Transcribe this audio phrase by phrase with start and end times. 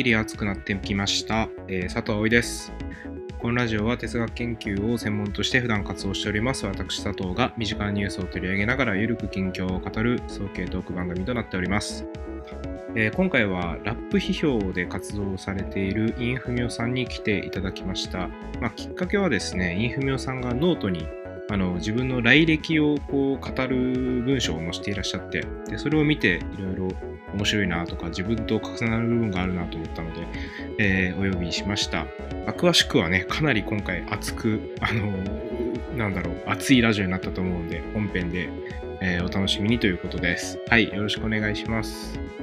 [0.00, 2.72] きり暑くなってきました、えー佐藤葵です。
[3.38, 12.06] このラジオは哲学研究を専門として普段活動しております私佐藤が身近なニュースを取り上げながらゆるく近況を語る早慶トーク番組となっております。
[12.96, 18.28] えー今回はラップ批評で活動されている韻踏み夫さんに来ていただきました。
[18.60, 21.06] まあ、きっかけはですね、韻踏み夫さんがノートに
[21.50, 30.26] あの自分の来歴をこう語る文章を載せていらっしゃってでそれを見ていろいろ面白いなとか自分と重なる部分があるなと思ったので、
[30.78, 32.06] えーお呼びしました、
[32.46, 35.12] ま詳しくはねかなり今回熱くあの
[35.96, 38.48] なんだろう熱いラジオになったと思うので本編で、
[39.00, 40.58] えーお楽しみにということです。
[40.68, 42.39] はいよろしくお願いします。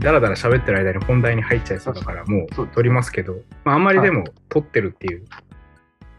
[0.00, 5.24] だらだら喋ってる間に本題に入っちゃいそうだから、もそうう撮りますけど、まあ、あんまりでも撮ってるっていう、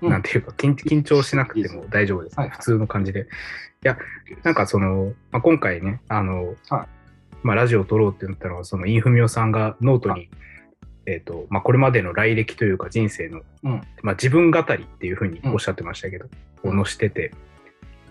[0.01, 0.09] うん。
[0.09, 2.49] なんていうか緊、緊張しなくても大丈夫です、はい。
[2.49, 3.21] はい普通の感じで。
[3.21, 3.23] い
[3.83, 3.97] や、
[4.43, 6.87] なんかその、まあ、今回ね、あの、はい。
[7.41, 10.29] まあ、ラジオを撮ろうってなったのは、その、韻踏み夫さんがノートはに、
[11.07, 13.81] えっ、と、まあ、これまでの来歴というか人生の、うん。
[14.03, 16.27] まあ、自分語りっていうふうにおっしゃってましたけど、
[16.63, 16.79] うん。
[16.79, 17.33] を載してて、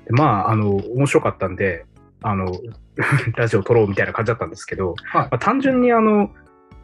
[0.07, 1.87] でまあ、あの、面白かったんで、
[2.23, 2.53] あの、
[3.37, 5.23] ラジオ撮ろうみたいな感じだったんですけど、はい。
[5.23, 6.31] まあ、単純にあの、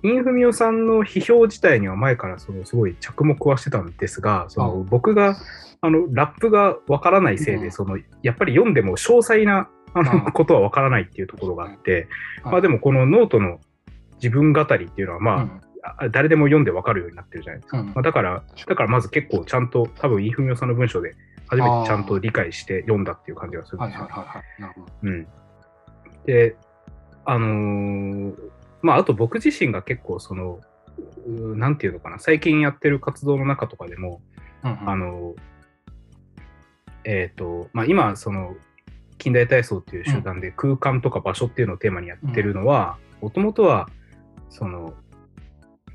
[0.02, 5.36] 韻踏み夫さんの批評自体には前からそのすごい着目はしてたんですが、その僕が
[5.80, 7.72] あのラップがわからないせいで、うん。
[7.72, 12.08] そのやっぱり読んでも詳細なあのうんことはわからないっていうところがあって、
[12.42, 12.52] はい。
[12.52, 13.58] まあでもこのノートの
[14.16, 15.60] 自分語りっていうのはま
[15.98, 17.80] あ、誰でも読んでわかるようになってるじゃないですか。
[17.80, 17.86] うん。
[17.86, 21.14] まあ、だから、だからまず結構ちゃんと多分韻踏み夫さんの文章で
[21.48, 24.08] 初めてちゃんと理解して読んだっていう感じがするんはいですよ。
[26.26, 26.56] で、
[27.24, 28.34] あのー
[28.82, 30.60] まあ、あと僕自身が結構その、
[31.26, 34.20] なんていうのかな、最近やってる活動の中とかでも、
[34.64, 34.90] うんうん。
[34.90, 35.40] あのー
[37.08, 38.56] えっ、と、まあ、今、その、
[39.16, 43.88] 近代体操っていう集団で空間とか場所っていうのをテーマにやってるのは、もともとは、
[44.50, 44.92] その、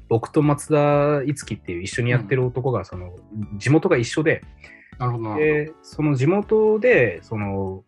[0.07, 3.13] 僕と松田いつきっていう一緒にやってる男が、その、
[3.57, 4.41] 地元が一緒で、
[5.01, 7.84] なるほどで、その地元で、その、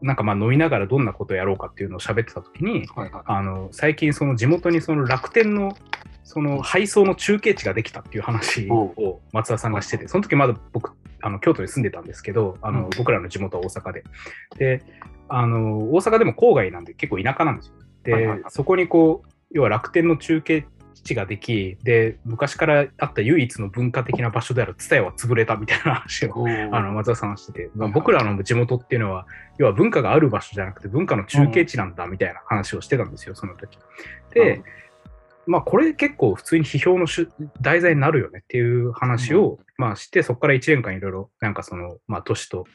[0.00, 2.86] なんかまあ飲みながらどんなことをやろうかっていうのを喋ってた時に。
[2.96, 3.22] はいはい。
[3.26, 5.76] あの、最近その地元にその楽天の、
[6.22, 14.04] その配送の中継地ができたっていう話を松田さんがしてて、その時まだ僕、あの京都に住んでたんですけど、あのうん僕らの地元は大阪で。
[14.56, 14.82] で、
[15.28, 17.74] あの、大阪でも郊外なんで結構田舎なんですよ。
[18.04, 20.66] で、そこにこう、要は楽天の中継
[21.02, 29.26] 地ができ、で、昔からあった唯一の文化的な場所である蔦屋は潰れたみたいな話を あの松田さんはしてて、まあ、僕らの地元っていうのは、
[29.58, 33.78] 要は文化がある場所じゃなくて文化の中継地なんだみたいな話をしてたんですよ、その時。
[34.32, 34.62] で、
[35.46, 37.28] まあこれ結構普通に批評の主
[37.60, 42.66] 題材になるよねっていう話を、まあして、そこから1年間いろいろ、なんかその、まあ都市と、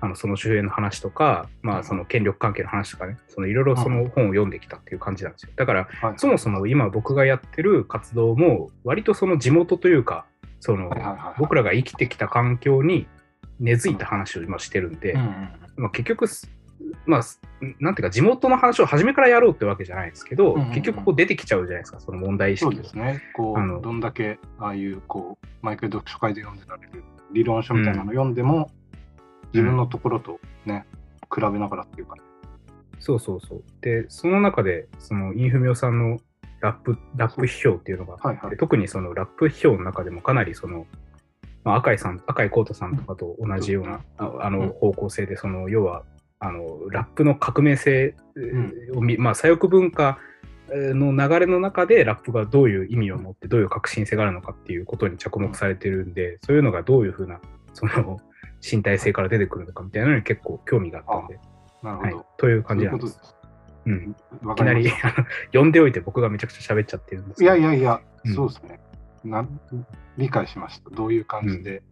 [0.00, 5.52] あのその周辺の話とか、まあその権力関係の話とかね、そのいろいろその本を読んできたっていう感じなんですよ。
[5.56, 10.26] だから、はいそもそも今僕がやってる活動も、割とその地元というか、
[10.60, 10.90] その
[11.38, 13.06] 僕らが生きてきた環境に
[13.60, 16.50] 根付いた話を今してるんで、うんうんまあ、結局す、
[17.06, 17.40] まあ、す
[17.78, 20.74] なんていうか、地元の話を初めからやろうってわけじゃないですけど、うんうんうん。
[20.74, 22.72] 結局こう出てきちゃうじゃないですか、その問題意識が。
[22.72, 23.22] そうですね。
[23.34, 28.70] こあのう、どんだけ、ああいう、こう、毎回読書会で読んでられる理論書みたいなの読んでも、
[29.52, 30.86] 自分のところとね、
[31.34, 32.16] 比べながらっていうか、
[32.98, 33.64] そうそうそう。
[33.80, 36.18] で、その中で、そのインフミオさんの
[36.60, 38.56] ラップ、ラップ批評っていうのがあって、はいはい。
[38.56, 40.86] 特にそのラップ批評の中でもかなりその、
[41.64, 46.04] まあ、赤井さん、赤井浩太さんとかと同じような、ああの方向性で、その、要は、
[46.38, 48.14] あの、ラップの革命性
[48.94, 50.18] を見、まあ、左翼文化
[50.70, 57.40] の流れの中でラップがどういう意味を持ってどういう革新性があるのかっていうことに着目されてるんで、そういうのがどういうふうな
[57.74, 58.20] その
[58.62, 63.24] 身体性から出てくるのかみたいなのに結構興味があったんで、はいなるほど。、という感そういうことじなんで。
[63.24, 63.36] ですす。
[63.84, 64.16] うん、
[64.48, 64.90] わいきなり。
[65.52, 68.80] 呼んでおいて僕がめちゃくちゃ喋っちゃってるんですいやいやいや、うんそうですね。
[69.24, 69.60] なん
[70.16, 70.90] 理解しました。
[70.90, 71.82] どういう感じで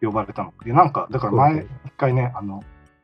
[0.00, 0.64] 呼ばれたのか。
[0.64, 2.62] でなんか、だから前、一回ね、あの、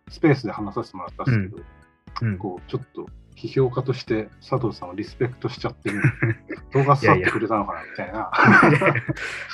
[0.09, 5.91] スペースで話させてもらったんですけど、うん、こう、ちょっと批評家として佐藤さんをリスペクトしちゃって
[6.73, 8.31] 動画去ってくれたのかなみたいな。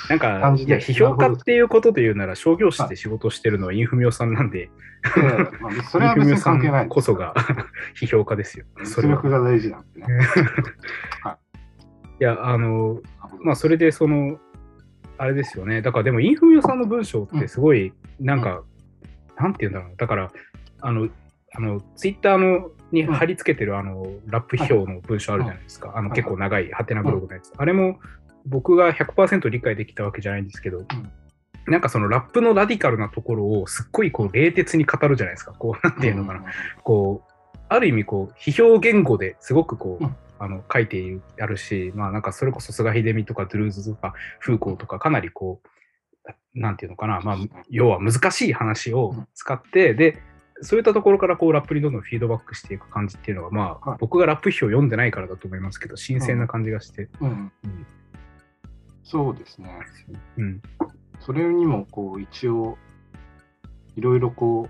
[0.09, 4.69] なんか感、じでいや、批評家っていうことで言うなら、商業誌で仕事してるのはインフミオさんなんで、
[5.61, 7.33] まあそれは別に関係ないこそが
[7.99, 8.65] 批評家ですよ。
[8.83, 10.07] それは実力が大事なんでね。
[12.21, 13.01] いや、あの、
[13.41, 14.39] まあ、それでその、
[15.17, 15.81] あれですよね。
[15.81, 18.63] だからでも、インフミオさんの文章ってすごい、なんか、
[19.37, 19.97] なんて言うんだろう。
[19.97, 20.31] だから、
[20.79, 21.09] あの、
[21.55, 25.93] あのツイッターのに貼り付けてる、あのラップ批評の文章あるじゃないですか。
[25.95, 27.51] あのはい結構長いハテナブログのやつ。
[27.57, 27.99] あれも、
[28.45, 30.85] 僕が100%理解できたわけじゃないんですけど、
[31.65, 35.53] なんかそのラップのラディカルなところをすっごいこう冷徹に語るじゃないですか。
[35.53, 36.43] こう、 なんていうのかな。
[36.83, 47.37] こう、ある意味こう、批評言語ですごくこう、うんあの書いてあるし、まあなんかそれこそ菅秀美とかドゥルーズとかフーコーとかかなりこう、なんていうのかな、まあ
[47.69, 50.21] 要は難しい話を使って、で、
[50.61, 57.09] そういったところからこうラップにどんどんフィードバックしていく感じっていうのは、まあはい僕がラップ批を読んでないからだと思いますけど、新鮮な感じがして。
[57.21, 57.29] うん。
[57.29, 57.85] うん
[59.03, 59.69] そうですね。
[60.37, 60.61] うん。
[61.19, 62.77] それにもこう一応
[63.95, 64.69] いろいろこ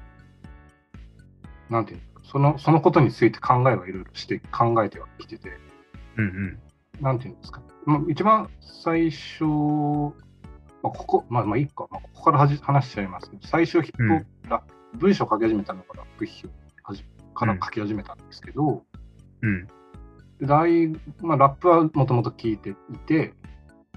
[1.69, 5.51] うなんていうのそのそのことについて考えはいろいろして考えてはきてて
[6.17, 6.59] うんうん。
[7.01, 14.03] なんていうんですか、まあ、一番最初、まあ、ここまあまあいいか、まあ、ここからはじ話しちゃいますけど最初ヒップ
[14.49, 16.49] ラップ文章を書き始めたのがラップ批評
[16.83, 18.83] はじから書き始めたんですけど、
[19.41, 19.67] うん。
[20.39, 20.87] で大
[21.21, 22.73] まあ、ラップはもともと聞いてい
[23.05, 23.33] て、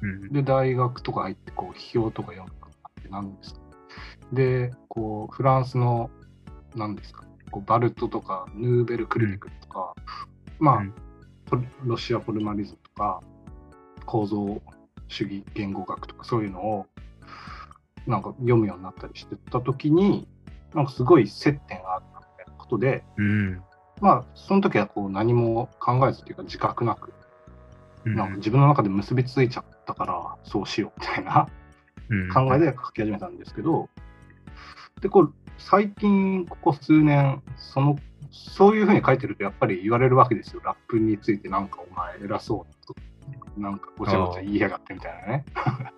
[0.02, 0.32] うん。
[0.32, 3.60] で、大学とか入って、こう、批評とか読むようになって、なんですか。
[4.32, 6.10] で、こう、フランスの、
[6.74, 9.94] なんですか、こうバルトとか、ヌーベル・クリティクとか、
[10.58, 10.94] まあ、うん
[11.46, 13.20] ポロシア・フォルマリズムとか、
[14.04, 14.60] 構造
[15.08, 16.86] 主義言語学とか、そういうのを、
[18.06, 20.28] なんか読むようになったりしてたときに、
[20.76, 23.62] なんかすごい接点があったみたいなことで、うん。
[24.00, 27.12] まあ、その時はこう何も考えずというか自覚なく、
[28.04, 28.14] うん。
[28.14, 31.48] なんか自分の中で結びついちゃったから、そうしようみたいな
[32.08, 33.88] うん考えで書き始めたんですけど、
[35.00, 37.98] で、こう、最近、ここ数年、その、
[38.30, 40.60] そういうふうに書いてると、やっぱり言われるわけですよ。
[40.64, 42.94] ラップについて、なんかお前偉そうと、
[43.58, 45.44] なんかごちゃごちゃ言いやがってみたいなね。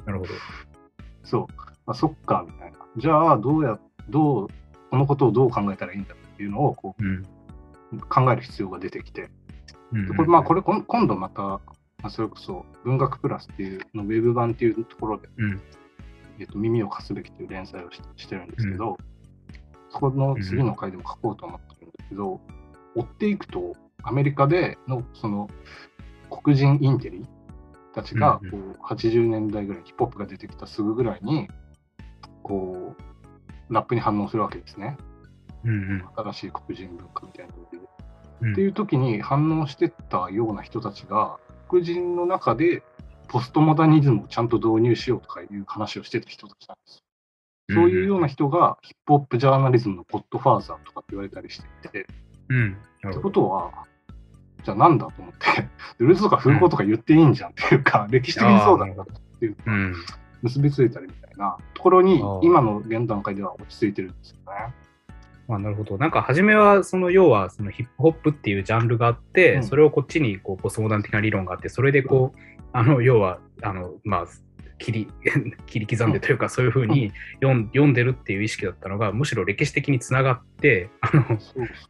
[0.07, 0.31] なるほど。
[1.25, 1.47] そう。
[1.87, 2.79] あ、そっか、みたいな。
[2.97, 3.79] じゃあ、どうや、
[4.09, 4.49] どう、
[4.91, 7.27] このことをどう考えたらいいんだっていうのを、こうん。
[7.93, 9.31] う、考える必要が出てきて、
[9.93, 11.61] うんでこれ、まあ、これ、今度また、ま
[12.05, 15.61] あそれこそ、文学プラスっていうの、ウェブ版っていうところで、うん。
[16.39, 18.97] えっと、耳を貸すべきという連載をししてるんですけど、
[19.91, 22.41] そこの次の回でも書こうと思ってるんですけど、
[22.95, 25.49] 追っていくと、アメリカでのその
[26.31, 27.27] 黒人インテリ
[27.95, 31.49] たちがうんこう80年代ぐらいにヒップホップが出てきたすぐぐらいに、
[32.43, 33.03] こう、
[33.71, 34.97] ラップに反応するわけですね。
[35.65, 37.79] うんうん新しい黒人文化みたいなので。
[38.43, 38.53] うん。
[38.53, 41.39] っていう時に反応してったような人たちが、
[41.69, 42.83] 黒人の中で
[43.29, 47.05] ポストモダニズムをちゃんと導入しようとかいう話をしてた人たちなんです。
[47.71, 52.05] そういうような人がヒップホップジャーナリズムのポッドファーザーとかって言われたりしていて、っ
[52.49, 52.77] うん。
[53.03, 53.21] なるて。
[53.21, 53.71] ことは、
[54.65, 55.69] じゃあなんだと思って、
[56.03, 59.07] ルーズとか風貌とか言っていいんじゃんっていうか、歴史的にそうだったっ
[59.39, 59.95] ていうか、うん。
[60.43, 61.28] 結びついたりみたいな
[61.75, 64.75] ところに今の現段階では落ち着いてるんですよね。
[65.49, 65.97] まあ、なるほど。
[65.97, 72.39] なんか、初めは、その、要は、そのヒップホップっていうジャンルがあって、うんそれをこっちに、こう、ポストモダン的な理論があって、それで、こう、
[72.73, 74.27] あの、要は、あの、まあ、
[74.79, 75.09] 切り、
[75.67, 81.39] 切り刻んでというか、そういうふうに読ん読んでるっていう意識だったのが、むしろ歴史的につながって、あの、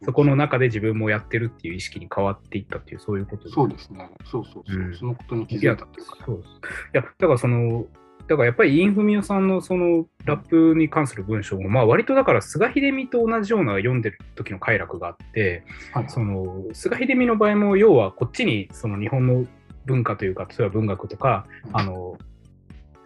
[0.03, 4.09] そこの中で自分もやってるっていう意識に変わっていったっていう、そういうことそうですね。
[4.23, 4.79] そうそうそう。
[4.79, 6.17] うんそのことに気づいたっていうか。
[6.25, 6.49] そうです。
[6.49, 6.51] い
[6.93, 7.85] や、だからその、
[8.27, 16.09] だからやっぱりインフミオさんのそのラップに関する文章も、まあ割とだから菅秀美と同じような読んでる時の快楽があって、はい。
[16.09, 19.45] その菅秀美の場合も要はこっちにその日本の
[19.85, 22.17] 文化というか、例えば文学とか、あの、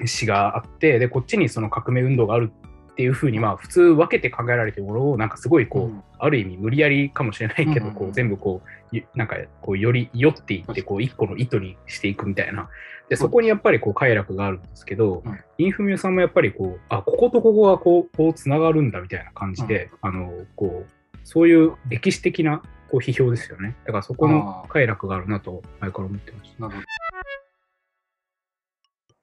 [0.06, 2.52] 詩があって、で、こっちにその革命運動がある
[2.92, 6.04] っていうふうに、まあ普通分けて考えられてるものを、なんかすごいこう、うん。
[6.20, 8.83] ある意味無理やりかもしれないけど、うんこう全部こう、ゆ
[9.16, 12.70] なんかこうより寄っていって、こう一個の糸にしていくみたいな。
[13.10, 23.76] で、そこにやっぱりこう快楽があるんですけど、うんインフミオさんもやっぱりこう、あ、こことここがこう、こう繋がるんだみたいな感じで、あの、こう、そういう歴史的なこう批評ですよね。
[23.86, 26.70] だからそこの快楽があるなと前から思ってました。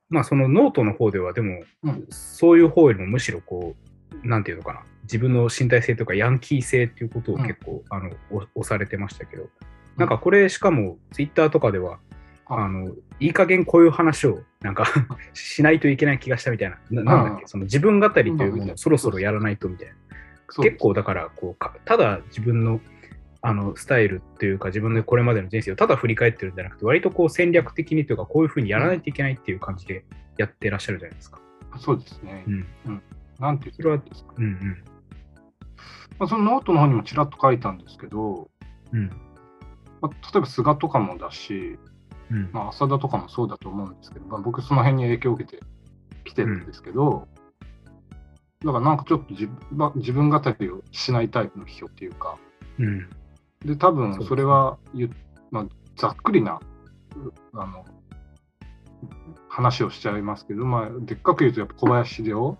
[0.08, 3.89] まあそのノートの方ではでも、うんそういう方よりもむしろこう、
[4.22, 9.48] なんていうのかな、自分の身体性とかヤンキー性っていうことを結構、あのお押されてましたけど、
[9.96, 12.00] なんかこれしかもツイッターとかでは、はい
[12.52, 14.84] あのいい加減こういう話をなんか
[15.34, 18.66] しないといけない気がしたみたいな、ななんだっけ、うんその自分語りといううん。
[18.66, 19.94] のをそろそろやらないとみたいな。
[20.64, 22.80] 結構だからこうか、ただ自分の
[23.42, 30.04] あのスタイルというか、自分のこれまでの人生をただ振り返ってるんじゃなくて、割とこう戦略的にというか、こういうふうにやらないといけないっていう感じで
[30.36, 31.40] やってらっしゃるじゃないですか。
[31.78, 32.44] そうですね。
[32.48, 32.50] う。
[32.50, 32.66] ん。
[32.84, 33.02] なん
[33.58, 34.34] て言ってるんですか。
[34.36, 34.84] うんうん。
[36.18, 38.50] まあ、そのノートの方にもちらっと書いたんですけど、
[38.92, 39.08] うん。
[40.00, 41.78] まあ、例えば菅とかもだし、
[42.30, 42.50] うん。
[42.52, 45.62] まあ、浅田とかもそうだと思うんですけど、まあ、僕その辺に影響を受けて
[46.24, 47.28] きてるんですけど、
[48.64, 52.38] だからなんかちょっと自分まあ自分語りをしないタイプの批評っていうか、
[52.78, 53.08] うん。
[53.64, 55.10] で、多分それは言う、
[55.50, 55.66] まあ、
[55.96, 56.60] ざっくりな、
[57.16, 57.84] うあの、
[59.48, 62.58] 話をしちゃいますけど、まあ、でっかく言うとやっぱ小林秀夫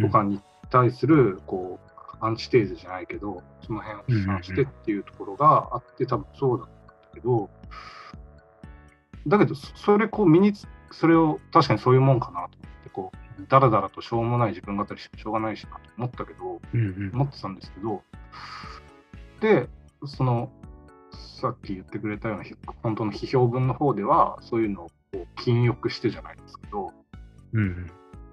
[0.00, 1.92] とかに対するこう
[2.24, 6.68] アンチテーゼじゃないけどその辺を批判してっていうところがあって多分そうだっ
[7.10, 7.50] たけど
[9.26, 12.48] だけどそれこう身につそれを確かにそういうもんかなと思っ
[12.84, 17.10] てこうだらだらとしょうもない自分語りしてしょうがないしなと思ったけど、うんうん。
[17.14, 18.02] 思ってたんですけど
[19.40, 19.68] で
[20.06, 20.52] その
[21.40, 26.92] さっき言ってくれたようなひ本当の批評文の方ではそういうのをこう禁欲してじゃないですけど
[27.52, 27.90] うん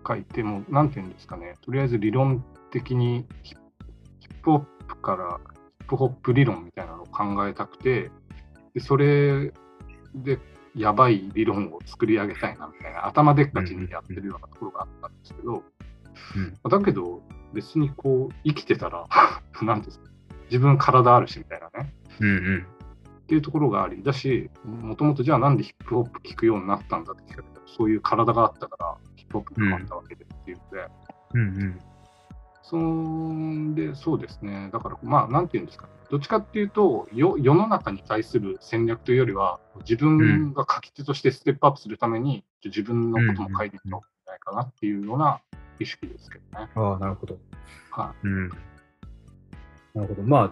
[0.09, 1.53] うん書いてもなんていうんですかね。
[1.61, 3.57] とりあえず理論的にヒッ
[4.41, 5.39] プホップから
[5.81, 8.09] ヒップホップ理論みたいなのを考えたくて
[8.73, 9.53] でそれ
[10.15, 10.39] で
[10.75, 15.63] やばい理論を作り上げたいなみたいな頭でっかちにやってるようなところがあったんですけど、
[16.35, 16.57] うん。
[16.71, 17.21] だけど
[17.53, 19.05] 別にこう生きてたら
[19.61, 20.09] なんですか
[20.45, 21.93] 自分体あるしみたいなね。
[22.19, 22.67] うんうん。
[23.23, 28.97] っていうところがありだしもともとじゃあなんでヒップホップ聴くようになったんだって聞かれたらそういう体があったから
[29.29, 30.87] ヒップホップに変わったわけでっていうので、
[31.33, 31.79] うんうん
[32.61, 45.41] そんでそうですねだからまあなんていうんですかねどっちかっていうとよ世の中に対する戦略というよりは自分が書き手としてステップアップするために自分のことも書いていった方がいいんじゃないかなっていうような
[45.79, 46.69] 意識ですけどね。
[46.75, 47.39] ああ、なるほど。
[47.91, 48.49] はうん。
[49.95, 50.21] なるほど。
[50.23, 50.51] ま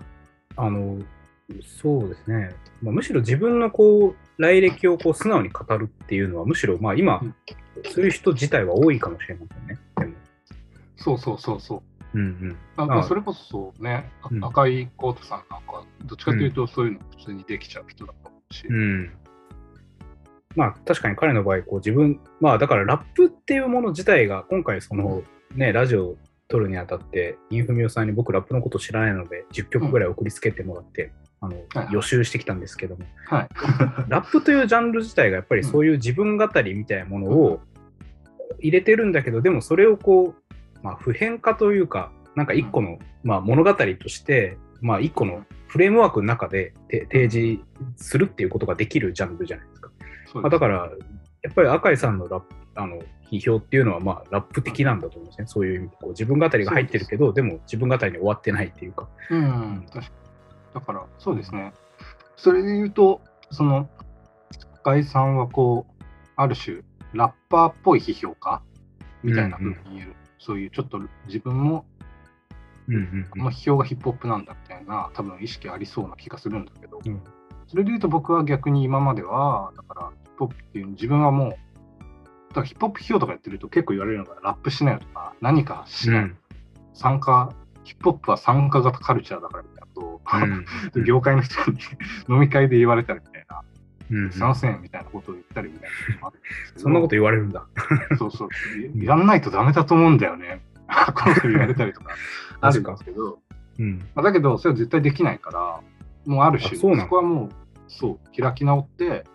[0.55, 1.00] あ、あの、
[1.82, 2.50] そうですね。
[2.82, 7.36] まあ、むしろ自分のこう、来歴をこう素直に語るっていうのは、むしろまあ今うん、
[7.89, 9.80] そういう人自体は多いかもしれませんね。
[9.98, 10.12] でも。
[10.12, 10.16] い、
[10.98, 11.75] そうそうそうそ
[12.13, 12.18] う。
[12.18, 12.58] うんうん。
[12.75, 19.12] あまあまあそれこそね、あうん赤いコートさんなんか、どっちかというとそういうの普通にできちゃう人だと思うし、うん。
[20.56, 25.24] まあ確かに彼の場合、こう自分、まあだからラップっていうもの自体が、今回その
[25.56, 33.50] ね、ラジオを撮るにあたって、インフミオさんに僕ラップのこと知らないので、10曲ぐらい送りつけてもらって、あのはいはい予習してきたんですけども、はい。
[34.10, 37.62] ラップというジャンル自体がやっぱりそういう自分語りみたいなものを
[38.60, 40.53] 入れてるんだけど、でもそれをこう、
[40.84, 47.63] まあ、普遍化というか、なんか一個の、まあ、物語として、まあ、一個のフレームワークの中でて提示
[47.96, 49.91] するっていうことができるジャンルじゃないですか。
[50.36, 50.91] まあ、だから、
[51.44, 53.00] やっぱり赤井さんのラップあの
[53.32, 55.48] 批評っていうのは、まあ、ラップ的なんだと思うんですね。
[55.48, 59.08] そういう意味でこう自分語りが入ってるけど、でも自分語りに終わってないっていうか。
[59.32, 60.26] うん、確かに。
[60.79, 61.74] だから、そうですね。
[62.36, 63.89] それで言うと、その、
[64.75, 66.03] 深井さんはこう、
[66.36, 66.81] ある種、
[67.13, 68.62] ラッパーっぽい批評家
[69.24, 71.86] みたいな風に言える、そういうちょっと自分も、
[72.88, 77.22] うんうんこの批評がヒップホップなんだみたいな、多分意識ありそうな気がするんだけど、うん。
[77.67, 81.55] それで言うと僕は逆に今までは、だから、ヒップホップっていう、自分はもう、だ
[82.53, 86.38] からヒップホップ批評とかやってると結構言われるのが、ラップしないよとか、何かしない、うん。
[86.93, 87.51] 参加、
[87.84, 89.63] ヒップホップは参加型カルチャーだから
[90.34, 91.77] うん 業界の人に
[92.29, 93.62] 飲み会で言われたりみたいな、
[94.12, 94.31] うんうん。
[94.31, 95.89] すいませんみたいなことを言ったりみたい
[96.22, 96.31] な。
[96.75, 97.65] そんなこと言われるんだ。
[98.17, 98.50] そうそう。
[98.96, 100.62] やんないとダメだと思うんだよね。
[100.88, 102.12] このこと言われたりとか。
[102.62, 103.39] あるんですけど、
[103.79, 104.00] うん。
[104.15, 105.81] まあだけど、それは絶対できないから、
[106.25, 107.50] もうある種、あそこはもう、
[107.88, 109.25] そう、開き直って、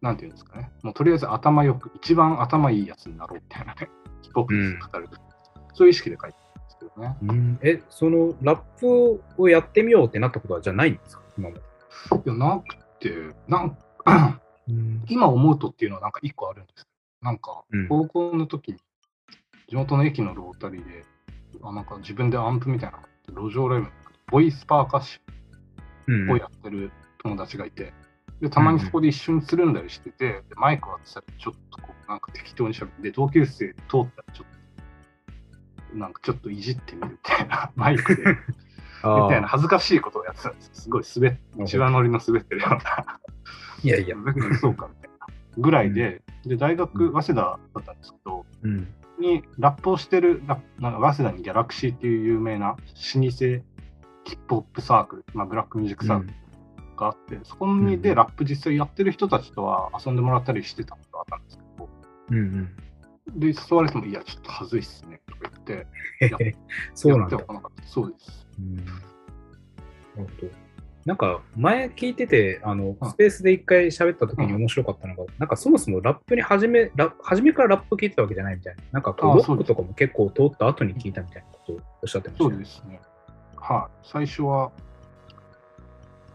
[0.00, 3.88] なんていうんですかね、もうとりあえず頭よく、一番頭いいやつになろうみたいなね、
[4.22, 5.08] ヒップホップに語る、
[5.74, 6.36] そういう意識で書いて
[6.84, 7.16] ですけどね。
[7.22, 7.58] うん。
[7.62, 11.22] え、そのラップをやってみようってなったことはじゃあないんですか？
[11.38, 11.60] 今まで。
[11.60, 13.14] いや、なくて、
[13.48, 13.78] なん
[14.68, 15.04] うん。
[15.08, 16.84] 今思うとっていうのはなんか一個あるんです。
[16.84, 16.90] け
[17.22, 17.88] ど、なんかうん。
[17.88, 18.78] 高校の時に
[19.68, 21.04] 地元の駅のロータリーで、
[21.62, 22.98] あなんか自分でアンプみたいな
[23.28, 23.92] 路上ライブの
[24.30, 25.20] ボイスパーカッシ
[26.08, 26.90] うんョンをやってる
[27.22, 27.92] 友達がいて、
[28.40, 34.51] でたまにそこで一緒につるんだりしてて、でマイク渡したらちょっとこうなんか適当にしゃべって、で同級生通ったらちょっと、
[35.94, 38.34] なんかちょっといじってみるみたいな、 マイクで、み
[39.28, 40.74] たいな恥ずかしいことをやってたんですよ。
[40.74, 43.18] すごい滑っ、一番乗りの滑ってるような。
[43.82, 44.16] いやいや。
[44.60, 45.26] そうかみたいな
[45.58, 48.88] ぐらいで、で大学、早稲田だったんですけど、うん。
[49.18, 53.20] にラップをしてる、ラなんか早稲田にギャラクシーっていう有名な老舗
[54.24, 56.32] ヒップホップサークル、まあ、ブラックミュージックサークル
[56.96, 61.88] があって、そこにでうんラップ実際やってる人たちとは遊んでもらったりしてたことがあったんですけど、
[62.30, 62.76] うんうん。
[63.34, 66.56] で、誘われても、いや、ちょっと恥ずいっすね、とか言って、
[66.94, 67.38] そうなんだ。
[67.84, 68.48] そうです。
[68.58, 68.76] うん
[70.14, 70.62] なるほど。
[71.04, 78.82] なんか前聞いてて、あのうんスペースで一回喋った時に面白かったのが、なんかそもそもラップに初め、ラ初めからラップ聞いてたわけじゃないみたいな。
[78.92, 82.58] なんかこうロックとかも結構通った後に聞いたみたいなことをおっしゃってましたそうね。
[82.58, 83.00] ですね。
[83.56, 84.06] はい。
[84.06, 84.70] 最初は、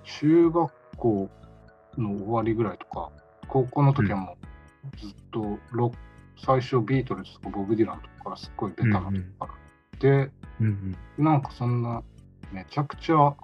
[0.04, 1.30] 中学校
[1.98, 3.10] の終わりぐらいとか、
[3.48, 4.38] 高校の時はも
[4.94, 5.98] うずっとロック、
[6.38, 9.06] 最初ビートルズとかボブ・ディランとかからすっごいベタなと
[9.40, 10.00] こから。
[10.00, 11.24] で、うんうん。
[11.24, 12.04] なんかそんな、
[12.52, 13.36] めちゃくちゃ、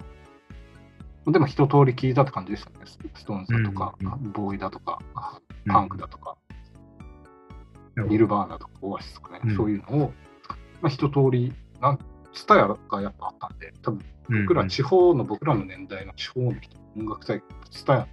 [1.26, 2.76] でも一通り聞いたって感じでしたね。
[2.84, 4.98] スストーンズだとか、うんうんボウイだとか、
[5.66, 6.36] うんパンクだとか。
[7.96, 9.56] ニルバーナとかオアシスとかね、うん。
[9.56, 10.12] そういうのを、
[10.82, 11.98] まあ、一通り、なん
[12.32, 14.04] ツタヤがやっぱあったんで、多分
[14.42, 18.08] 僕ら地方の、僕らの年代の地方の人、音楽大会、ツタヤま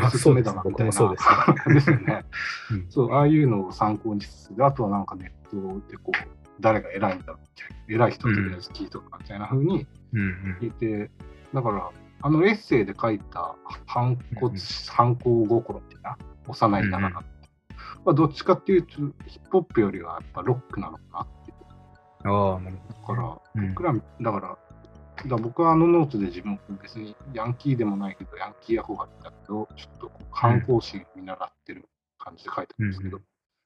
[0.00, 0.92] あおすすめそうですねだなみたいな。
[0.92, 1.28] そうです
[1.68, 1.74] ね。
[1.74, 2.24] ですよね。
[2.70, 11.10] うんそう、ああいうのを参考にしつつ、あとはなんかネットでこう、誰が偉いんだろうみたいな、偉い人とりあえず聞いとくかみたいな風にうん聞いて、
[11.52, 11.90] だから、
[12.22, 13.54] あのエッセイで書いた
[13.86, 16.16] 反骨、うん反抗心っていうな、
[16.48, 17.22] 幼いながら、
[18.04, 18.88] まあ、どっちかっていうと、
[19.26, 21.56] ヒップホップよりはやっぱロックなのかなっていう。
[22.24, 22.52] うん。
[22.52, 23.68] ああ、なるほだから、ど。
[23.68, 24.58] 僕ら、だから、
[25.28, 31.84] だ僕はあのノートで自分別にヤンキーでもないけど、ヤンキー憧れだけど、ちょっと反抗心を見習ってる
[32.18, 33.22] 感じで書いてるんですけど、うん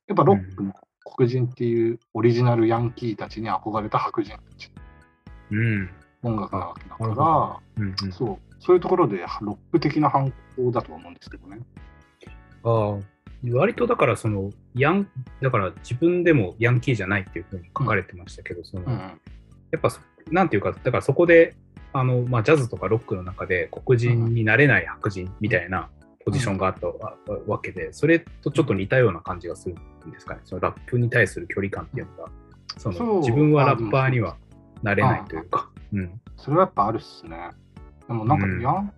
[0.08, 0.72] やっぱロックの
[1.04, 4.70] 黒人っていうオリジナルヤンキーたちに憧れた白人たち
[5.50, 5.84] うん。
[6.22, 7.06] の音楽なわけだか
[7.76, 11.60] ら、うんうん、そう、そういうところでロック的な反抗だと思うんですけどね。
[12.64, 12.98] ああ、
[13.52, 15.08] 割とだからその、ヤン、
[15.40, 18.98] だから自分でもヤンキーじゃないっていうふうに書かれてましたけど、その、うんうん。
[18.98, 20.00] やっぱそ、
[20.30, 21.54] なんていうか、だからそこで、
[21.92, 25.88] あの、まあ、ジャズとかロックの中で黒人になれない白人みたいな
[26.24, 27.16] ポジションがあったわ
[27.46, 30.40] わけで、それとちょっと似たような感じがするんですかね。
[30.44, 32.30] そのラップに対する距離感っていうのが、
[32.76, 34.36] その自分はラッパーには
[34.82, 35.70] なれないというか。
[35.92, 36.20] うん。
[36.36, 37.50] それはやっぱあるっすね。
[38.06, 38.92] でもなんかうんヤン、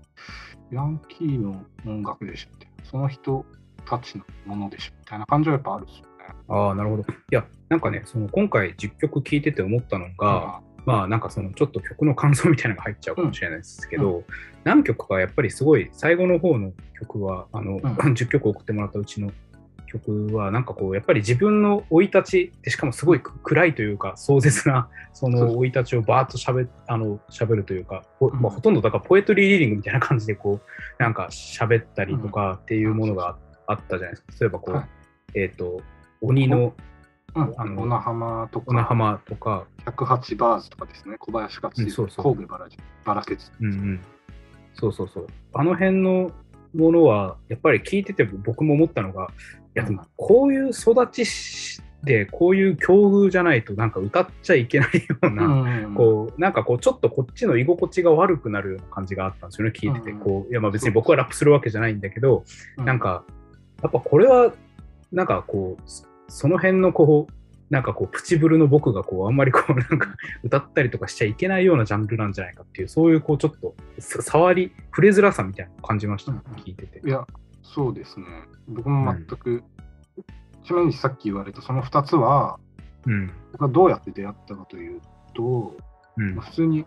[0.72, 3.44] ヤンキーの音楽でしょって、その人
[3.86, 6.34] たちのものでしょみたいな感じはやっぱあるっすよね。
[6.48, 7.02] ああ、なるほど。
[7.02, 14.24] いや、なんかね、その今回10曲聴いてて思ったのが、まあなんかそのちょっと曲の感想みたいなのが入っちゃうかもしれないですけど、
[14.64, 17.78] 何曲かやっぱりすごい最後の方の曲は、あの、ん。
[17.78, 19.32] 10曲送ってもらったうちの
[19.86, 28.40] 曲は、なんかこう、やっぱり自分の生い立ちで、しかもすごい暗いというか、壮絶な、その生い立ちをバーッとしゃべあの喋るというか、ほうん。
[28.40, 34.32] まあ、ほとんどだからポエトリーリーディングみたいな感じで、こう、なんか喋ったりとかっていうものがあったじゃないですか。
[34.40, 34.88] 例えばこう、はい。
[35.34, 35.80] えっ、と、
[36.20, 36.74] 鬼の
[37.34, 42.34] うん、あの小名浜と小名か、浜とか、108バーズとかですね、小林がついてるうんそうそう。
[42.34, 43.50] 神戸バラジバラケツ。
[43.60, 44.00] うんうん、
[44.74, 45.26] そうそうそう。
[45.52, 46.30] あの辺の
[46.74, 49.28] ものは、やっぱり聞いてて僕も思ったのが、
[49.76, 60.10] いやでもこういう育ちしで、こういう境遇じゃないと、なんか歌っちゃいけないような、うんこう、なんかこう、ちょっとこっちの居心地が悪くなるような感じがあったんですよね、聞いてて。
[60.12, 62.44] うんこう、いやまあ別に僕はラップするわけじゃないんだけど、
[62.78, 63.24] うなん、か、
[63.82, 64.52] やっぱこれは、
[65.12, 67.32] なんかこう、そその辺のこう、
[67.70, 77.08] なんかこう、プチブルの僕がこう、あんまりこう、 なんか、歌ったりとかしちゃいけないようなジャンルなんじゃないかっていう、そういうこう、ちょっと、さ触り、触れづらさみたいなのを感じました、うん聞いててい。
[77.08, 77.24] や、
[77.62, 78.26] そうですね。
[78.66, 79.62] 僕も全く、
[80.64, 82.58] ちなみにさっき言われたその2つは、
[83.06, 83.30] うん。
[83.52, 85.00] 僕はどうやって出会ったかという
[85.34, 85.76] と、
[86.16, 86.46] うんまあ。
[86.46, 86.84] 普通に、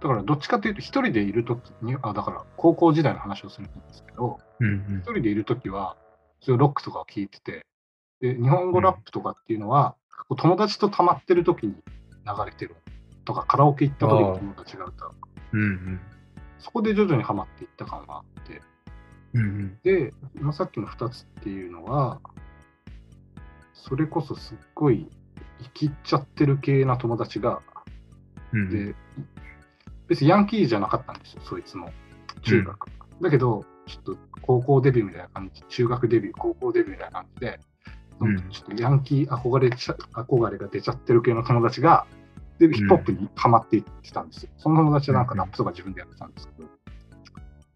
[0.00, 5.02] だからどっちかというと、一人でいるときに、あ、だから高校時代の話をするんですけど、うん一。
[5.02, 5.96] 人でいるときは、
[6.40, 7.66] そういうロックとかを聴いてて、
[8.20, 9.94] で、日本語ラップとかっていうのは、
[10.28, 12.76] こう友達と溜まってるときに流れてる
[13.24, 15.14] とか、カラオケ行ったときに友達が歌う。
[15.52, 15.60] うん。
[15.60, 16.00] うん。
[16.58, 18.62] そこで徐々にハマっていった感があって、
[19.34, 19.78] うん。
[19.82, 22.20] で、まあさっきの2つっていうのは、
[23.74, 25.08] それこそすっごい
[25.62, 27.60] 生きっちゃってる系な友達が、
[28.52, 28.70] うん。
[28.70, 28.94] で、
[30.08, 31.92] 別にヤンキーじゃなかったんですよ、そいつも。
[32.42, 32.88] 中学。
[33.20, 37.60] だけど、ちょっと高校デビューみたいな感じ、中学デビュー、高校デビューみたいな感じで、
[38.20, 42.06] うんちょっとヤンキー憧れちゃ憧れが出ちゃってる系の友達が、
[42.58, 44.50] で、ヒップホップにハマっていってたんですよ。
[44.56, 46.70] その友達はなんかラップとか自分でやってたんですけど、っ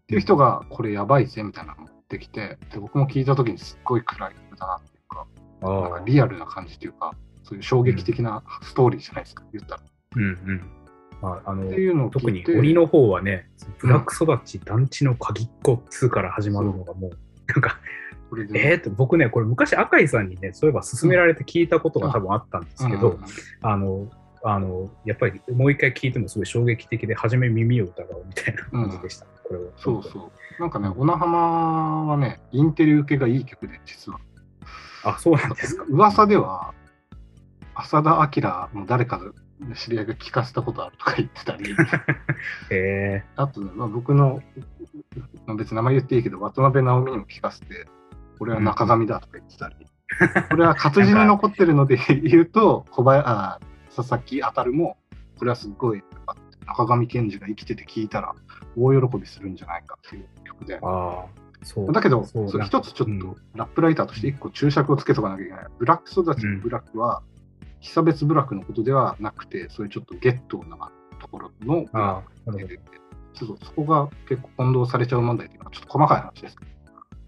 [0.07, 5.27] ていう人が、これやばいぜみたいなのを持ってきて、で僕も聞いたときにすっごい暗い歌だなっていうか、
[5.61, 5.91] なん。
[5.91, 9.81] かリアルな感じというか、そういう衝撃的なストーリーじゃないですか、言ったら。
[9.81, 10.23] っうん。
[10.23, 10.61] うん。
[11.21, 13.47] まあ、あのて、いうのを特に聞いて、鬼の方はね、
[13.79, 17.11] ブラック育ち団地の鍵っ子2から始まるのがもう、
[17.47, 17.79] なんか、
[18.39, 23.27] えーって僕ね、これ昔赤井さんにね、そういえば勧められて聞いたことが多分あったんですけど、うんうんうん
[23.61, 24.07] あの、
[24.43, 29.65] あの、やっぱりもう一回聞いてもすごい衝撃的で、初め耳を疑うみたいな感じでした、これは。
[29.77, 30.61] そうそう。
[30.61, 34.19] なんかね、小名浜はね、インテリ受けがいい曲で、実は。
[35.03, 35.85] あ、そうなんですか。
[35.89, 36.73] 噂では、
[37.75, 39.19] 浅田明も誰か
[39.59, 41.75] の知り合いが聞かせたことあるとか言ってたり、
[42.71, 44.41] へあと、まあ、僕の、
[45.45, 47.87] まあ、別に名前言っていいけど、渡辺直美にも聞かせて、
[48.41, 49.75] 俺は中上だとか言ってたり、
[50.49, 53.59] これは活字に残ってるので 言うと、小林あ
[53.95, 54.97] 佐々木あたるも、
[55.37, 58.33] これはすっごい、あ中上健二が生きてて聞いたら、
[58.75, 60.87] 大喜びするんじゃないかっていう曲でー。
[60.87, 61.25] ああ、
[61.61, 61.91] そう。
[61.91, 65.65] だけど、一つちょっうんとラップライターとして一個注釈をつけとかなきゃいけない。
[65.77, 67.21] ブラック育ちのブラックは、
[67.79, 72.79] 被差別ブラックのことではなくて、そういうちょっとゲットなところのブラああ、ッなるクで
[73.33, 76.65] ちょっとそこが結構混同されちゃう問題っていうのはちょっと細かい話ですけ。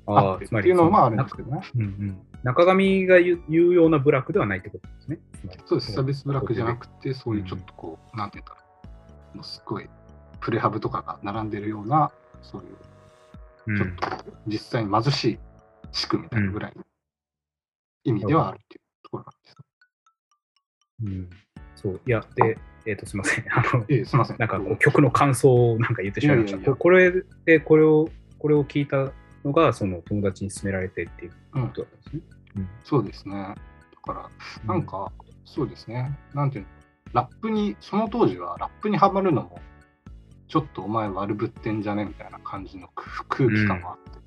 [0.05, 1.67] ああ、っていうのはまああるんなんかですけどね。
[1.75, 2.21] うんうん。
[2.43, 5.19] 中上が言う言うような部落ではないってことですね。
[5.65, 8.57] そうです、サービスブラックじゃなくて、そういうちょっとこう、なんていうんだろ
[9.33, 9.89] う、もうすごい、
[10.41, 12.11] プレハブとかが並んでるような、
[12.41, 15.39] そういう、うんちょっと実際に貧しい
[15.93, 16.83] 地区みたいなぐらいの
[18.03, 19.55] 意味ではあるっていうところなんです。
[21.03, 21.43] うん
[21.75, 22.01] そう。
[22.05, 23.45] いや、で、えっ、と、すみません。
[23.51, 24.37] あの、ええ、すみません。
[24.37, 26.57] なんかこう曲の感想をなんか言ってしまいました。
[26.57, 27.11] いやいやいやここれ
[27.45, 29.11] で、これを、これを聞いた
[29.43, 32.21] のが、その友達に勧められてっていううんことだったんですね。
[32.83, 33.35] そうですね。
[33.35, 33.55] だ
[34.01, 35.11] から、なんか、
[35.45, 36.17] そうですね。
[36.33, 36.69] なんていうの、
[37.13, 39.59] ラップに、その当時はラップにはまるのも、
[40.47, 44.19] ちょっとお前悪ぶってんじゃねみたいな感じの空空気感があって、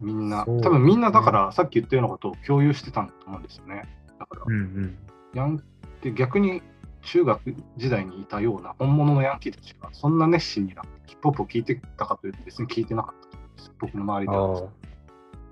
[0.00, 3.84] みんな、そうですね多分みんなだから、さっき言ったようなことを共有してたんだと思うんですよね。
[4.18, 4.98] だから、うんうん。
[5.34, 5.62] ヤン
[6.02, 6.62] で逆に
[7.02, 13.39] 中学時代にいたような本物のヤンキーたちが、そんな熱心になってヒップホップを聞いてたかというと、別に聞いてなかった。
[13.78, 14.68] 僕の周りでは。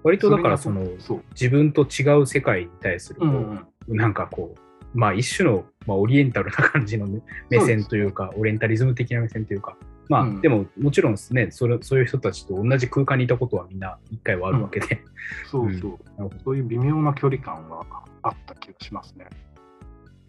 [0.02, 0.86] 割とだからその。
[1.32, 3.96] 自分と違う世界に対するこう、うんうん。
[3.96, 9.76] なんかこう、まあ一種の、まあ、オリエンタルな感じのね、目線というか、オリエンタリズム的な目線というか、
[10.08, 10.40] まあ、うん。
[10.40, 15.02] でももちろんですねそれ、そういう人たちと同じ空間にいたことはみんな一回はあるわけで、
[15.50, 15.90] そうそう。
[16.16, 16.30] なるほど。
[16.44, 17.84] そういう微妙な距離感は
[18.22, 19.26] あった気がしますね。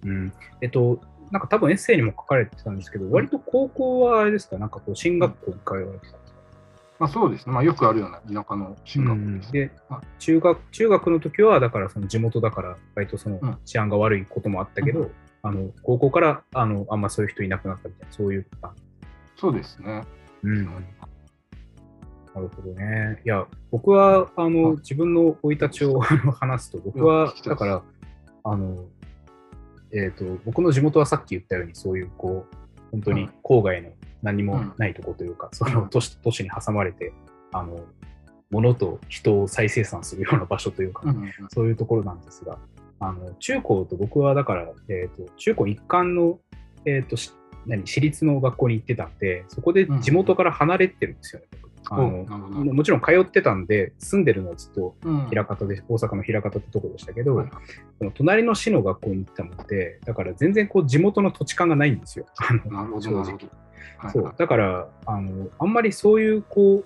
[0.03, 6.17] うん、えっと、なんか多分エッセイにも書かれてたんですけど、割と高校はあれですか、なんかこう、進学校に通われてた。
[6.17, 6.27] んで
[6.99, 7.53] まあそうですね。
[7.53, 9.51] まあよくあるような田舎の進学です。
[9.51, 18.75] ではい中学、中学の時は、だからその地元だから、割とそのうん治安が悪いこともあったけど、うんあの高校からあのあんまそういう人いなくなったみたいな、そういうパターン。
[19.37, 20.03] そうですね。
[20.43, 23.21] うんなるほどね。
[23.25, 27.81] いや、僕はあの、はい自分の生い立ちを 話すと、僕はだから、
[28.43, 28.85] あの、
[29.91, 32.55] えっ、と、僕の地元はさっき言ったように、そういう、こう、
[32.91, 33.29] 本当にうん。
[33.43, 33.89] 郊外の
[34.21, 37.13] 何もないとこというか、 その都市と都市に挟まれて、
[37.51, 37.79] あの、
[38.51, 41.31] 物と人を再生産するような場所というか、うんうんうん。
[41.49, 42.57] そういうところなんですが、
[42.99, 46.39] あの中高と僕はだから、えー、と中高一貫の、
[46.85, 47.31] えー、とし
[47.65, 51.47] 何私立の学校に行ってたんで、そこで地元から離れてるんですよね。
[51.61, 55.29] 僕あのもちろん通ってたんで、住んでるのはずっとうん。
[55.31, 57.49] 枚方で、大阪の枚方ってとこでしたけど、はい
[57.97, 62.25] その隣の市の学校に行ったので、だから全然こう地元の土地勘がないんですよ。
[62.37, 62.53] あ
[62.85, 63.37] の正直。
[64.11, 64.33] そう。
[64.37, 66.85] だからあの、あんまりそういうこう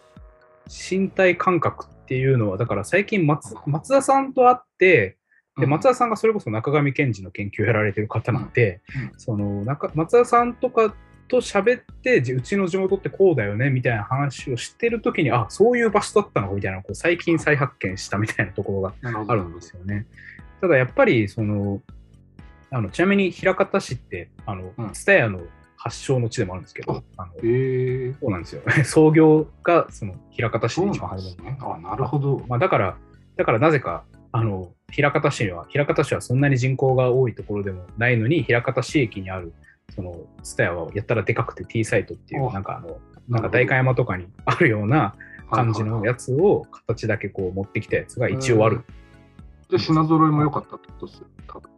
[0.67, 5.17] 身体感覚っていうのは、だから最近松、松田さんと会って、
[5.59, 9.01] で松田さんがそれこそ中上賢治の研究をやられてる方なんで、うん。
[9.03, 9.11] うん。
[9.17, 10.95] その中松田さんとか
[11.27, 18.93] と喋って、じうちの地元ってこうだよねみたいな話をしてるときに、あそういう場所だったのかみたいな、こう最近再発見したみたいなところが
[19.27, 20.05] あるんですよね。
[20.61, 21.81] ただやっぱりその
[22.71, 25.41] あのちなみに枚方市ってあのうん蔦屋、の
[25.83, 28.61] 発祥の地でもあるんですけど、あのえー、そうなんですよ。
[28.85, 31.57] 創業がその枚方市で一番初めにですね。
[31.59, 32.41] あ、なるほど。
[32.47, 32.97] まあ、だから、
[33.35, 39.51] だからなぜか、あの、枚方市は、枚方市はそんなに人口が多いところでもないのに、枚方市駅にある、
[39.89, 45.15] その、ツタヤはやったらでかくて T サイトっていう、おなんかあの、なんか代官山とかにあるような
[45.51, 46.25] 感じのやつ。
[46.25, 48.81] つを、形だけこう持ってきたやつが一応ある。
[49.69, 51.27] じゃあ品揃えも良かったってことですよ。
[51.47, 51.71] 多分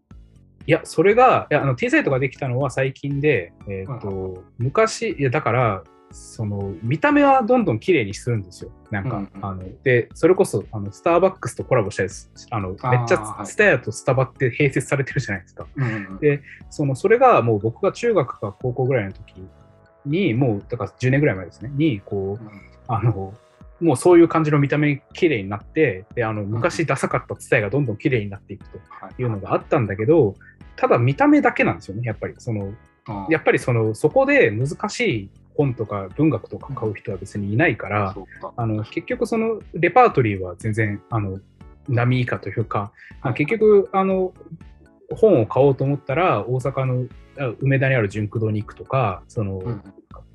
[0.68, 5.84] いや、それが、いやあの T サイトができたのは最近で、えっ、と、昔、いや、だから、
[6.16, 8.72] その見た目はどんどん綺麗にするんですよ。
[8.92, 9.46] なんか、うんうん。
[9.46, 15.68] あので、それこそあのスターバックスとコラボしたやつ、あのめっちゃスタヤとスタバって併設されてるじゃないですか。
[15.76, 19.36] うんうんでそのそれがもう僕が中学か高校ぐらいの時
[20.06, 22.62] に、もう、だから10年ぐらい前ですね、に、こう、うん。
[22.88, 23.34] あの、
[23.82, 29.26] もうそういう感じの見た目に綺麗になって、で、あの、昔ダサかったツタヤがどんどん綺麗になっていくとはいい。
[29.26, 30.36] うのがあったんだけど、
[30.76, 32.36] ただ見た目だけなんですよね、やっぱり。
[32.38, 32.74] その、
[33.08, 38.16] あやっぱりその、そこで難しい本とか文学とか買う人は別にいないから、
[38.56, 41.40] あの、結局そのレパートリーは全然、あの、
[41.88, 42.92] 並以下というか、
[43.22, 44.34] まあ結局、あの、
[45.16, 49.84] 本を買おうと思ったら、大阪のあ梅田にある純駆堂に行くとか、その、うん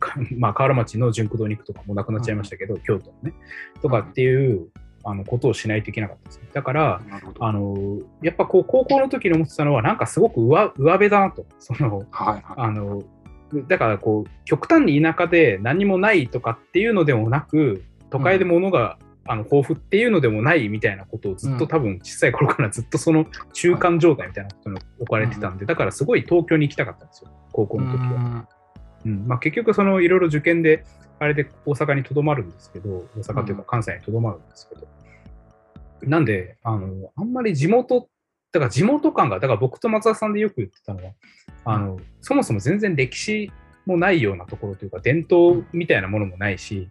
[0.01, 3.35] か まあ、河原町の純駆堂に行くとかもなくなっちゃいましたけど、京都のね、
[3.81, 4.69] とかっていう、
[5.03, 6.49] あのことをしないといけなかったですね。
[6.53, 7.01] だから。
[7.39, 11.47] あの、やっぱこう、高校の時に思ってたのは、なんかすごく上上辺だなと。
[11.59, 12.43] その、はいはい。
[12.55, 13.03] あの、
[13.69, 21.69] だからこう、極端に田舎で何もないとかっていうのでもなく、都会で物が、あの豊富っていうのでもないみたいなことをずっとうん。
[21.69, 28.49] 多分小さい頃からずっとその中間状態みたいなことに置かれてたんで、だからすごい東京に行きたかったんですよ、高校の時は。
[29.05, 29.27] うん。
[29.29, 30.85] まあ、結局そのいろいろ受験で
[31.21, 34.89] あれで大阪にとどまるんですけど大阪というか関西にとどまるんですけど、
[36.03, 38.09] なんであのあんまり地元
[38.53, 41.13] だから地元感がだから僕と松田さんでよく言ってたのは
[41.65, 43.51] あの、そもそも全然歴史
[43.87, 46.91] もないようなところというか、伝統みたいなものもないし、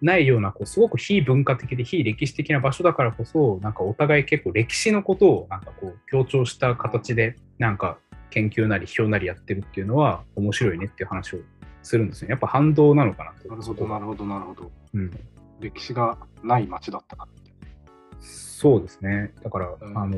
[0.00, 7.98] ないようなこうすごく非文化的で非歴史的な場所だからこそなんかお互い結構歴史のことをなんかこう強調した形でなんか
[8.30, 11.38] 研究なり批評なりやってるっていうのは面白いねっていう話を
[11.82, 12.30] するんですね。
[12.30, 13.48] やっぱ反動なのかなと。
[13.48, 15.10] なるほどなるほどなるほど、うん、
[15.60, 17.28] 歴史がない町だったか
[18.64, 20.16] そうですねだから、うん、あの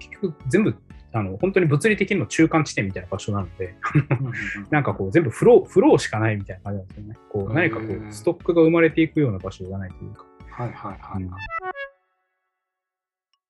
[0.00, 0.74] 結局全部
[1.12, 3.74] あの本当に物理的にも中間地点みたいな場所なので
[4.72, 7.16] なんかこう全部フローフローしかないみたいな感じなんですよね。
[7.28, 10.24] こう何かこうストックが生まれていくような場所がないというか。
[10.52, 11.22] はいはいはい、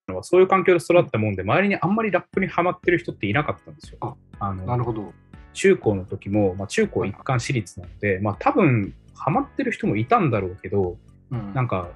[0.08, 3.98] うん、そういう環境で育ったもんで、周りにあんまりラップにはまってる人っていなかったんですよ。
[4.00, 5.12] ああのなるほど。
[5.52, 10.98] 中高の時も、まあ、中高一貫私立なので、まあ多分ハマってる人もいたんだろうけど、
[11.30, 11.90] うん、なんか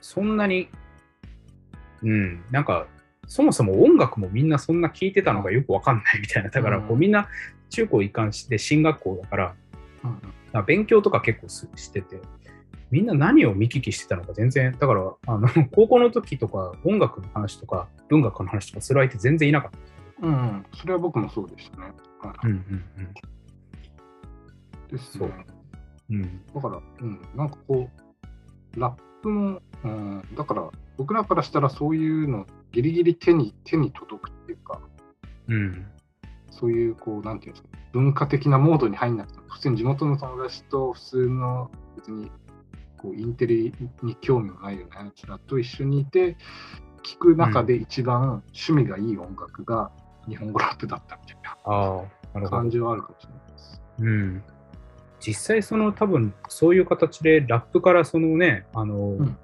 [0.00, 0.68] そんなに、
[2.02, 2.86] うん、なんか
[3.26, 6.50] そもそも音楽もみんなそんな聴いてたのがよくわかんないみたいな。
[6.50, 7.28] だからこうみんな
[7.70, 9.54] 中高一貫して進学校だから、
[10.54, 12.20] うん、勉強とか結構してて、
[12.90, 20.26] みんな何を見聞きしてたのか全然、だからあの 高校の時とか音楽の話とか文学の話とかする相手全然いなかった。
[20.26, 21.92] うん、うん、それは僕もそうでしたね。
[22.44, 22.56] うんうん
[22.98, 23.14] うん。
[24.90, 25.46] ですね。
[26.10, 27.88] うん、だから、うん、なんかこ
[28.76, 30.70] う、ラップも、うん、だから
[31.02, 34.80] 僕らからしたらそういうのギリギリ手に手に届くっていうか、
[35.48, 35.84] うん、
[36.48, 42.30] そういうこうなんていうんですか文化的なモードに入んなくて普通に地元の友達と普通の別に
[42.98, 46.36] こうインテリに興味のないようなやつらと一緒にいて
[47.02, 49.90] 聞く中で一番趣味がいい音楽が
[50.28, 53.82] 日本語ラップだったみたいな感じはあるかもしれないです。
[53.98, 54.44] うん。
[55.18, 59.36] 実際その多分そういう形でラップからそのねあの、うん、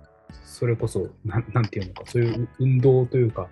[0.45, 3.49] それこそな、なんていうのか、そういう運動というか、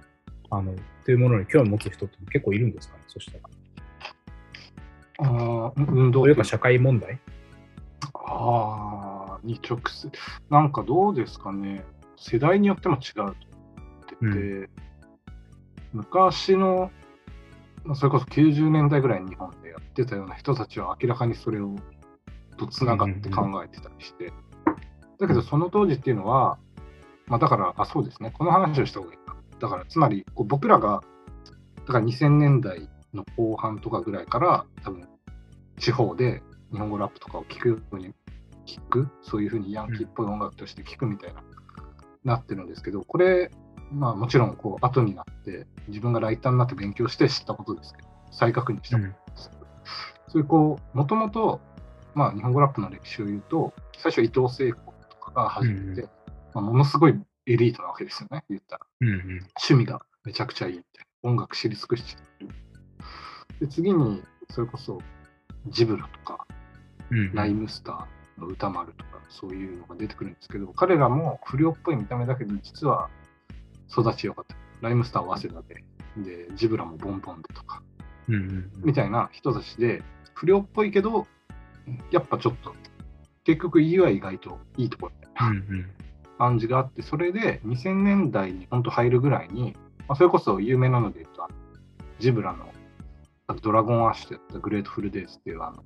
[0.51, 3.45] あの、というものに興味を持つ人って結構いるんですかね、そしたら。
[5.19, 7.21] ああ、運動というか社会問題？
[8.13, 10.11] ああ、に直接。
[10.51, 11.85] なんかどうですかね、
[12.17, 13.35] 世代によっても違うと思っ
[14.07, 14.69] てて、うん、
[15.93, 16.91] 昔の、
[17.95, 21.77] それこそ90年代ぐらいに日本でやってたような人たちは明らかにそれを
[22.57, 24.33] とつながって考えてたりして、
[25.19, 26.59] だけどその当時っていうのは、
[27.29, 29.37] まあ、だから、あ、そうですね、この話をした方がいいか。
[29.61, 31.03] だから、つまり、こう僕らが、
[31.87, 35.09] だから2000年代の後半とかぐらいから、多分、
[35.79, 38.15] 地方で日本語ラップとかを聴くように
[38.67, 41.43] 聞く、そういうふうにヤンキーっぽい音楽として聴くみたいな、
[42.25, 43.51] なってるんですけど、これ、
[43.93, 49.51] まあもちろん、こう、後になって、自分がライターになって勉強して知ったことですけど、再確認したことです。
[49.51, 49.69] けど、うん、
[50.29, 51.61] そういうこう、もともと、
[52.15, 56.16] まあ日本語ラップの歴史を言うと、最初伊藤聖子とかが始めて、うん
[56.57, 57.15] まあ、ものすごい
[57.45, 58.87] エリートなわけですよね、言ったら。
[59.03, 59.21] うんうん、
[59.63, 61.31] 趣味がめちゃくちゃいいみたいな。
[61.31, 62.49] 音楽知り尽くしてる。
[63.61, 64.99] で、次に、それこそ、
[65.67, 66.47] ジブラとか、
[67.11, 73.11] うん、ライムスターの歌丸とか、そういうのが出てくるんですけど、彼らも不良っぽい見た目だけど、実は
[73.91, 74.57] 育ちよかった。
[74.81, 75.85] ライムスターは早稲田で、
[76.49, 77.83] で、ジブラもボンボンでとか、
[78.29, 81.27] うんうん、みたいな人たちで、不良っぽいけど、
[82.11, 82.75] やっぱちょっと、
[83.45, 85.49] 結局、家は意外といいところみたいな。
[85.51, 85.96] うんうん
[86.39, 89.77] 感じがあって、それで2000年代に本当入るぐらいに、
[90.09, 91.47] まあ、それこそ有名なので言うと、
[92.19, 92.73] ジブラの
[93.63, 95.85] ドラゴンアッシュでやったグレートフルデイズっていうあの、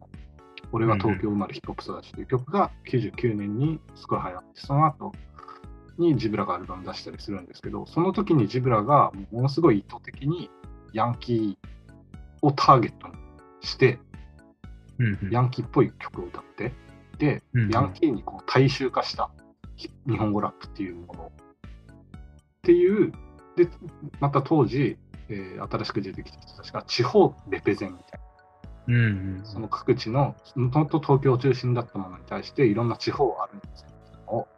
[0.73, 5.13] 俺は東京生まれヒップホップ育ちという曲が99年にすごい流行って、その後
[5.99, 10.51] にジブラがアルバム出したりするんですけど、その時にジブラがものすごい意図的に
[10.93, 11.69] ヤンキー
[12.43, 13.15] をターゲットに
[13.61, 13.99] して、
[15.31, 16.73] ヤンキーっぽい曲を歌って、
[17.19, 19.31] で、ヤンキーにこう大衆化した
[20.07, 23.13] 日本語ラップっていうものっていう、
[23.57, 23.69] で、
[24.21, 28.21] また当時、えー、新しく出てきた人たちが地方レペゼンみたいな。
[28.89, 28.99] うんう
[29.43, 33.91] ん、その各地の、もともと東京中心だったものに対して、いろんな地方あるんですけ
[34.27, 34.49] ど、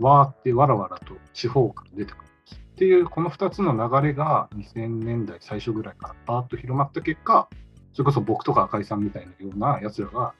[0.00, 2.54] わーってわらわらと地方から出てくるんです。
[2.56, 7.48] っていう、この2つの流れが2000年代最初ぐらいからバーッと広まった結果、
[7.92, 10.34] それこそ僕とか赤井さんみたいなようなやつらが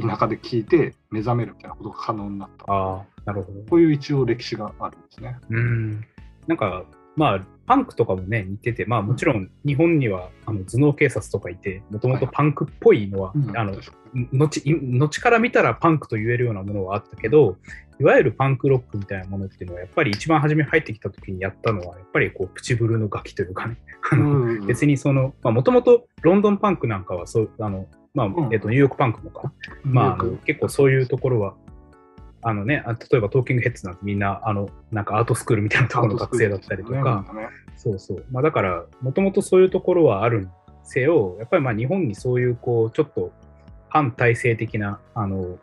[0.00, 2.72] 田舎で聞いて目覚めるみたいなことが可能になった。
[2.72, 3.60] ああ、なるほど。
[3.70, 5.36] こういう一応歴史があるんですね。
[5.50, 6.04] うん。
[6.46, 6.84] なんか、
[7.16, 13.74] まあ、パンクとかもね、似てて、まあもちろん日本にはあの頭脳警察とかいて、もともとパンクっぽいのは、はい、あの、
[14.32, 17.56] 後、後から見たらパンクと言えるようなものはあったけど、
[18.00, 23.78] いわゆるパンクロックみたいなものっていうのは、やっぱり一番初め入ってきた時にやったのは、やっぱりこう、プチブルのガキというかね、
[24.10, 31.54] あの、別にその、まあもともとロンドンパンクなんかはそう、あの、まあ、えっと、ニューヨークパンクもか、まあ、結構そういうところは、
[32.42, 38.24] あのね、例えばトーキングヘッズなんてみんな、あの、なんかアートスクールみたいなところの学生だったりとか、ね、そうそう。
[38.30, 40.48] まあだから、もともとそういうところはある
[40.84, 43.32] せよ、やっぱりまあ日本にそういう、こう、ちょっと
[43.88, 45.58] 反体制的な、あの、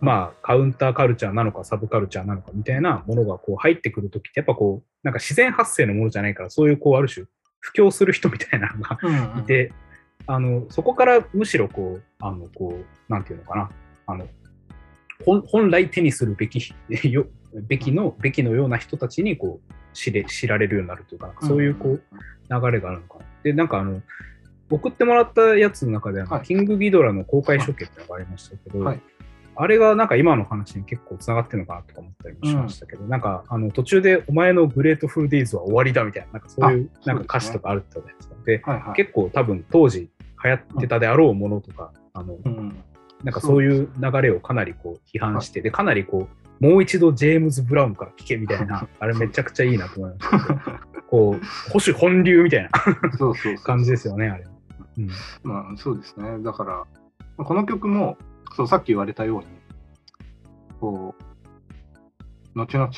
[0.00, 7.26] まあ、カウンターカルチャーなのか、サブカルチャーなのかみたいなものがこう入ってくるときって、やっぱこう、なんか自然発生のものじゃないから、そういうこう、ある種、
[7.60, 8.98] 布教する人みたいなのが
[9.40, 9.72] いて、
[10.26, 13.70] あの、そこからむしろこう、あの、こう、なんていうのかな、
[14.06, 14.26] あの、
[15.24, 16.74] 本来手にするべき
[17.10, 22.02] よべきのべきのような人たちにこう知れ知られるようになるというか、そういうこう
[22.50, 23.18] 流れがあるのか。
[23.18, 23.24] な。
[23.42, 24.02] で、なんかあの、
[24.70, 29.00] 送ってもらったやつの中で、はい、キングギドラの公開処刑ってのがありましたけど、はい、
[29.56, 40.10] あれがなんか今の話に結構つながってるのかなとか思ったりもしましたけど、うん、なんかあの途中でお前のグレートフルデイズは終わりだみたいな、なんかそういうなんか歌詞とかあるってことですかで、はいはい、結構多分当時
[40.44, 42.76] 流行ってたであろうものとか、あの、うん、
[43.22, 46.28] なんかそういう流れをかなりこう批判して、で、かなりこ
[46.60, 50.54] う、もう一度ジェームズ・ブラウンから聞けみたいな、 あれめちゃくちゃいいなと思いました。
[51.08, 52.70] こう、保守本流みたいな
[53.64, 54.44] 感じですよね、あれ。
[54.98, 55.10] うん、
[55.42, 56.38] まあそうですね。
[56.42, 56.84] だから、
[57.44, 58.18] この曲も、
[58.56, 59.46] そうさっき言われたように、
[60.80, 61.14] こ
[62.54, 62.88] う、後々、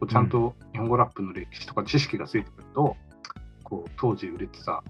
[0.00, 4.82] こうちゃんと日本語ラップの歴史とか知識がついてくると、うん、こう当時売れてた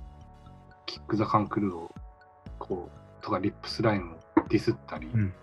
[0.86, 1.90] キック・ザ・カンクルーを
[2.58, 2.88] こ
[3.20, 5.34] うとかリップスライムをディスったり、うん。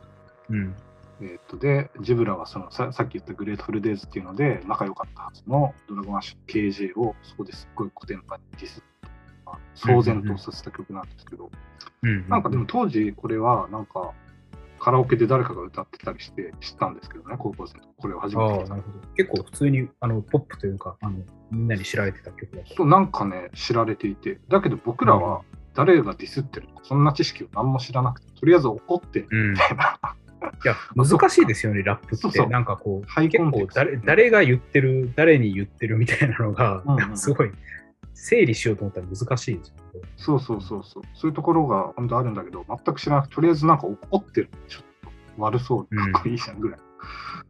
[0.50, 0.76] うん、
[1.20, 8.82] えー、とでジブラはそのささっき言ったグレートフルデイズっていうので仲良かったはずのドラゴンアッシュ KJ をそこですっごい古典版にディス
[9.76, 11.50] 騒然とさせた曲なんですけど、
[12.04, 12.10] うん。
[12.10, 14.14] うん、なんかでも当時これはなんか
[14.80, 17.86] カラオケで誰かが歌ってたりして知ったんですけどね、高校生の。
[17.98, 18.66] これを初めて
[19.16, 21.18] 結構普通にあのポップというかあの、
[21.52, 25.42] みんなに知られてた曲だそう、なんかね、知られていて、だけど僕らは
[25.74, 30.00] 誰がディスってるのか、そんな知識を何も知らなくて、とりあえず怒ってるみたいな。
[30.64, 32.46] いや、難しいですよね、ラップって。
[32.48, 37.52] なんかこう、結構誰誰が言ってる、誰に言ってるみたいなのが、うんうん、 すごい
[38.18, 40.10] 整理しようと思ったら難しいですよね。
[40.18, 41.04] そうそうそうそう。
[41.14, 44.50] そういうところが本当あるんだけど、全く知らなくて、とりあえずなんか怒ってる。
[44.68, 46.80] ちょっと悪そうでかっこいいじゃんぐらい。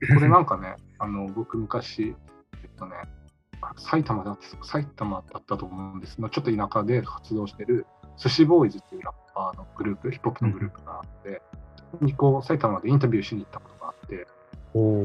[0.10, 2.16] うん、これなんかね、 あの僕昔、
[2.64, 2.96] えっとね、
[3.78, 11.42] 埼玉だ埼玉だったと思うんですが、ちょっと田舎で活動してる寿司ボーイズっていうラッパーのグループ、ヒップホップのグループがあって、
[12.02, 14.28] うん、にこう埼玉でインタビューしに行ったことがあって、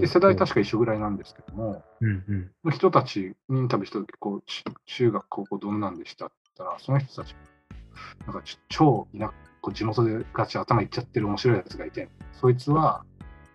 [0.00, 4.42] で世代確か一緒ぐらいなんですけども、うんうん、の人たちにインタビューした時こう
[4.86, 7.34] 中学、高校どんなんでしたって言ったら、その人たち、
[8.26, 13.04] なんか超田こう地元でガチ頭いっちゃってる面白いやつがいて、そいつは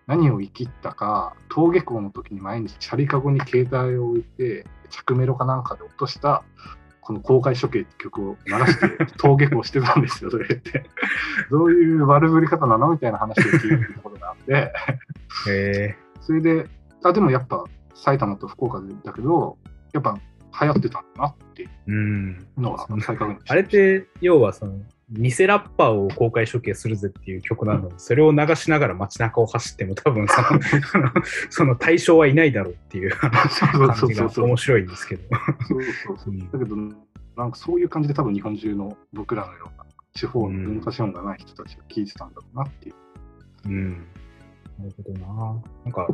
[0.08, 6.44] 何を生きったか、登下校の時に毎日チャリカゴに携帯を置いて、着メロかなんかで落とした
[7.08, 8.86] この公開処刑って曲を鳴らして
[9.18, 10.90] 登下校してたんですよ、それって。
[11.50, 12.92] どういう悪ぶり方なの？
[12.92, 14.74] みたいな話を聞いてるところがあって。
[15.50, 16.68] へそれで、
[17.04, 19.58] あ、でもやっぱ埼玉と福岡だけど、
[19.94, 20.18] やっぱ
[20.62, 31.12] 流行ってたんだなっていうのは再確認あれって、要はその、偽ラッパーを公開処刑するぜっていう曲なので、それを流しながら街中を走っても多分その
[31.50, 33.32] その対象はいないだろうっていう感
[34.06, 35.30] じが面白いんですけど。
[36.52, 36.76] だけど、
[37.38, 42.96] なんかそういう感じで多分日本中の僕らのような地方の文化資本がない人たちが聞いてたんだろうなっていう。
[43.66, 43.92] うん。
[43.92, 44.02] な
[44.86, 45.62] るほどな。
[45.86, 46.08] なんか、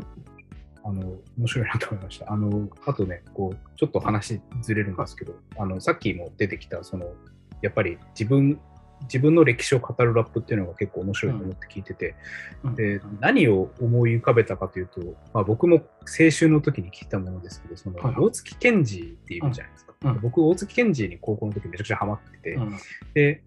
[0.85, 2.31] あの、面白いなと思いました。
[2.31, 7.13] あの、あとね、こう、ちょっと話ずれるんですけど、あの、さっきも出てきた、その、
[7.61, 8.59] やっぱり自分
[9.03, 12.15] 自分の歴史を語るラップっていうのが結構面白いと思って聞いてて、
[12.63, 15.01] うん、で何を思い浮かべたかというと、
[15.33, 22.77] まあ、僕も青春の時に聞いたものですけどその、大月健二っているじゃないですか、うん、僕大月健二に高校の時めちゃくちゃハマってて、うん、
[23.13, 23.41] で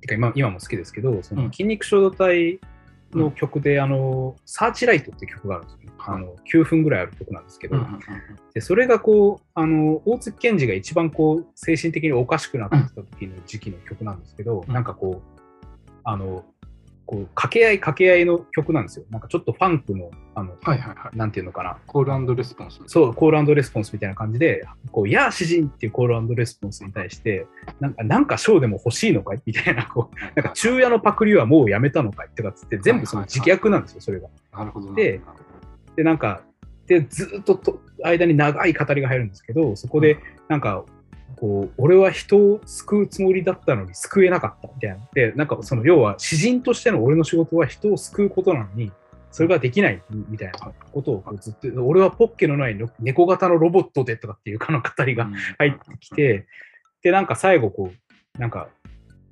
[0.00, 2.60] てか今今も好きですけどその筋肉衝動体
[3.14, 5.92] の曲で、あの、サーチライトって曲があるんですよ、ね。
[5.98, 7.76] あの、9分ぐらいある曲なんですけど、
[8.52, 15.40] で、それがこう、あの、大月健二が一番こう、精神的におかしくなってた時の時期の曲なんですけど、なんかこう、
[16.04, 16.44] あの、
[17.06, 19.04] こう掛け合い掛け合いの曲なんですよ。
[19.10, 21.76] なんかちょっとファンクの、あの、はいはいはい、なんていうのかな。
[21.86, 22.80] コールレスポンス。
[22.86, 27.46] そう、コールレスポンスみたいな感じで、こう、やあ詩人っていうコールレスポンスに対して、
[27.78, 29.42] なんか、なんか賞でも欲しいのかい？
[29.44, 32.28] みたいな、こう、なんか昼夜のパクリはもうやめたのかい？
[32.28, 34.28] ってかつって、全部その自虐なんですよ、それが。
[34.52, 34.94] なるほど。
[34.94, 35.20] で、
[35.96, 36.40] で、なんか、
[36.86, 40.84] で、ずっとと間に長い語りが入るんですけど、そこで、なんか、
[41.36, 44.96] こう俺は人を救うつもりだったのに救えなかったみたいな。
[45.12, 48.92] で、なんかその要は詩人としての俺の仕事は人を救うことなのに、
[49.30, 56.46] それができないみたいなことをずっと、俺はポッケのない猫型のロボットでとかっていうかの語りが入ってきて、
[57.02, 58.68] で、なんか最後こう、なんか、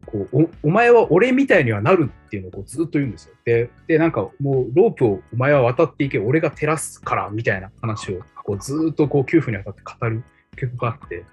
[0.06, 3.34] こうおお前は俺みたいにはなるっていうのをこうずっと言うんですよ。
[3.44, 10.24] で、でなんかもうロープをお前は渡っていけ、俺が照らすからみたいな話をこうずっとこう9分にわたって語る
[10.56, 11.24] 曲があって、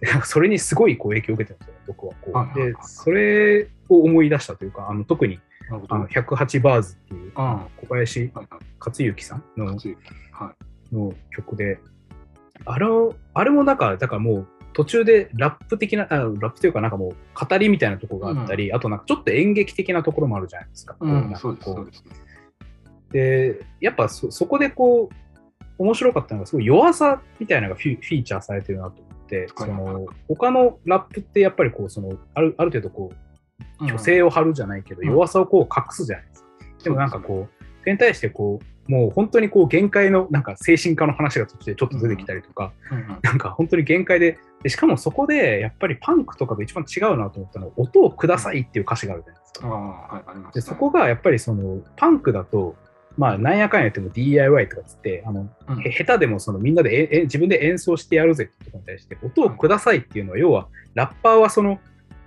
[0.24, 2.58] それにすごいこう影響を受けてるんですよ、僕はこう。
[2.58, 5.40] で、それを思い出したというか、あの特に。
[5.88, 8.28] あの108バーズっていう、うん小林
[8.80, 10.94] 克行さんのはい。
[10.94, 11.78] の曲で、
[12.64, 20.96] あれをあれもなんか、だからもう途中でラップ的な、あラップというかなんかもう語りみたいなところがあったり、あとなんかちょっと演劇的なところもあるじゃないですか。
[21.36, 22.04] そうです、
[23.12, 25.14] でやっぱそそこでこう、
[25.78, 29.19] 面白かったのが、すごい弱さみたいなのがフィフィーチャーされてるなと思って、
[29.56, 33.12] その他のラップってやっぱりこう、そのあるある程度こ
[33.80, 35.08] う、虚勢を張るじゃないけど、うん。
[35.08, 36.48] 弱さをこう隠すじゃないですか。
[36.84, 42.72] でもなんかこう、それに対してこう、もう本当にこう限界のなんか精神科の話が途中でちょっと出てきたりとか、
[43.22, 50.50] なんか本当に限界でで、しかもそこでやっぱりパンクとかと一番違うなと思ったのは、音をくださいっていう歌詞があるじゃないですか。
[50.52, 50.62] でね。
[50.62, 52.76] そこがやっぱりそのパンクだと、
[53.16, 55.80] まあ、なんやかんや言っても DIY とかつって、あのうん。
[55.80, 61.80] へ下手でもそのみんなでええ自分で演奏してやるぜってところに対して、音をくださいっていうのは、要は、ラッパーはその、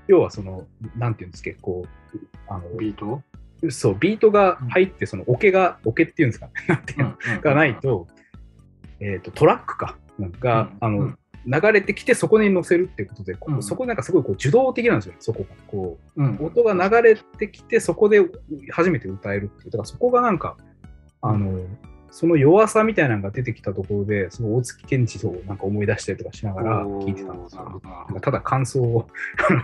[0.07, 0.67] 要はその、
[0.97, 3.21] なんていうんですか、こう、あのビート、
[3.69, 8.07] そう、ビートが入って、その、オケが、オケっていうんですかね、 なんていうのうんがない、と、
[8.99, 9.97] えっ、と、トラックか、
[10.39, 15.49] が、あの、うん流れてきて、そこに乗せるっていうことで、そこなんかすごいこう受動的なんですよね、そこが。
[15.67, 16.37] こう、うん。
[16.41, 18.21] 音が流れてきて、そこで
[18.71, 19.71] 初めて歌えるっていう。
[19.71, 20.55] だからそこがなんか、
[21.23, 21.65] あの、
[22.11, 27.81] その弱さみたいなのが出てきたところで、その大月健二をなんか思い出したりとかしながら聞いてたんですよ。
[28.21, 29.07] ただ感想を、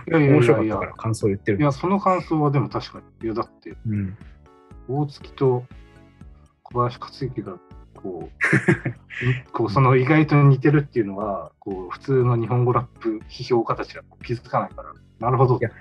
[0.08, 3.26] 面白かったから感想を言ってるんいや、その感想はでも確かに。
[3.26, 4.16] いや、だって、うん。
[4.88, 5.64] 大月と
[6.64, 7.58] 小林克之が、
[7.94, 8.32] こう、
[9.52, 15.58] こうその意外と似てるっていうのは、こう、普通の日本語ラップ批評家たちは気づかないから、なるほど。
[15.58, 15.72] いやい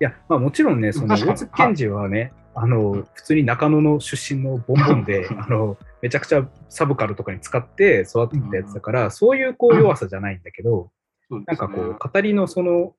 [0.00, 10.90] や、まあもちろんね、その大月健二はね、あの、普通に中野の出身のボンボンで、 あの、めちゃくちゃサブカルとかに使って育ってきたやつだから、そういうこう弱さじゃないんだけど、
[11.30, 12.94] なんかこう、語りのその、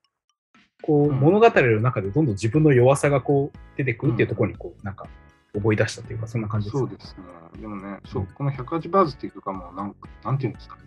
[0.81, 5.07] こう、うん物語の中でどんどん自分の弱さがこう出てくるっていうところにこう、なんか
[5.53, 6.87] 思い出したというか、そんな感じですね。
[6.89, 7.23] そうですね。
[7.61, 10.81] でもね、そうこの108バーズっていう曲はもうなんか、なんていうんですかね。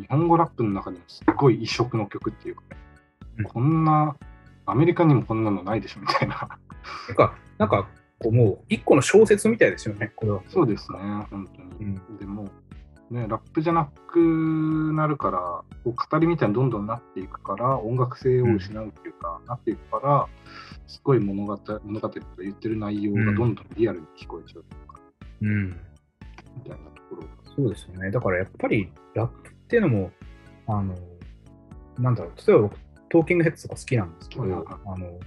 [0.00, 2.76] 日本語ラップの中でもすっごい異色の曲っていうかね、
[3.38, 4.16] うんこんな、
[4.66, 6.48] アメリカにもこんなのないでしょみたいな。
[7.08, 7.88] なんか、なんか、
[8.20, 10.42] こうもう一個の小説みたいですよね、これは。
[10.48, 10.98] そうですね、
[11.30, 11.68] 本当に。
[11.80, 12.48] うんでも、
[13.10, 14.18] ね、ラップじゃなく
[14.94, 15.38] なるから、
[15.84, 20.26] こう語りみたいにどんどんなっていくから、音楽性を失うっていうか、なっていくから、
[20.86, 24.64] すごい物語物語とか言ってる内容がどんどんリアルに聞こえちゃう
[25.42, 25.68] うん。
[25.68, 25.74] み
[26.62, 27.28] たいなところが。
[27.56, 28.10] そうですよね。
[28.10, 30.10] だからやっぱりラップっていうのも、
[30.66, 30.94] あの、
[31.98, 32.76] なんだろう、例えば僕、
[33.10, 35.18] トーキングヘッズとか好きなんですけど、あの、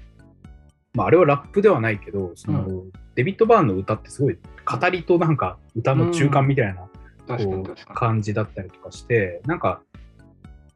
[0.94, 2.84] まあ、あれはラップではないけど、その、
[3.16, 6.88] デビッド・バーンの歌ってすごい語りとなんか歌の中間みたいな。
[7.94, 9.82] 感じだったりとかして、なんか、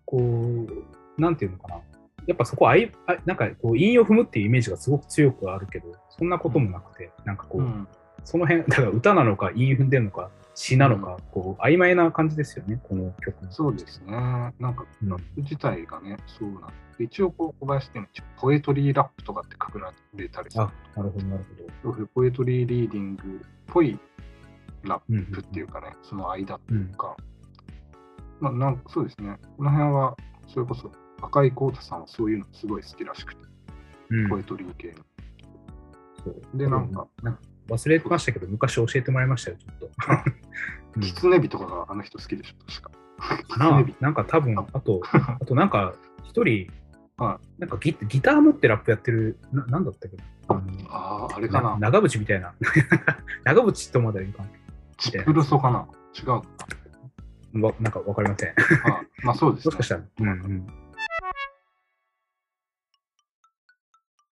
[0.06, 1.82] こう、なんていうのかな。
[2.28, 7.88] やっぱそこあい、あなんかこう、韻を踏むっていうイメージがすごく強くあるけど、そんなこともなくて、なんかこう、うん
[8.24, 13.46] その辺、だから歌なのか、韻踏んでるのか、詩なのか、こう、曖昧な感じですよね、この曲。
[13.52, 14.12] そうですね。
[14.14, 15.10] なんか、うん。
[15.10, 16.62] ラップ自体がね、そうなん
[16.98, 20.64] で一応こう、小林店長、ポエトリーラップとかってくくられたりする。
[20.64, 21.46] あ、なるほど、なる
[21.84, 22.08] ほど。
[22.08, 24.00] ポエトリーリーディングっぽい
[24.84, 26.94] ラうんップっていうかね、その間ってういうん。
[26.94, 27.18] か、
[28.40, 30.16] まあ、なんかそうですね、この辺は、
[30.48, 30.90] それこそ
[31.22, 33.42] 赤井浩太さんはそういうのすごい好きらしくて、
[34.12, 34.30] うん。
[34.30, 35.04] ポエトリー系の。
[36.56, 39.90] でなんかなんか忘れてましたけど、昔教えてもらいましたよ、ちょっと。
[40.98, 42.92] うんキツネビとかがあの人好きでしょ、確か。
[43.38, 43.86] キツな。
[44.00, 45.02] なんか多分、あと、
[45.42, 45.94] あとなんか、
[46.24, 46.72] 一人、
[47.18, 51.78] はなんかギギター持ってラップやってる、ななんだったっけなあのああ、あれかな。
[51.80, 52.54] 長渕みたいな。
[53.46, 54.28] 長渕とまではい？
[54.34, 54.50] かん
[54.98, 55.88] チプルソかな。
[56.18, 56.44] 違うか
[57.62, 58.50] わなんかわかりません。
[58.50, 58.98] な。
[58.98, 59.84] あまあそうですねもしか。
[59.84, 59.96] した？
[59.96, 60.02] ら。
[60.20, 60.68] うんうん。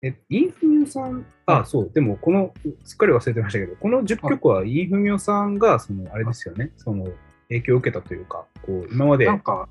[0.04, 7.08] え、インフミオさん、あ、そう、でもこの、すっかり忘れてましたけど、この10曲はインフミオさんが、その、あれですよね、その、
[7.50, 9.68] 影響を受けたというか、こう、今まで、なんか、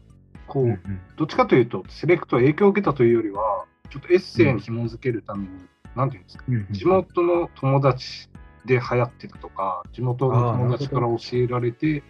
[0.48, 0.80] こう、うんうん。
[1.16, 5.48] どっちかというと、セレクトは影響を受けたというよりは、ちょっとエッセイに紐づけるために、
[5.94, 8.28] なんていうんですか、うんうん地元の友達
[8.64, 12.02] で流行ってたとか、地元の友達から教えられて、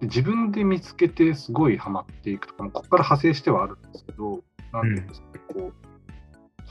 [0.00, 4.42] で自分で見つけてすごいハマっていくとか、ここから派生してはあるんですけど、
[4.72, 5.89] なんていうんですか、こう、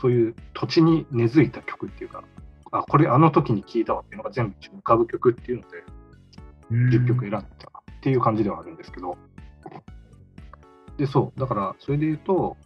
[0.01, 2.23] そういう土地に根付いた曲っていうか、
[2.71, 5.83] あ、これあの時に聴いたわっていうのが全部浮かぶ曲っていうので、
[6.71, 6.89] うん。
[6.89, 7.43] 10曲選んだっ
[8.01, 9.17] ていう感じではあるんですけど、
[10.97, 12.57] で、そう、だから、それで言うと、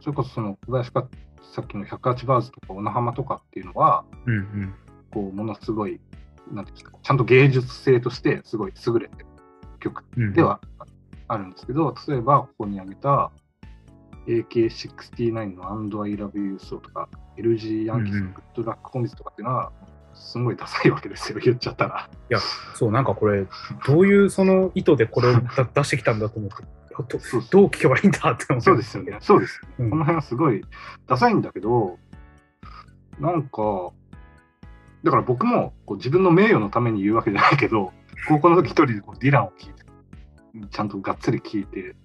[0.00, 1.08] それこそその小林が
[1.54, 4.74] さっきの108バーズとか小名浜とかっていうのは、うんうん。
[5.10, 6.00] こう、ものすごい、
[6.52, 9.26] なんていうんですか、ちゃんと芸術性としてすごい優れてる
[9.80, 10.60] 曲うんでは
[11.28, 13.32] あるんですけど、例えばここに挙げた、
[14.26, 19.72] AK69 の And I Love You So とか、LG ヤンキースのグッドラックコミズとかっていうのは、
[20.14, 22.08] すごいダサいわけですよ、 言っちゃったら。
[22.30, 22.38] いや、
[22.74, 23.46] そう、なんかこれ、
[23.86, 26.64] どういうその意図でこれをだ 出してきたんだと思って、
[26.96, 27.18] ど
[27.50, 29.16] どう聞けばいいんだって思そうですよね。
[29.20, 29.74] そうですよね。
[29.80, 30.64] うんこの辺はすごい
[31.06, 31.98] ダサいんだけど、
[33.18, 33.92] なんか、
[35.02, 37.92] だから僕もこう自分の名誉のために言うわけじゃないけど、
[38.28, 41.96] 高校の時一人でこうディランを聴いて、ちゃんとがっつり聴いて、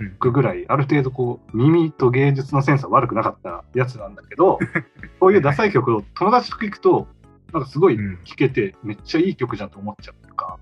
[0.00, 4.58] うん僕ぐらい、ある程度こう、耳と芸術のセンスは悪くなかったやつなんだけど、
[5.20, 7.08] こういうダサい曲を友達と聴くと、
[7.52, 10.58] なんかすごいうん聴けて、めっちゃいい曲じゃんと思っちゃうっていうか、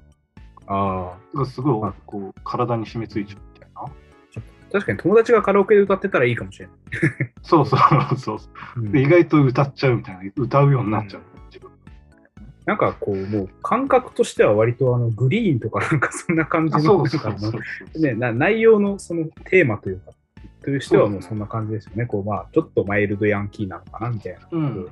[0.67, 1.47] ああ。
[1.47, 3.93] すごいこう体に染みついちゃうみたいな。
[4.71, 6.77] 確かに友達がカラオケで歌ってたらいいかもしれない。
[7.43, 7.79] そうそう
[8.19, 8.81] そうそう。
[8.81, 11.23] うんで意外と歌っちゃうみたいな、歌うようになっちゃう。
[12.69, 17.01] なんかこう、もう感覚としては割とあのグリーンとかなんかそんな感じあの。
[17.99, 20.13] ね、な内容のそのテーマというか、
[20.63, 22.05] というしてはもうそんな感じですよね。
[22.05, 24.41] こうまあ、ちょっとマイルドヤンキーなのかなみたいな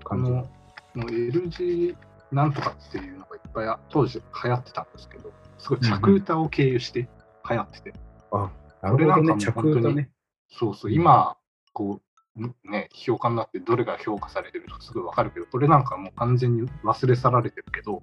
[0.02, 0.30] 感じ。
[0.30, 0.46] の、も
[0.94, 1.94] う LG
[2.32, 7.06] なんとかっていうのがいっぱいあ当時流行ってたんですけど、すごい着歌を経由して
[7.50, 7.94] 流行ってて、
[8.30, 8.50] あ、
[8.80, 10.08] なるほどね、う着歌ね。
[10.48, 11.36] そうそう、今、
[11.74, 12.05] こう、
[12.64, 18.02] ね、評価になってどれが評価されてるとかすごいわかるけど、これなんかもう完全に忘れ去られてるけど、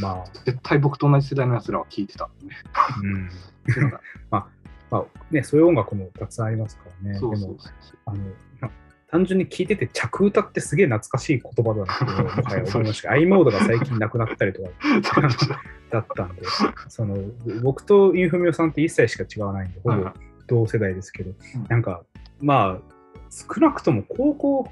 [0.00, 3.92] まあ、絶対僕と同じ世代のやつらは聴いてたん でね。
[4.30, 4.48] ま
[4.90, 7.18] あね、そういう音楽もたくさんありますからね。
[7.18, 7.98] そうでもそう。
[8.06, 8.18] あの、
[8.60, 8.70] ま
[9.10, 12.04] 単純に聞いてて着歌ってすげえ懐かしい言葉だなって
[12.42, 13.10] もはや思いました。
[13.12, 14.70] i モードが最近なくなったりとか
[15.90, 16.42] だったんで、
[16.88, 17.16] その
[17.62, 20.10] 僕とインフミオさんって1歳しか違わないんで、ほぼ
[20.46, 22.02] 同世代ですけど、うんなんか、
[22.40, 22.93] まあ、
[23.34, 24.68] 少なくとも高校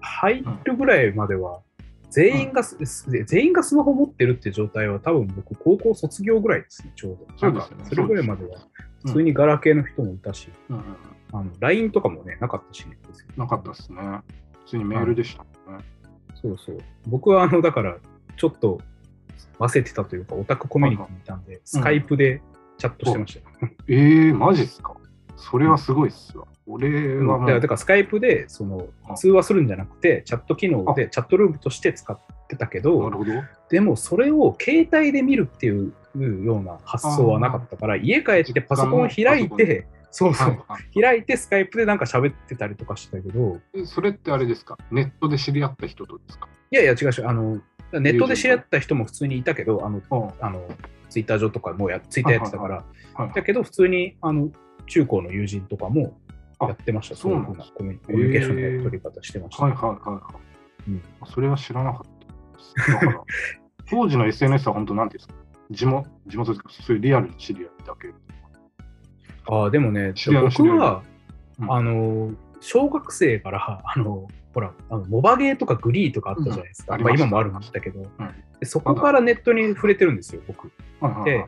[0.00, 1.60] 入るぐらいまでは、
[2.10, 2.76] 全員がす、
[3.26, 7.48] 全員がスマホ持ってるって状態は、多分僕、高校卒業ぐらいですね、ちょうど。
[7.50, 8.62] なんかそれぐらいまでは、うん
[9.00, 10.76] 普通にガラケーの人もいたし、うん。
[10.76, 10.82] うん
[11.30, 12.98] あの LINE とかもね、なかったし、ね、
[13.36, 13.98] なかったですね。
[14.64, 15.78] 普通にメールでしたね。
[16.34, 16.78] そうそう。
[17.06, 17.96] 僕は、あの、だから、
[18.36, 18.80] ちょっと
[19.60, 22.42] 忘れてたというか、オタクコミュニティにいたんで、スカイプで
[22.76, 23.72] チャットしてましたよ。
[23.86, 24.94] えー、マジっすか？
[25.40, 26.44] それはすごいっすわ。
[26.66, 32.18] 俺はもうだから、スカイプで、そのあ、通話するんじゃなくて、チャット機能で、チャットルームとして使っ
[32.48, 33.32] てたけなどる、ほど。
[33.70, 35.94] でも、それを携帯で見るっていう
[36.44, 40.64] ような発想はなかったから、家帰ってパソコンを開いて、そうそう、
[41.00, 44.76] 開いてスカイプでなんか喋ってたりとかしたけど、えそれってあれですか？
[44.90, 46.48] ネットで知り合った人とですか？
[46.70, 47.60] いやいや、違うし、あの、
[47.92, 50.66] ネットで知り合った人も普通にいたけど、あの、うんあの
[51.08, 52.84] ツイッター上とかもうや、ツイッターやってたから、
[53.14, 53.32] はい。
[53.34, 54.50] だけど、普通にあの
[54.88, 56.18] 中高の友人とかも
[56.58, 59.62] あやってました、そういうふうなコミュニケーションの取り方してました。
[59.64, 60.90] はいはいはいはい。
[60.90, 62.92] うんそれは知らなかったです。
[62.92, 63.22] だから、
[63.90, 65.44] 当時の SNS は本当なんていうんですか？
[65.70, 66.70] 地元、地元ですか？
[66.70, 68.08] そういうリアルに知り合いだけ？
[69.50, 70.12] ああ、でもね、
[70.56, 71.02] 僕は、
[71.60, 76.92] うんあの、小学生から、あの、ほら、あのモバゲーとかグリーとかあったじゃないですか。
[76.92, 78.08] まあ、うんました今もあるんだけど、うん
[78.60, 80.70] で、そこからネットに触れてるんですよ、僕。
[81.00, 81.46] はいはいはいで、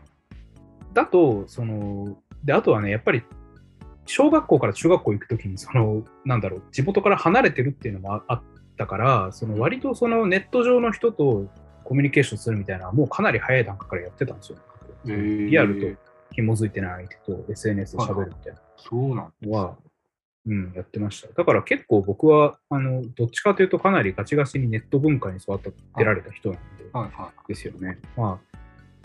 [0.94, 3.22] だと、その、で、あとはね、やっぱり、
[4.06, 8.42] 小学校から中学校行くときに、その、なんだろう、地元から離れてるっていうのもああっ
[8.76, 11.46] たから、その割とそのネット上の人と
[11.84, 14.58] コミュニケーションするみたいなもうかなり早い段階からやってたんですよ。
[15.06, 15.46] えー。
[15.46, 16.00] リアルと
[16.32, 19.76] 紐づいてない相手と SNS で喋るみたいそうなんなのは、
[20.46, 21.28] うん、やってました。
[21.28, 25.72] だから結構僕は、あの、どっちかというとかなりガチガチにネット文化に育て
[26.04, 27.98] られた人なんで、はいはですよね。
[28.16, 28.56] まあ、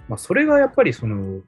[0.08, 1.42] まあ、それがやっぱりその、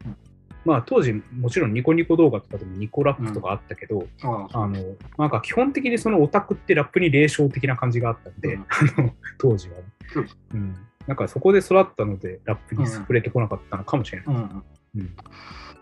[0.68, 4.06] まあ当時もちろんニコニコ動画とかでもニコラップとかあったけど、い。
[4.24, 4.78] あああの、
[5.18, 8.66] なんか基本的にそのオタクってラップに霊障的な感じがあったんで、うん
[9.40, 9.84] 当時はね。
[10.14, 10.76] そうん。
[11.08, 14.36] なんかそこで育ったので、ラップに触れてこなかったのかもしれない。
[14.36, 14.64] うんうん、
[14.98, 15.16] うん。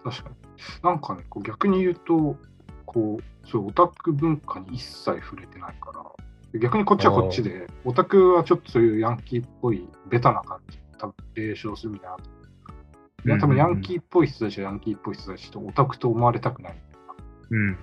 [0.03, 0.35] 確かに。
[0.83, 2.37] なんかね、こう逆に言うと、
[2.85, 5.91] こう、そう、オタク文化に一切触れてないか
[6.53, 12.17] ら、逆にこっちはこっちで、オタクはちょっとそういうヤンキーっぽい、ベタな感じ、多分霊障するみたいな。
[13.25, 16.75] いや、多分ヤンキーっぽい人たちはヤンキーっぽい人たちとオタクと思われたくない。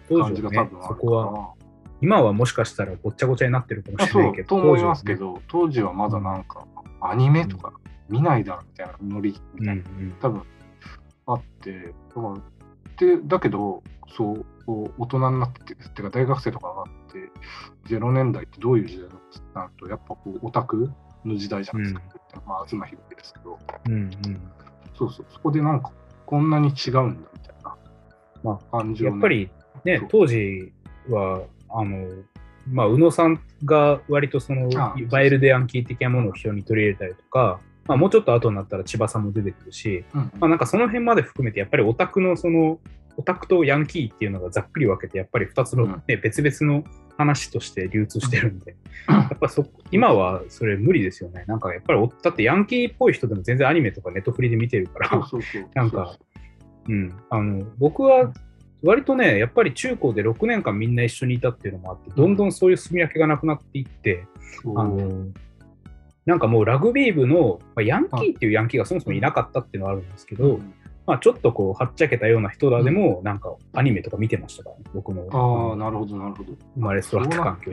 [0.08, 1.54] 感じが多分あるそこは、か
[2.00, 6.66] 今はもしかしたらごっちゃごちゃになってるかもしれないけど、と思いますけど、当時はまだなんか、
[7.00, 7.72] アニメとか
[8.08, 10.42] 見ないだろみたいなノリみたいな、うん多分
[11.26, 12.34] あって、だから
[12.96, 13.82] でだけど、
[14.16, 16.86] そう、こう大人になって、てか大学生とか上がっ
[17.88, 19.18] て、0年代ってどういう時代だっ
[19.54, 20.90] たなると、やっぱこうオタク
[21.24, 22.02] の時代じゃないですか。
[22.46, 23.92] まあ、東博樹ですけど、うん。
[23.92, 24.40] うんうん。
[24.94, 25.90] そうそう、そこでなんか、
[26.26, 27.76] こんなに違うんだみたいな
[28.42, 29.50] ま感じをね、やっぱり
[29.84, 30.72] ね当時
[31.08, 32.06] は、あの、
[32.70, 42.78] まあ、宇野さんが割とそのあ、バイルデヤンキー的なものを非常に取り入れたりとか、まあ、もうちょっと後になったら千葉さんも出てくるし、うん、まあ、なんかその辺まで含めて、やっぱりオタクのその、
[43.16, 46.84] オタクとヤンキーっていうのがざっくり分けて、やっぱり2つの、ね別々の
[47.16, 48.76] 話として流通してるんで、
[49.08, 51.44] やっぱそ今はそれ無理ですよね。
[51.46, 56.16] なんかやっぱり、だってヤンキーっぽい人でも全然アニメとかネットフリで見てるから、そうそうそうなんか、
[56.88, 58.32] うん、あの僕は
[58.82, 64.26] 割とね、やっぱり中高で6年間みんな一緒にいたっていうのもあって、どんどんそういう住み分けがなくなっていって、
[64.62, 64.78] そう。
[64.78, 65.26] あの
[66.24, 70.74] なんかもうラグビー部の、まあ、ヤンキーっていうヤンキーがそもそもいなかったっていうのはあるんですけど、うん
[71.06, 76.52] まあ、ちょっとこうはっちゃけたような人らでも、なんかアニメとか見てましたからね、僕のああ、なるほど、なるほど。
[76.74, 77.72] 生まれ育った環境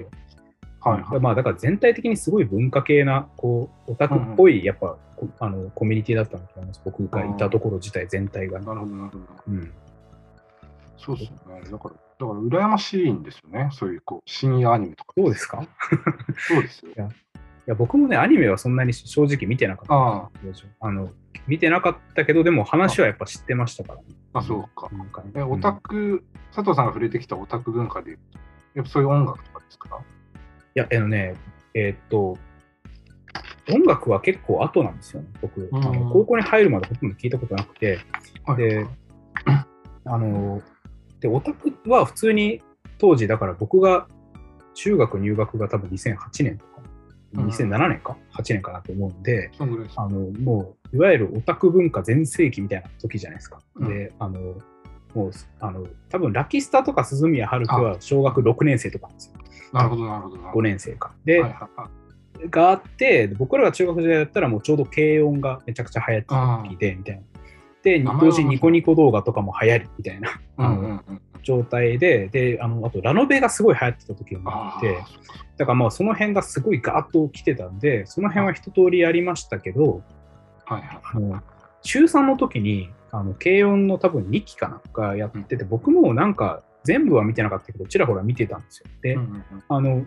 [0.82, 1.20] はいはい。
[1.20, 6.82] まあだから全体的にすごい文化系な、こう、オタクっぽい、やっぱ、こあの、コミュニティだったんだと思います。
[6.86, 8.66] 僕がいたところ自体全体がね。
[8.66, 9.26] なるほど、なるほど。
[9.50, 9.72] うん。
[10.98, 11.62] そうですよね。
[11.70, 13.70] だから、だから羨ましいんですよね。
[13.74, 15.14] そういう、こう、深夜アニメとか。
[15.18, 15.62] どうですか？
[15.62, 15.68] い
[16.38, 16.92] そうですよ。
[17.68, 19.94] や、僕もね、アニメはそんなに正直見てなかった。
[19.94, 20.30] あ
[20.80, 21.10] あの、
[21.50, 24.06] 見てなかったけど、でも話はやっぱ知ってましたからね。
[24.34, 24.88] あ、あ、そうか。
[24.96, 26.24] なんかねえ、オタク、
[26.56, 28.12] 佐藤さんが触れてきたオタク文化で
[28.76, 30.00] やっぱそういう音楽とかですか？
[30.76, 31.36] いや、あのね、
[31.74, 32.38] えーっと、
[33.72, 35.70] 音楽は結構後なんですよね、僕。
[35.74, 38.00] あのうん高校に入るまでほとんど聞いたことなくて、
[38.46, 38.86] はいで
[40.06, 40.62] あの、
[41.20, 42.62] で、オタクは普通に
[42.98, 44.08] 当時、だから僕が
[44.74, 46.66] 中学入学が多分2008年と
[47.36, 49.52] か、うん2007年か、8年かなと思うんで。
[49.96, 53.60] あの、もう、いわゆるオタク文化全盛期みたいな時じゃないですか。
[53.76, 54.56] うんで、あの、
[55.16, 59.34] もう、あの、多分ラキスタとか鈴宮春樹は小学6年生とかなんですよ。
[59.74, 60.36] なるほど、なるほど。
[60.38, 61.14] なるほ5ど年生か。
[61.26, 61.90] で、はいはいはい
[62.50, 67.22] があって、僕らが中学時代だったらもうちょうど軽音がめちゃくちゃ流行ってた時で、みたいな。
[67.90, 71.22] で、名前は当時ニコニコ動画とかも流行りみたいなうん。
[71.42, 75.00] 状態で、で、あの、あとラノベがすごい流行ってた時もあって、
[75.58, 80.04] だからまあその辺がすごいガーッと来てたんで、その辺は一通りやりましたけど、
[80.66, 81.00] はいはい。
[81.14, 81.42] あの
[81.82, 88.86] 中3の時に、あの、軽音の多分2期かなんかやってて、僕もなんか全部は見てなかったけど、ちらほら見てたんですよ。
[89.02, 90.06] で、うんうんうんあの、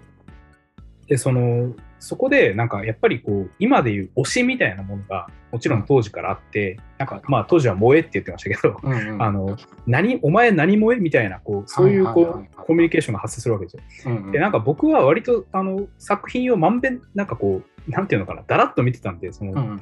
[1.09, 13.77] で、その、そこで、なんか、やっぱりこう、今でいう推しみたいなものが、もちろん当時からあって、なんか、まあ、当時は萌えって言ってましたけど、うんうん あの、何、お前何萌えみたいな、こう、そういう、こうコミュニケーションが発生するわけです
[14.09, 14.15] よ。
[14.15, 19.81] うんうんで、なんか僕は割と、あの、作品をまんべん、なんかこう、なんていうのかな、だらっと見てたんで、その、うんうんうん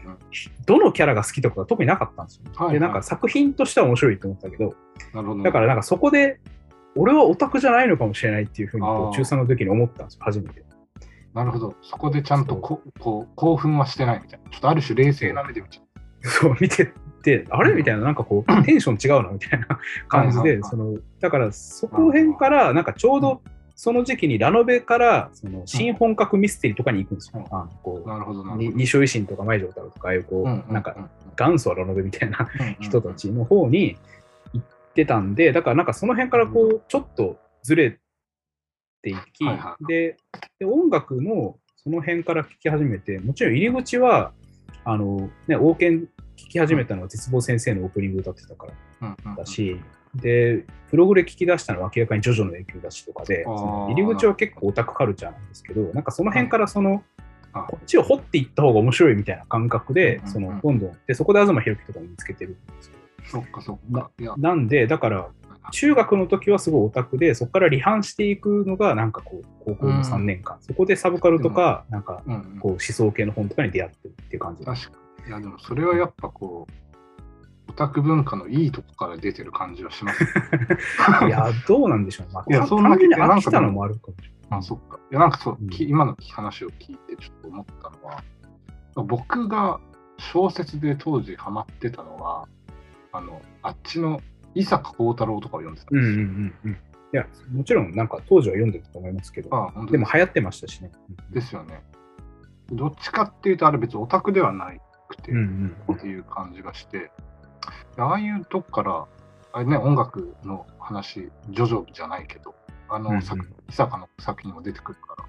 [0.66, 2.50] どのキャラが好きとかが特になかったんですよ。
[2.54, 4.74] はいはいで、なんか作品としては面白いと思ったけど、
[5.14, 5.42] なるほど。
[5.42, 6.38] だからなんかそこで、
[6.96, 10.62] 俺はオタクじゃないのかもしれないっていうふうに中3の時に思ったんですよ、初めて。
[11.34, 11.74] なるほど。
[11.82, 14.50] そこでちゃんとここう興奮はしてないみたいな。
[14.50, 17.74] ちょっとある種冷静な目で見ちゃそう、見てて、あれ？
[17.74, 19.66] みたいな、なんかこう、 テンション違うなみたいな。
[20.08, 23.42] 感じで、その、だからそこ辺から、なんかちょうど
[23.82, 27.46] その時期にラノベから、その、新本格ミステリーとかに行くんですよ。
[27.50, 27.64] うんあ。
[27.64, 28.06] のこう。
[28.06, 31.08] なるほど、二所維新とか舞城太郎とか、ああいうこう、なんか、
[31.38, 32.46] 元祖はラノベみたいな
[32.80, 33.96] 人たちの方に
[34.52, 37.98] 行ってたんで、だからなんかその辺からこう、ちょっとずれ
[39.02, 40.16] ていき、はいはいで
[40.58, 44.32] で、音楽もその辺から聴き始めて、もちろん入り口は、
[44.84, 48.66] あの、ね、王権聴き始めたのは絶望先生のオープニング歌ってたか
[49.00, 49.80] らだし、
[50.14, 57.02] で、プログレ聴き出したのは明らかにジョジョの影響だしとかで、入り口は結構オタクカルチャーなんですけど、なんかその辺からその、
[57.52, 64.10] あこっちを掘っていった方が面白いみたいな感覚でその、どんどん、で、そこで東博樹とかも見つけてるんですけど、そっかそっか。
[64.36, 65.28] なんで、だから、
[65.72, 74.64] 中学の時はすごいオタクで、そこから離反していくのが、なんかこう、高校の3年間、そこでサブカルとか、なんか、うんうんこう、思想系の本とかに出会ってるっていう感じ。
[74.64, 75.28] 確かに。
[75.28, 76.72] いや、でもそれはやっぱこう、
[77.70, 80.24] オタク文化のいいとこから出てる感じはします。
[81.26, 82.32] いや、どうなんでしょうね。
[82.34, 84.58] まあ、たいやそんなに飽きたのもあるかもしれない。
[84.58, 84.98] あ、そっか。
[85.10, 88.22] いや、なんかそう、うんき今の話を聞いてちょっと思ったのは、
[89.04, 89.78] 僕が
[90.18, 92.48] 小説で当時ハマってたのは、
[93.12, 94.20] あの、あっちの
[94.54, 96.26] 伊坂幸太郎とかを読んでたんうんうですよ。
[96.26, 96.72] んうんうん。
[96.72, 96.76] い
[97.12, 100.92] や、もちろん、なんか当時は読んでたと思いますけど、あ本当すでも流行ってましたしね。
[101.30, 101.82] ですよね。
[102.70, 107.10] どっちかっていうと、あれ別にオタクではないくて、うんうんっていう感じがして、
[107.96, 109.06] ああいうとこから、
[109.52, 112.54] あれね、音楽の話、ジョジョじゃないけど、
[112.88, 115.24] あの、うんうん作伊坂の作品も出てくるから、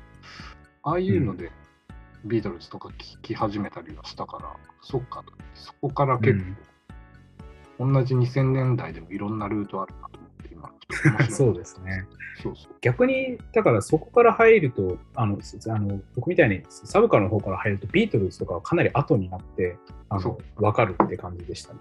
[0.84, 1.52] ああいうので、
[2.26, 5.34] ビートルズとか聴き始めたりはしたから、そっかと。
[5.56, 6.46] そこから結構、
[7.82, 12.06] 同じ2000年代でもいろんなルートあるなと思って、今、 そうですね。
[12.42, 12.74] そうそう。
[12.82, 19.78] 逆に、だからそこから入ると、あの、すあの僕みたいにサブカルの方から入ると、ビートルズとかはかなり後になって、
[20.10, 21.80] あその、わかるって感じでしたね。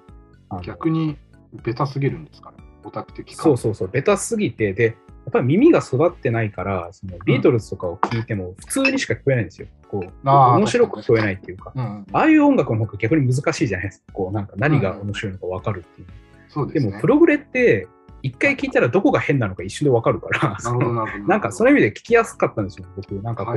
[0.63, 1.17] 逆に、
[1.65, 4.93] ベタすぎるんですかね、オタク的そうそうそう、ベタすぎて、で、や
[5.29, 9.69] っぱり耳が育ってないから、そのビートルズとかを聞いても普通にしか聞こえないんですよ。
[9.89, 11.73] こう、面白く聞こえないっていうか。
[11.77, 14.13] ああいう音楽の方が逆に難しいじゃないですか。
[14.13, 16.07] こう、なんか何が面白いのか分かるっていう。
[16.49, 16.87] そうでね。
[16.87, 17.87] ですも、プログレって、
[18.23, 21.25] 一回聞いたらどこが変なのか一瞬でわかるから、なるほど、なるほど。
[21.25, 23.15] なんかそういう意味で聞きやすかったんですよ、僕。
[23.23, 23.57] なんかこう。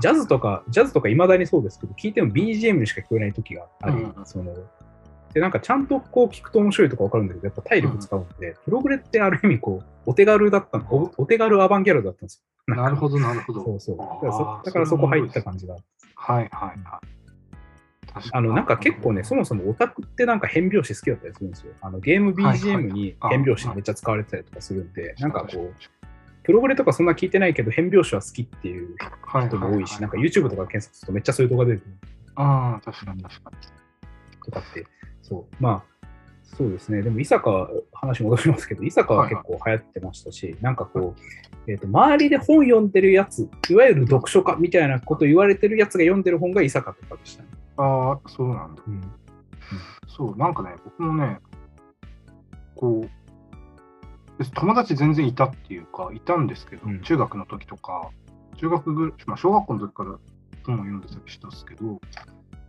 [0.00, 4.54] ジャズとか、ジャズとかいまだにそうですけど、聞いても BGM にしか聞こえない時があり、うんうんその、
[5.34, 12.74] で、なんかちゃんとこう聞くと面白いとかわかるんだけど、やっぱ体力使うんで、プログレってある意味こう、お手軽だったの、おお手軽アバンギャルドだったんですよ。
[12.74, 13.64] なるほど、なるほど。
[13.64, 13.96] そうそう。
[13.96, 15.74] だからそだからそこ入った感じが。
[15.74, 17.22] はいはいはい。
[18.32, 21.72] あの、なんか結構ね、そもそもオタクってなんか変拍子好きだったりするんですよ。
[21.80, 25.74] あのゲーム BGM に変拍子めっちゃ使われてたりとかするんで、なんかこう、う、
[26.42, 31.94] プログレとかそんな聞いてないけど、変拍子は好きっていうはい人も多いし、はなんか YouTube とか検索するとめっちゃそういう動画出てくる
[32.34, 33.56] ああ、確かに確かに。
[34.44, 34.86] とかって、
[35.22, 36.06] そう、まあ、
[36.56, 37.02] そうですね。
[37.02, 41.14] でも、伊坂、話戻しますけど、伊坂は結構流行ってましたし、なんかこ
[41.66, 47.48] う、えっ、と、周りで本読んでるやつ、いわゆる読書家みたいなこと言われてるやつが読んでる本が伊坂とかでしたね。
[47.78, 48.82] ああ、そうなんだ。
[48.86, 49.00] うん。
[50.08, 51.38] そう、なんかね、僕もね、
[52.74, 58.10] こう、友達全然いたっていうか、いたんですけど、うん中学の時とか、
[58.56, 60.10] 中学ぐ、まあ、小学校の時から
[60.66, 62.00] 本を読んでたりしたんですけど、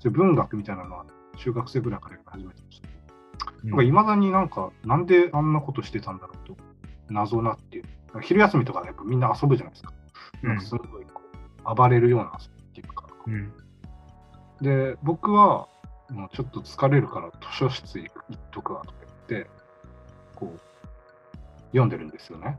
[0.10, 1.06] 文学みたいなのは
[1.38, 2.88] 中学生ぐらいから始めてました。
[3.64, 6.58] なんかいまだになんか、なんであんなことしてたんだろうと、
[7.10, 7.86] 謎なっていう。
[8.22, 9.94] 昼休みとかでやっぱみんな遊ぶじゃないですか。
[10.44, 11.22] なんかすごいこ
[11.66, 13.08] う、暴れるような遊びっていうか。
[13.26, 13.54] うん。
[14.62, 15.68] で、僕は、
[16.10, 18.98] もうちょっと疲れるから図書室行っとくわとか
[19.30, 19.50] 言って、
[20.36, 20.60] こう、
[21.68, 22.58] 読んでるんですよね。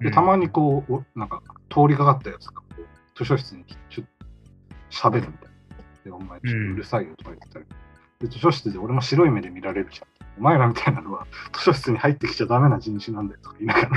[0.00, 5.50] で、たまにこう、おなんか通りかかったやつがこう、図書室にちょっと喋るみたいな。
[6.04, 7.66] で、お前ちょっとうるさいよとか言ってたり。
[8.20, 10.06] で、図書室で俺も白い目で見られるじゃん。
[10.38, 13.90] お前らみたいなのは図書室に入ってきちゃダメな人種なんだよとか言いながら。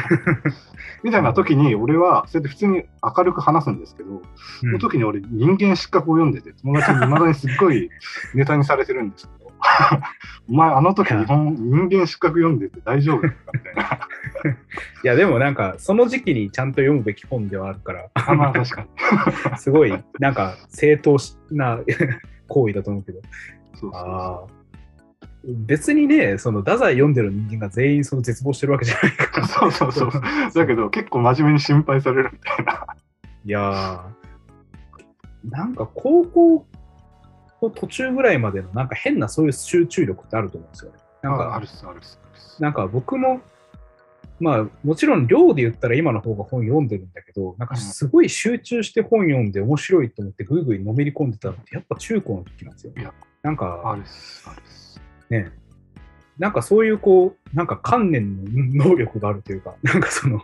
[1.04, 4.22] みたいな時に俺は、そうやって普通に明るく話すんですけど、
[4.60, 7.90] その時に俺、人間失格を読んでて、友達にいまだにすっごい
[8.34, 9.52] ネタにされてるんですけど、
[10.50, 13.84] お前、あの時日本、人間失格読んでて大丈夫ですかみたいな。
[15.04, 19.58] いや、でもなんか、その時期にちゃんと読むべき本ではあるから、あまあ確かに。
[19.58, 21.18] すごい、なんか、正当
[21.52, 21.80] な
[22.48, 23.22] 行為だと思うけど、
[23.74, 24.64] そうそう。
[25.46, 29.48] 別にね、その、太宰読んでる人間が全員その絶望してるわけじゃないから。
[29.48, 30.12] そうそうそう。
[30.54, 32.86] だけど、結構真面目に心配されるみたいな。
[33.46, 36.66] いやー、なんか高校
[37.62, 40.98] の途中ぐらいまでのなんか変なそういう集中力ってあると思うんですよね。
[41.22, 42.20] なんか、ああるっす、あるっす。
[42.24, 43.42] あるっすなんか僕も、
[44.40, 53.14] まあもちろん量で言ったら今の方が本読んでるんだけど、なんかすごい集中して本読んで面白いと思ってぐいぐいのめり込んでたのってやっぱ中高の時なんですよいや。
[53.44, 55.02] なんあかるっす、あるっす。
[55.30, 55.52] ね、
[56.38, 60.42] なんかそういうこう、なんか観念の能力があるというか、なんかその、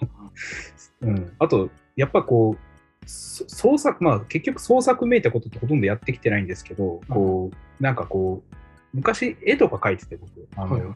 [1.01, 2.69] うん、あと、やっぱこう、
[3.05, 8.55] そ創作、まあ結局創作めいたことってほとんどやってきてないんですけど、こう、なんかこう、
[8.93, 10.95] 昔絵とか描いてて僕、あの、はい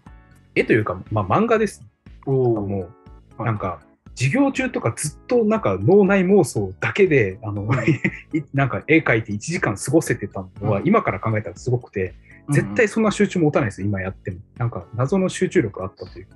[0.55, 1.83] 絵というか、まあ漫画です。
[2.27, 2.67] おお。
[2.67, 2.89] も
[3.39, 3.81] う、なんか、
[4.15, 7.67] 授業中とかずっとなんか脳内妄想だけで、あの、
[8.33, 12.13] いなんか絵描いて1時間過ごせてたのは、うん今から考えたらすごくて、
[12.49, 14.37] 絶対そんな集中持たないですよ、今やっても。
[14.57, 16.27] なんか謎の集中力があったという。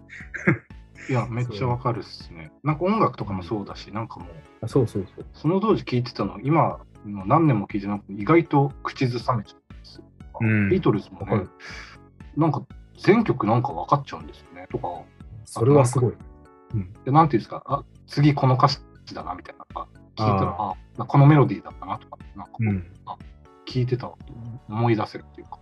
[1.10, 2.52] いや、めっちゃわかるっすね。
[2.64, 4.30] なんか音楽とかもそうだし、なんかもう、
[4.62, 5.26] あそうそうそう。
[5.34, 10.04] その当時聞いてたの、今の何年も聞いてなくて、意外と口ずさめちゃうんですよ。
[10.42, 11.48] うんビートルズもね
[12.36, 12.62] なんか
[13.00, 14.68] 全曲なんか分かっちゃうんですよね。
[14.72, 15.02] とか、
[15.46, 16.14] それはすごい。
[17.06, 18.80] でなんていうんですか、あ次この歌詞
[19.14, 19.66] だなみたいな
[20.16, 22.92] 聞いたら、ああこのメロディーだったなとか、なんかこう、うん。
[23.66, 24.12] 聞いてた
[24.70, 25.60] 思い出せるっていうか。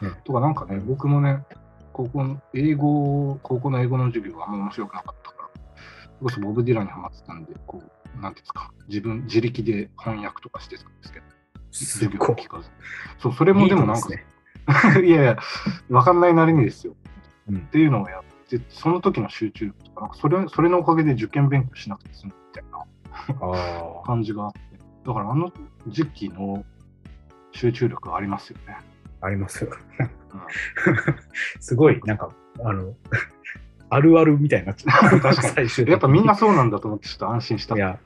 [0.00, 1.44] うんとか、なんかね、僕もね、
[1.92, 11.26] 高校の英語、高校の英語の授業はあんま面白くなかったから、それこそボブ・ディランにハマってたんで、こう、なんていうんですか、自分、自力で翻訳とかしてたんですけど、
[11.70, 12.70] す授業聞かず。
[13.18, 14.24] そう、それもでもなんか、ね。
[15.04, 15.38] いやいや、
[15.90, 16.96] わかんないなりにですよ。
[17.48, 18.31] うんっていうのをやって、
[18.68, 22.84] その時の集中力とか、なんかそれそれのおかげで受験勉強しなくて済むみたいな。
[24.04, 24.60] 感じがあって、
[25.06, 25.52] だからあの
[25.88, 26.64] 時期の
[27.52, 28.78] 集中力ありますよね。
[29.20, 29.68] あります
[31.60, 32.30] すごい、なんか、
[32.64, 32.94] あの、
[33.90, 35.20] あるあるみたいになっちゃう。
[35.20, 37.98] 確かに最終的にやっぱみんなそうなんだと思ってちょっと安心したいや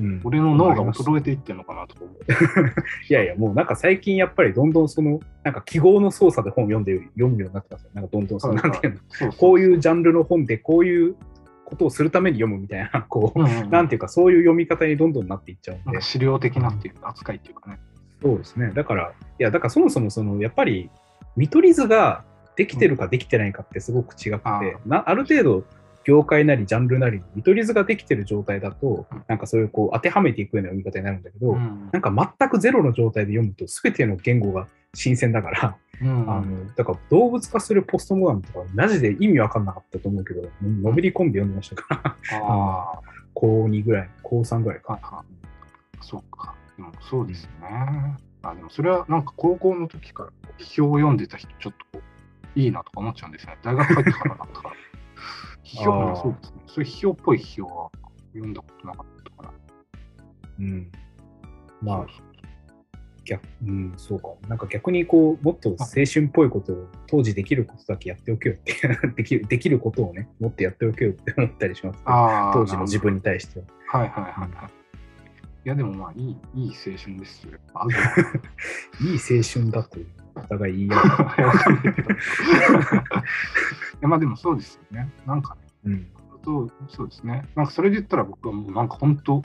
[0.00, 2.16] うん、俺の脳が衰えていってるのかなとか思う。
[3.10, 7.90] いやいや、もうなんか最近やっぱりどんどんその、なんか記号の操作で本読んでる、読むようになってますよ。
[7.94, 11.16] なんかどんどんその、なんていうの、そうそうこういうジャンルの本でこういう
[11.64, 16.00] ことをするために読むみたいな、 こう、うんうんうんなんていうかそういう読み方にどんどんなっていっちゃうんで。
[16.00, 17.78] 資料的なっていう扱いっていうかね。
[18.22, 18.72] そうですね。
[18.74, 20.90] だから、いや、だからそもそもその、やっぱり、
[21.36, 22.24] 見取り図が
[22.56, 25.64] できてるかできてないかってすごく違くて、あーなある程度、
[26.08, 43.00] 業界なりジャンルなりに見取り図ができてる状態だとうん、なんかそういうこう当てはめていくような読み方になるんだけど、うんなんか全くゼロの状態で読むと、すべての言語が新鮮だから、うんあのだから動物化するポストモダンとか、マジで意味わかんなかったと思うけど、のめり込んで読んでましたから、あ
[43.34, 44.94] 高2ぐらい、高3ぐらいか。
[44.94, 46.04] いはい。
[46.04, 46.54] そうか。
[46.76, 48.16] でもそうですよね。
[48.42, 52.00] あでもそれはなんか高校の時から批評を読んでた人、ちょっと
[52.54, 53.58] いいなとか思っちゃうんですよね。
[53.62, 54.74] 大学入ってからだったから。
[55.68, 56.62] 批評あーはそうですね。
[56.66, 57.90] そういう批評っぽい批評は
[58.32, 59.52] 読んだことなかったから。
[60.60, 60.90] うん。
[61.82, 62.28] まあ
[63.28, 64.28] 逆、うん、そうか。
[64.48, 68.72] なんか逆にこう、もっと青春っぽいことを当時できることだけやっておけよって
[69.16, 72.02] できる、 できることをね、もっとやっておけよって思ったりします、ね。
[72.06, 73.66] 当時の自分に対しては。
[74.00, 74.70] はいはいはいはい。
[75.66, 77.58] いやでもまあいい、いい青春ですよ。
[79.02, 80.06] いい青春だという、
[80.44, 80.96] お互い言い合
[84.08, 85.10] まあでもそうですよね。
[85.26, 86.06] なんかね、うん。
[86.44, 87.44] そうそうですね。
[87.54, 89.42] なんかそれで言ったら僕はもうなんか本当、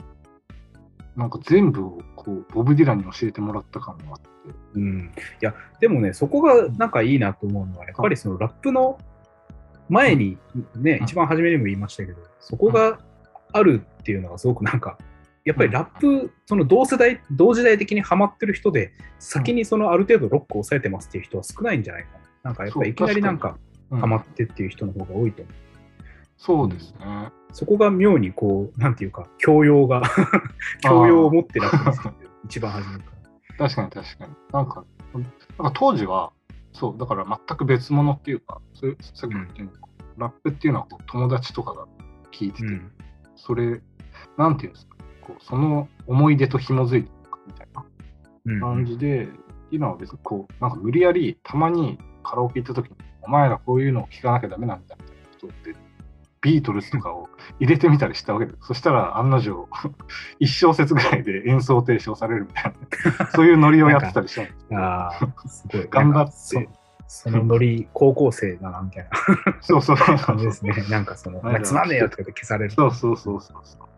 [1.16, 4.28] なんか全部をこうボブ・ディランに教えてもらった感があって。
[4.74, 5.12] うん。
[5.40, 8.98] いや、でもね、そこがなんかいいなと思うのは、やっぱりそのラップの
[9.88, 10.38] 前に、
[10.76, 12.98] ね、うん一番初めにも言いましたけど、そこが
[13.52, 14.98] あるっていうのがすごくなんか、
[15.44, 22.20] やっぱりラップ、その同世代、同時代的にハマってる人で、先にそのある程度ロックを抑えてますっていう人は少ないんじゃないかな。
[22.44, 23.58] なんかやっぱりいきなりなんか
[23.90, 25.54] うんハマってっていう人の方が多いと思う。
[26.36, 27.30] そうですね。
[27.52, 30.02] そこが妙にこう、なんていうか、教養が、
[30.82, 33.04] 教養を持ってラップにするっていう一番初めか
[33.58, 33.68] ら。
[33.68, 34.32] 確かに確かに。
[34.52, 34.84] なんか、
[35.14, 36.32] なんか当時は、
[36.72, 39.78] そう、だから全く別物っていうか、そういうさっきも言ったように、
[40.18, 41.86] ラップっていうのはこう友達とかが
[42.32, 42.92] 聞いてて、うん。
[43.36, 43.80] それ、
[44.36, 44.93] なんていうんですか、
[45.26, 47.14] こうその思い出と紐づいてる
[47.46, 47.84] みたいな
[48.46, 49.28] うん感じで、
[49.70, 55.74] 今は別にこう、なんか無理やりたまにカラオケ行った時に、お前らこういうのを聞かなきゃダメなんだみたいなことって、
[56.42, 58.58] ビートルズとかを入れてみたりしたわけです。
[58.60, 59.66] そしたら案の定、
[60.38, 62.72] 一小節ぐらいで演奏停止をされるみたい
[63.18, 65.88] な、そういうノリをやってたりしたんですけど ああ、すごい。
[65.90, 66.68] 頑張って、
[67.08, 69.10] そのノリ、高校生だな、みたいな
[69.62, 70.74] そうそうそう感じですね。
[70.90, 72.70] なんかその、つまんねえよとかで消される。
[72.72, 73.93] そうそうそうそうそう。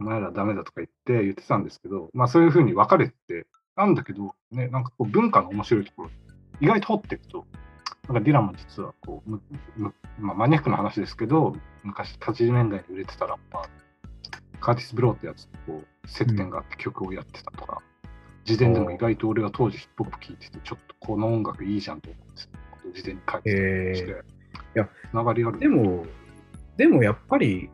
[0.00, 3.46] お前らダメだとか言って言ってたんですけど、まあそういうふうに分かれてて、
[3.76, 6.10] なんだけど、ね、なんかこう文化の面白いところ、
[6.60, 7.46] 意外と掘っていくと、
[8.08, 9.42] なんかディランも実はこう、む
[9.76, 17.82] むまあ、マニアックな話ですけど、昔80年代に売れてたラッパー、カーティス・ブローってやつとこう接点があって曲をやってたとか、
[18.46, 22.50] 自伝でも意外と俺が当時ヒップホップ聴いてて、ちょっとこの音楽いいじゃんと思うんですよ。
[22.94, 24.36] 自伝に書いてたりして、えー
[24.74, 25.58] いやつながりある。
[25.58, 26.04] でも、
[26.76, 27.70] でもやっぱり、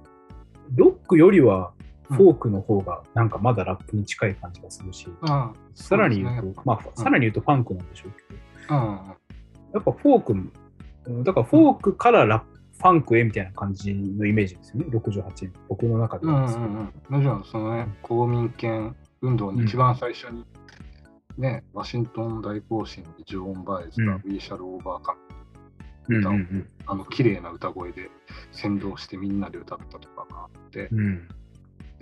[0.75, 1.73] ロックよりは
[2.13, 5.09] フォークの方がなんかまだラップに近い感じがするし、
[5.75, 9.01] さらに言うと、まあ、さらに言うとファンクなんでしょうけど、うん。
[9.75, 10.53] やっぱフォーク
[11.25, 12.47] だからフォークからラップ、
[12.79, 15.53] ファンクへみたいな感じのイメージですよね、68年。
[15.69, 16.43] 僕の中では。
[16.43, 16.67] ですけど。
[16.67, 20.45] んうん、もちろんそのね、公民権運動に一番最初に、
[21.39, 24.23] ね、ワシントン大行進でジョーン・バイズがうん。
[24.25, 25.17] We Shall Overcome、
[26.09, 28.11] うんうんあの綺麗な歌声で
[28.51, 31.29] 先導してみんなで歌ったとかがあって、うん。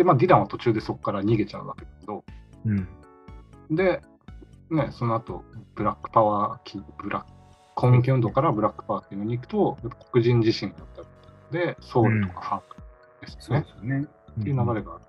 [0.01, 2.25] うんで、まあ、ディランは途中でそこから逃げちゃうわけだけど、
[2.65, 2.89] うん
[3.71, 4.01] で、
[4.71, 5.45] ね、その後、
[5.75, 7.31] ブラックパワーき、ブラック、
[7.75, 9.77] 公民権運動からブラックパワーっていうのに行くと、
[10.11, 11.03] 黒人自身だった
[11.59, 12.77] りで、ソウルとかファンク
[13.21, 13.67] ですねそうで。
[13.67, 14.07] すよね。
[14.41, 15.05] っていう流れがある。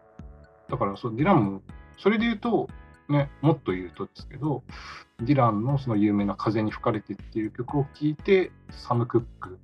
[0.70, 1.62] だからそう、ディランも、
[1.98, 2.68] それで言うと、
[3.08, 4.64] ね、もっと言うとですけど、
[5.22, 9.58] ディランのその有名な風に吹かれてっていう曲を聴いて、サム・クック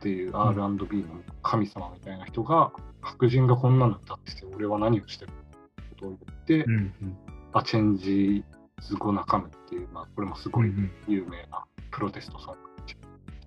[0.00, 1.04] っていう R&B の
[1.42, 2.72] 神様みたいな人が、
[3.02, 7.16] 白人がこんなの歌ってて、俺は何をしてるってことを言って、うんうん。
[7.52, 12.60] A Change Is Gonna Come っていう、まあ、これもすごいうん有名なプロテストソング。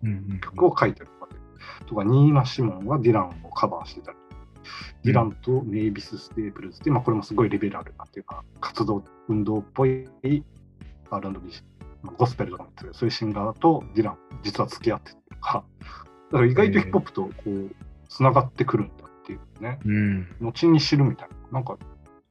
[0.04, 1.08] うんうん曲を書いてる。
[1.88, 4.18] とか、ニーナ・シモンはディランをカバーしてたり、
[5.04, 10.44] ディランとメイビス・ステープルズって、まあ、これもすごいリベラルなっていうか、活動、運動っぽい R&B、
[11.10, 15.64] まあゴスペルとかもそういうシンガーとディラン、実は付き合ってるとか、
[16.34, 17.76] だから意外とヒップホップとこう、
[18.10, 21.78] つながってくるんだっていうね、うん後に知るみたいな、なんか、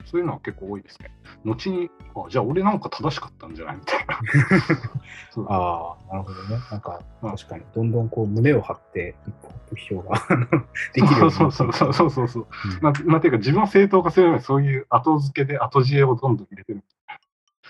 [0.04, 1.12] そういうのは結構多いですね。
[1.44, 4.18] 後に、あじゃあ俺なんか正しかったんじゃないみたいな。
[5.30, 6.56] そうああ、なるほどね。
[6.72, 10.18] なんか、うん確かに、どんどんこう、胸を張って、ヒップホップ批評が
[10.94, 12.46] できるようになってそうそうそうそうそう。
[12.74, 16.82] うんまあ、まあ、ていうか自分を正当化するようにそういう後付けで後知恵をどんどん入れてる。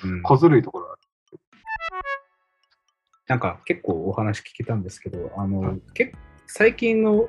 [0.05, 1.02] うん小ずるいところがある。
[3.29, 5.81] なんか結構お話聞けたんですけど、あの、はい。
[5.95, 6.13] け
[6.47, 7.29] 最近の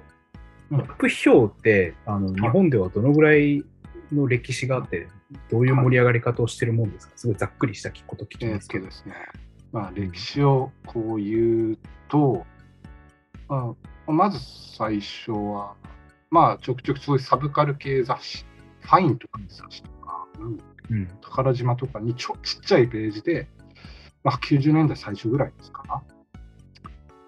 [0.71, 0.77] うん。
[0.79, 3.63] ラップ批評って、あの日本ではどのぐらい
[4.11, 5.07] の歴史があって、
[5.49, 8.85] どういう盛り上がり方をしてるもんですか、すごいざっくりしたこと聞きますけど。
[8.85, 9.13] とですね。
[9.71, 11.77] まあ、歴史をこう言う
[12.07, 12.45] と、
[13.47, 13.75] ま
[14.07, 14.39] あ、まず
[14.77, 15.73] 最初は、
[16.29, 18.45] まあ、ちょくちょくそういうサブカル系雑誌、
[18.81, 20.59] ファインとかの雑誌とか、うん
[20.91, 21.07] うん。
[21.21, 23.47] 宝島とかにちょちっちゃいページで、
[24.23, 25.83] まあ、90年代最初ぐらいですか？
[25.87, 26.03] な、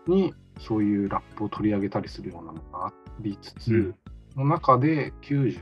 [0.07, 3.95] に、そういうラップを取り上げたりするようなのがありつつ、うん。
[4.35, 5.59] の中で90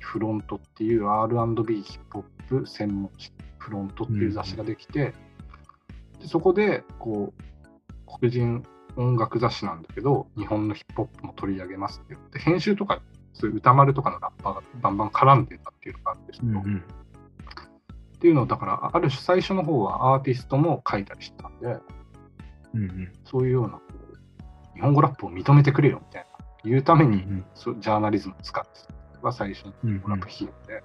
[0.00, 5.12] フロントっていう R&B ヒップホップ専門誌フロントっていう雑誌ができて、
[6.20, 7.42] でそこでこう
[8.20, 8.64] 黒人
[8.96, 13.02] 音楽雑誌なんだけど日本のヒップホップも取り上げますって言って編集とか
[13.34, 16.82] そういう歌丸とかのラッパーがバンバン絡んでたっていうのがあるんですけど、うんうん
[18.18, 21.66] っていうのをだからある種最初の方はアーティストも書いたりしてたんで
[22.74, 23.12] うんうん。
[23.24, 23.80] そういうような
[24.74, 30.82] 日本語ラップを認めてくれよみたいな言うために、うんそうジャーナリズムを使ってたのが最初のうんうんラップ費用で、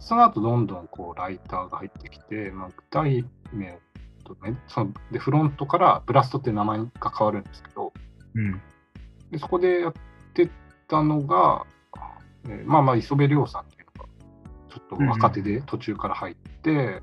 [0.00, 3.78] その後どんどんこうライターが入ってきて、まあ、具体名
[4.24, 7.92] とねそのでフロントからブラストっていう名前が変わるんですけど
[8.34, 8.62] うん。
[9.30, 9.92] でそこでやっ
[10.32, 10.48] て
[10.88, 11.66] たのが、
[12.46, 13.66] えーまあまあ磯部亮さん
[14.74, 17.00] ちょっと若手で途中から入って、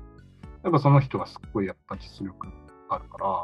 [0.62, 2.52] やっぱその人がすっごいやっぱ実力が
[2.90, 3.42] あるから。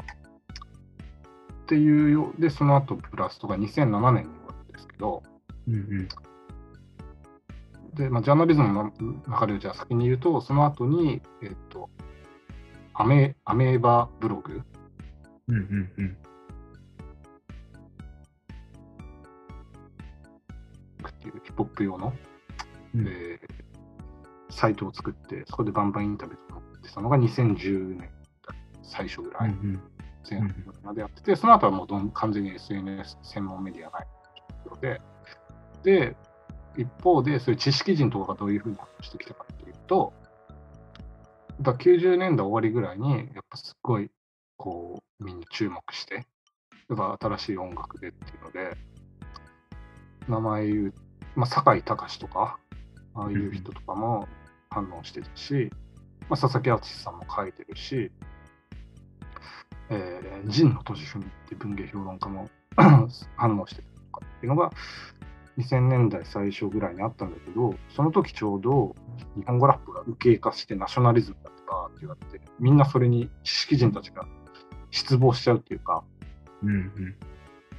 [1.62, 5.22] っていうよでその後ブラストが2007年に終わるんですけど。
[5.66, 6.08] うんうん。
[7.94, 8.92] で、まあ、ジャーナリズムの
[9.26, 11.88] 中でじゃあ先に言うとその後にえっ、と
[12.94, 14.62] アメアメーバブログ。
[15.48, 16.16] うんうんうん。
[21.08, 22.12] っていうヒップホップ用の、
[22.94, 23.06] うん。
[23.08, 23.67] えー
[24.50, 28.10] サイトを作って、そこでバンバンインタビューを持ってたのが2010年
[28.82, 29.80] 最初ぐらい、うん
[30.28, 34.06] 前半までやってて、その後はもうどん完全に SNS 専門メディアない
[34.66, 35.00] 状況で、
[35.82, 36.16] で、
[36.76, 40.12] 一方で、そういう知識人とかがどういうふうに発表してきたかっていうと、
[41.60, 44.10] だから90年代終わりぐらいに、やっぱすっごい、
[44.56, 46.20] こう、みんな注目して、や
[46.94, 48.76] っぱ新しい音楽でっていうので、
[50.28, 50.94] 名前言う、
[51.34, 52.58] まあ、酒井隆とか、
[53.14, 54.28] ああいう人とかも
[54.70, 55.70] 反応してたし、
[56.28, 58.10] まあ、佐々木敦さんも書いてるし、
[59.90, 62.50] えー、神野俊文って文芸評論家も
[63.36, 64.70] 反応してたとかっていうのが
[65.58, 68.94] 2000年代最初ぐらいにあったんだけど、その時ちょうど
[69.36, 74.24] 日本語ラップが右傾化してナショナリズムだってバーって言われて、みんなそれに知識人たちが
[74.90, 76.04] 失望しちゃうっていうか、
[76.62, 77.16] うんうん。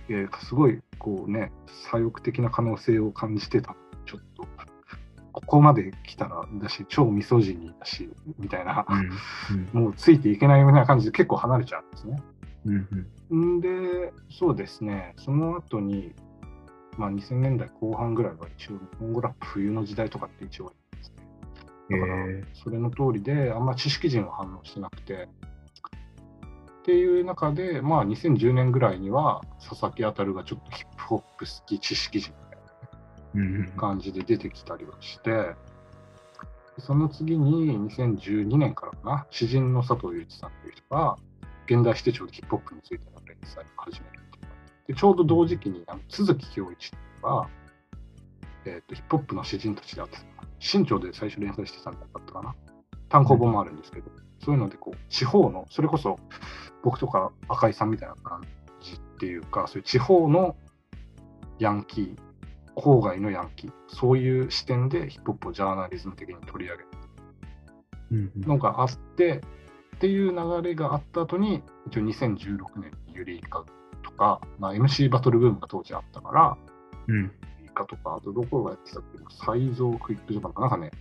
[0.09, 1.51] えーすごいこうね、
[1.89, 4.45] 左翼的な可能性を感じてたのちょっと、
[5.45, 8.85] ここまで来たらだし、超ミソジニーだし、みたいな、
[9.73, 12.21] うんもうついていけないみたいな感じで結構離れちゃうんですね。
[12.65, 12.87] うん
[13.29, 13.57] うん。
[13.57, 16.13] んで、そうですね、その後に、
[16.97, 21.11] まあ、2000年代後半ぐらいは一応、日本語ラップ冬の時代とかって一応あります
[21.89, 21.99] ね。
[21.99, 25.29] だからへ、それの通りで、あんま知識人は反応してなくて、
[26.81, 32.33] っていう中で、まあ、2010年ぐらいには、佐々木あたるがちょっとヒップホップ好き知識人
[33.77, 35.55] 感じで出てきたりはして、
[36.79, 41.17] その次に2012年からかな、詩人の佐藤祐一さんという人が、
[41.65, 44.43] 現代史手帳でヒップホップについての連載を始めるっていう。
[44.43, 47.47] のがあってでちょうど同時期にあの都築恭一が、
[48.65, 50.23] えーとヒップホップの詩人たちであってた
[50.59, 52.55] 新潮で最初連載してたんだったかな。
[53.09, 54.11] 単行本もあるんですけど、
[54.43, 56.19] そういうのでこう地方のそれこそ
[56.83, 58.41] 僕とか赤井さんみたいな感
[58.81, 60.55] じっていうかそういう地方の
[61.59, 62.28] ヤンキー
[62.81, 63.71] 郊外のヤンキー。
[63.87, 66.89] そういう視点でヒップホップをジャーナリズム的に取り上げる。
[68.11, 68.41] うんうん。
[68.41, 69.41] のがあって
[69.95, 73.65] っていう流れがあった後に一応2016年にユリイカ
[74.03, 76.57] とか、まあ、MC バトルブームが当時あったから
[77.07, 77.15] うん。
[77.15, 80.91] ユリイカとかあとどこがやってたっけサイゾークイックジャパンかなんかね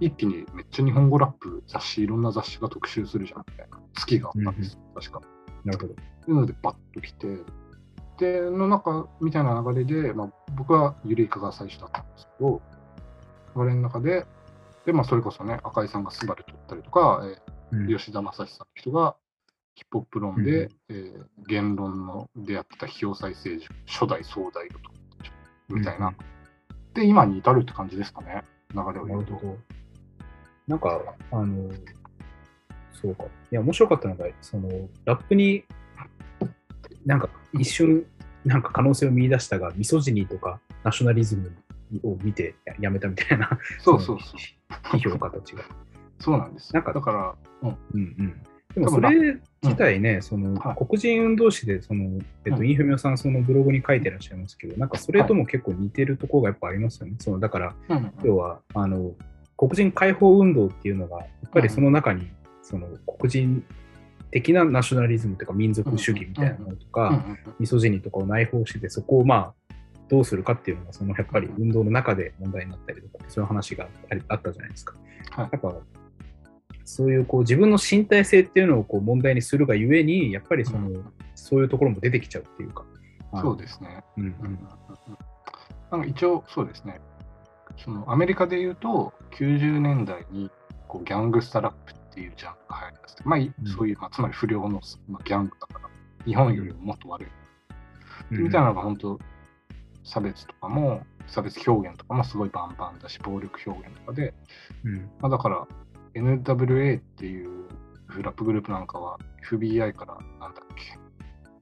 [0.00, 5.20] 一気にめっちゃ日本語ラップ雑誌いろんな雑誌が特集するじゃんみたいな月があったんですよ、確か。
[5.64, 5.92] なるほど。
[5.92, 7.26] っていうのでバッと来て
[8.18, 12.62] での中みたいな流れで、まあ、僕はユリイカが最初だったんですけど
[13.56, 14.26] 流れの中で
[14.86, 17.88] で、まあ、それこそね赤井さんがすばる取ったりとか、えーうん。
[17.88, 19.16] 吉田雅史さんの人が
[19.74, 24.78] ヒップホップ論で、うんえー言論のでやってた費用再生初代総代と
[25.68, 26.16] みたいな、うん
[26.94, 29.32] で今に至るって感じですかね流れを言うと。
[29.32, 29.58] なるほど。
[30.66, 31.70] なんか、あの、
[33.00, 33.24] そうか。
[33.24, 34.68] いや、面白かったのが、その、
[35.04, 35.64] ラップに、
[37.06, 38.04] なんか一瞬、
[38.44, 41.52] なんか可能性を見出したが、ミソジニーとかナショナリズム
[42.02, 44.96] を見てややめたみたいな、そうそうそう。
[44.96, 45.62] 批評家たちが。
[46.20, 48.42] そうなんですなんかだから、うん、うんうん。
[48.74, 50.86] でもそれ自体ね、そのはい。
[50.86, 52.68] 黒人運動史でその、えっと、うん。
[52.68, 57.14] インフミオさん、そのブログに書いてらっしゃいますけど、なんかそれとも結構似てるところがやっぱありますよね。
[57.18, 58.12] そのだから、うんうん。
[58.24, 59.12] 要はあの
[59.56, 62.28] 黒人解放運動っていうのが、やっぱりその中に、
[62.62, 62.88] その
[63.18, 63.64] 黒人
[64.34, 67.24] 的なナショナリズムとか民族主義みたいなものとか、
[67.60, 69.54] ミソジニとかを内包してて、そこをまあ、
[70.08, 73.86] どうするかっていうのが、そのやっぱり運動の中で問題になったりとか、そういう話が
[74.26, 74.96] あったじゃないですか。
[75.30, 75.76] はいやっぱ、
[76.84, 80.90] そういうこう自分の身体性っていうのをこう問題にするがゆえに、やっぱりその、
[81.36, 82.84] そういうところも出てきちゃうっていうか。
[83.40, 84.02] そうですね。
[84.16, 84.58] うんうん
[85.92, 87.00] なんか一応、そうですね。
[87.76, 90.50] そのアメリカでいうと、90年代に
[90.88, 95.90] こうギャングスタラップっていうジャンルが流行りだして、まあそういう、まあ、つまり不良の、まあ、ギャングだから、
[96.24, 97.28] 日本よりももっと悪い。
[98.30, 98.44] うん。
[98.44, 99.18] みたいなのが本当、
[100.04, 104.34] 差別とかも、差別表現とかもすごいバンバンだし、暴力表現とかで、
[104.84, 105.10] うん。
[105.20, 105.66] まあ、だから
[106.14, 107.68] NWA っていう
[108.22, 109.18] ラップグループなんかは
[109.50, 110.98] FBI からなんだっけ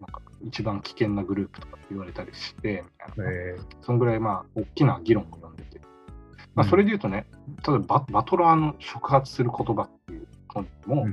[0.00, 3.57] なんか一番危険なグループとかって言われたりしてみたいな、え。
[3.80, 5.80] そんぐらいまあ大きな議論を呼んでて、
[6.55, 7.26] まあ、それで言うとね、
[7.66, 10.21] 例えばババトラーの触発する言葉っていう
[10.53, 11.07] 本にも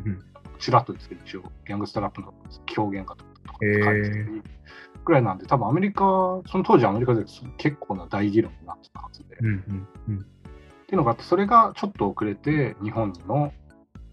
[0.60, 2.34] ちらっとですけど一応ギャングスタラップの
[2.78, 4.42] 表現がとか書いへてたーり
[5.06, 7.24] ぐらいなんで多分アメリカその当時アメリカで
[7.58, 9.40] 結構な大議論になってたはずで、っ
[10.90, 13.54] ていうのがあって、それがちょっと遅れて、日本にも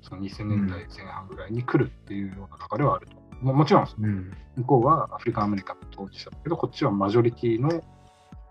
[0.03, 3.16] その2000年代前半ぐらいに来るっていうような流れはあると。
[3.41, 4.33] ももちろん、うん。
[4.57, 7.70] 向こうはアフリカンアメリカの当事者だけど、こっちはマジョリティの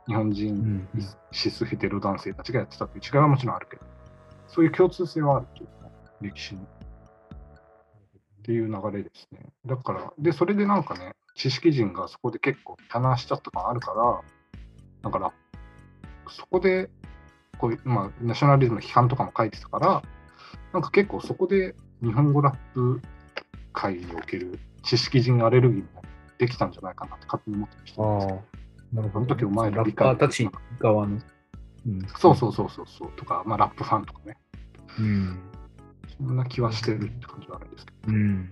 [0.08, 0.88] 日本う人ん。
[1.32, 3.84] シスヘテロ男性たちがやってたっていう違いはもちろんあるけど、
[4.48, 5.68] そういう共通性はあるという。
[5.68, 5.74] か、
[6.22, 6.62] 歴史に。
[6.62, 6.66] っ
[8.44, 9.40] ていう流れですね。
[9.66, 14.22] だから、で、それでなんかね、知識人がそこで結構棚しちゃった感あるから、
[15.04, 15.34] だから、
[16.30, 16.90] そこで、
[17.58, 20.04] こういう、まあ、ナショナリズムの批判とかも書いてたから、
[20.74, 23.02] なんか結構そこで日本語ラップ
[23.74, 26.04] 界における知識人アレルギーも
[26.38, 28.40] できたんじゃないかなって勝手に思ってました、ああ、なる
[28.94, 29.10] ほど。
[29.14, 30.50] その時お前らラッ理解たち
[30.80, 31.16] 側の。
[31.16, 31.22] うん
[32.18, 34.38] そうそうそうそうそうとか、まあ、ラップファンとかね、
[35.00, 35.40] うん。
[36.18, 38.14] そんな気はしてるって感じはあるんですけど。
[38.14, 38.52] うん。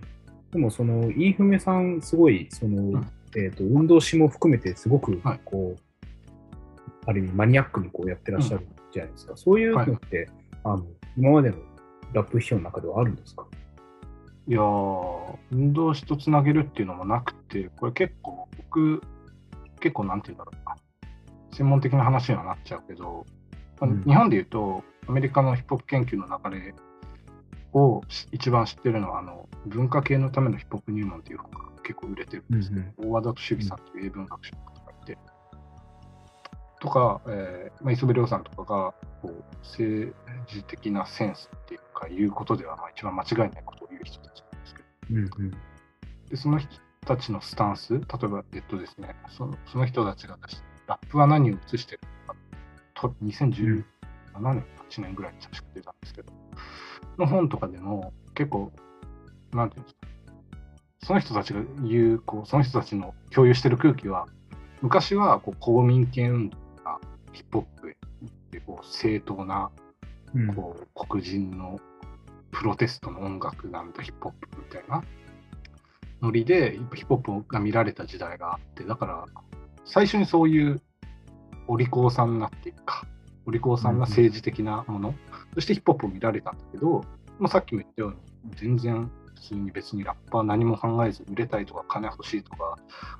[0.52, 3.06] でも、その、イーフメさん、すごい、その、ん。
[3.36, 5.80] えっ、と、運動史も含めて、すごくはい、こう、
[7.06, 9.36] ある意味、マニアックにこうやってらっしゃるじゃないですか。
[9.36, 10.28] そういうのって、
[10.62, 10.86] あの、
[11.16, 11.56] 今までの
[12.12, 13.46] ラップ批評の中ではあるんですか？
[14.46, 19.02] いやー、運動史とつなげるっていうのもなくて、これ結構僕、
[19.80, 20.76] 結構なんて言うんだろうな、
[21.52, 23.26] 専門的な話にはなっちゃうけど、
[23.80, 24.02] まあうん。
[24.04, 26.74] 日本で言うと、アメリカのヒップホップ研究の流れ
[27.74, 32.94] をし一番知ってるのは、あの文化系のためのヒップホップ入門っていう本が結構売れてるんですね。
[32.96, 34.62] 大和田敏之さんという英文学者が
[35.02, 35.18] いて、
[36.80, 40.14] とか、えーまあ、磯部亮さんとかがこう政
[40.46, 45.50] 治的なセンスっていうか、言うことではまあ一番間違いないことを言う人たちなんですけど、うんうん。
[46.30, 46.68] でその人
[47.06, 50.56] たちのスタンス、例えば、えっとですね、そのその人たちが出し
[50.86, 52.40] たラップは何を映してるのか、
[52.94, 53.14] と
[54.34, 56.32] 2017年、8年ぐらいに確か出たんですけど、
[57.18, 58.72] の本とかでも結構、
[59.52, 60.00] なんていうんですか、
[61.06, 64.26] その人たちが言う、こうその人たちの共有してる空気は、
[64.82, 67.00] 昔はこう公民権運動が
[67.32, 67.96] ヒップホップ
[68.50, 69.70] でこう正当な
[70.34, 70.54] うん。
[70.54, 71.80] こう黒人の
[72.50, 75.02] プロテストの音楽なんだヒップホップみたいな
[76.20, 79.24] ノリでヒップホップが見られた時代があってだから
[79.84, 80.82] 最初にそういう
[81.66, 83.06] お利口さんなっていうか
[83.46, 85.14] お利口さんな政治的なもの、
[85.54, 87.04] そしてヒップホップを見られたんだけど、
[87.38, 88.16] まあ、さっきも言ったように
[88.56, 92.78] 全然普通に別にラッパー何も考えず売れたいとか金欲しいとか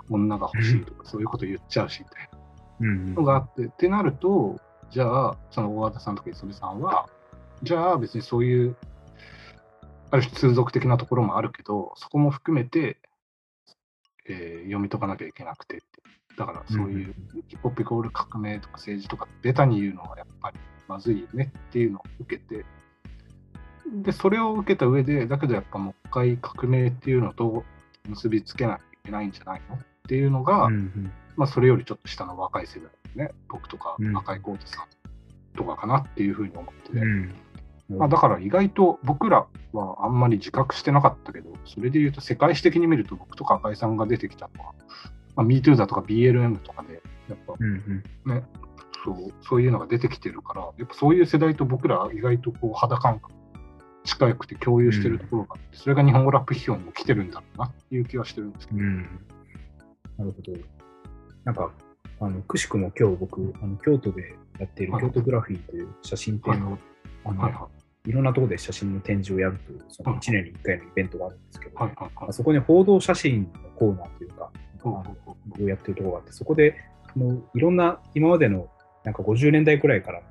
[0.09, 2.39] 女が欲しいとかそういうこと言っちゃうしみたいな。
[2.81, 4.61] うんのがあって、ってなると、
[4.91, 7.09] じゃあ、その大和田さんとか磯部さんは、
[7.63, 8.77] じゃあ別にそういう、
[10.11, 12.99] ある種通俗的なところもあるけど、そこも含めて、
[14.29, 15.94] えー読み解かなきゃいけなくてって。
[16.37, 17.15] だからそういう
[17.49, 20.59] ヒップホップイコール革命とか政治とかベタに言うのはやっぱり
[20.89, 22.65] まずいよねっていうのを受けて、
[24.03, 27.65] で、それを受けた上で、だけどやっぱもう一回革命っていうのと
[28.09, 29.79] 結びつけなきゃいけないんじゃないのっ
[30.09, 31.13] ていうのが、うんうん。
[31.37, 34.17] まあ、それよりちょっと下の若い世代ね、僕とかうん。
[34.17, 37.35] 赤井浩太さんとかかなっていうふうに思ってて、うん。
[37.91, 44.75] まあ、だから意外と僕らはあんまり自覚してなかったけど、それで言うと世界史的に見ると僕とか赤井さんが出てきたのは、
[45.37, 48.35] まあ、MeToo だとか BLM とかで、やっぱうんうん。
[48.35, 48.45] ね、
[49.05, 53.33] そうそういうのが出てきてるから、やっぱそういう世代と僕らは意外とこう肌感覚
[54.05, 58.81] 近くて共有してるところがあって、それが日本語ラップ批評にも来てるんだろうなっていう気はしてるんですけど。
[58.81, 59.03] うん。
[60.19, 60.53] なるほど。
[61.45, 61.71] なんか、
[62.21, 65.03] あの、くしくも今日僕、あの京都でやっているはい。
[65.03, 66.79] 京都グラフィーという写真展の、
[67.25, 67.69] あの、はいは
[68.07, 68.11] い。
[68.11, 70.21] いろんなところで写真の展示をやるという、そのはい。
[70.21, 72.29] 1年に1回のイベントがあるんですけど、はいはいはい。
[72.29, 74.51] あそこに報道写真のコーナーというか、
[74.89, 76.77] をやってるところがあって、そこで、
[77.15, 78.69] あのいろんな今までの
[79.05, 80.23] なんか50年代くらいから、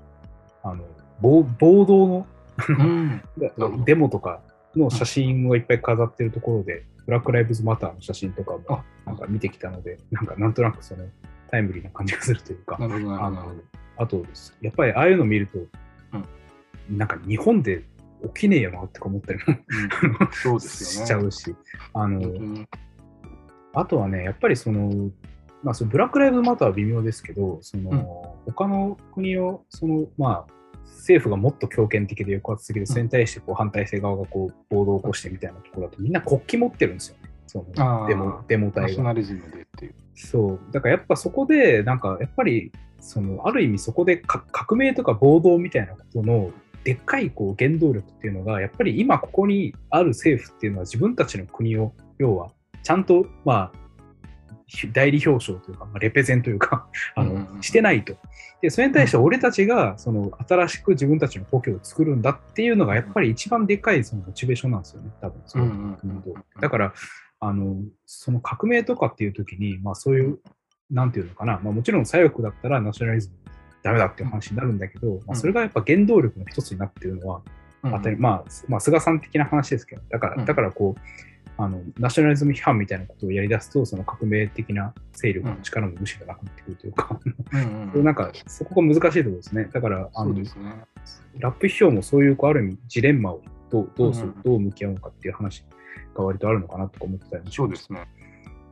[0.64, 0.84] あの
[1.22, 2.28] 暴暴動の
[3.86, 4.42] デモとか
[4.76, 8.84] の写真をいっぱい飾ってるところで、ブラック・ライブズ・マターの写真とかもあ。
[9.06, 11.06] なんか見てきたので、なんかなんとなくその
[11.52, 13.54] タイムリーな感じがするというか、あの
[13.98, 14.26] あと、
[14.62, 15.60] やっぱりああいうの見ると、
[16.90, 17.84] なんか日本で
[18.34, 21.06] 起きねえよなって思ったりもうん、 そうですよね。
[21.06, 21.56] しちゃうし、
[21.94, 22.68] あの、本当に
[23.74, 25.12] あとはね、やっぱりその、
[25.64, 30.54] まあ、そのブラック・ライブズ・マターは微妙ですけど、その、うん他の国を、その、まあ、
[30.86, 37.30] 政府がもっと強権的で抑圧的で、それに対してこう反対性側がこう暴動を起こしてみたいなところだと、みんな国旗持ってるんですよね。
[37.48, 38.90] そのデモデモナ隊が。
[40.16, 40.60] そう。
[40.72, 46.52] だからやっぱそこで、なんかやっぱり、その、ある意味そこでか革命とか暴動みたいなことの、
[46.84, 52.52] でっかいこう原動力っていうのが、やっぱり今ここにある政府っていうのは自分たちの国を、要は、
[52.84, 53.84] ちゃんと、まあ、
[54.92, 58.16] 代理表彰というか、まあ、レペゼンというか あの、してないと。
[58.62, 65.42] で、それに対して俺たちが、その、新しく自分たちの故郷を作るんだっていうのが、やっぱり一番でかいそのモチベーションなんですよね、多分。
[65.46, 65.98] そのうん
[66.60, 66.94] だから、
[67.40, 70.40] あの、その革命とかっていう時に、まあそういう、
[70.90, 73.36] なんていうのかな、まあもちろん左翼だったらナショナリズム
[73.84, 80.46] ダメだっていう話になるんだけど、まあそれがやっぱ原動力の一つになってるのは、うん当たりまあ、まあ菅さん的な話ですけど、だから、うん。
[80.46, 81.02] だからこう、
[81.58, 87.20] あの、ナショナリズム批判みたいなことをやり出すと、その革命的な勢力の力もむしろなくなってくるというか、
[87.52, 89.70] うんうん なんか、そこが難しいところですね。
[89.72, 90.44] だから、あそのね。
[91.40, 95.66] ラップ批評もそういう、こうある意味、ジレンマをどうどうする、うんどう向き合うのかっていう話
[96.16, 98.08] が割とあるのかなとか思ってたりそうですね。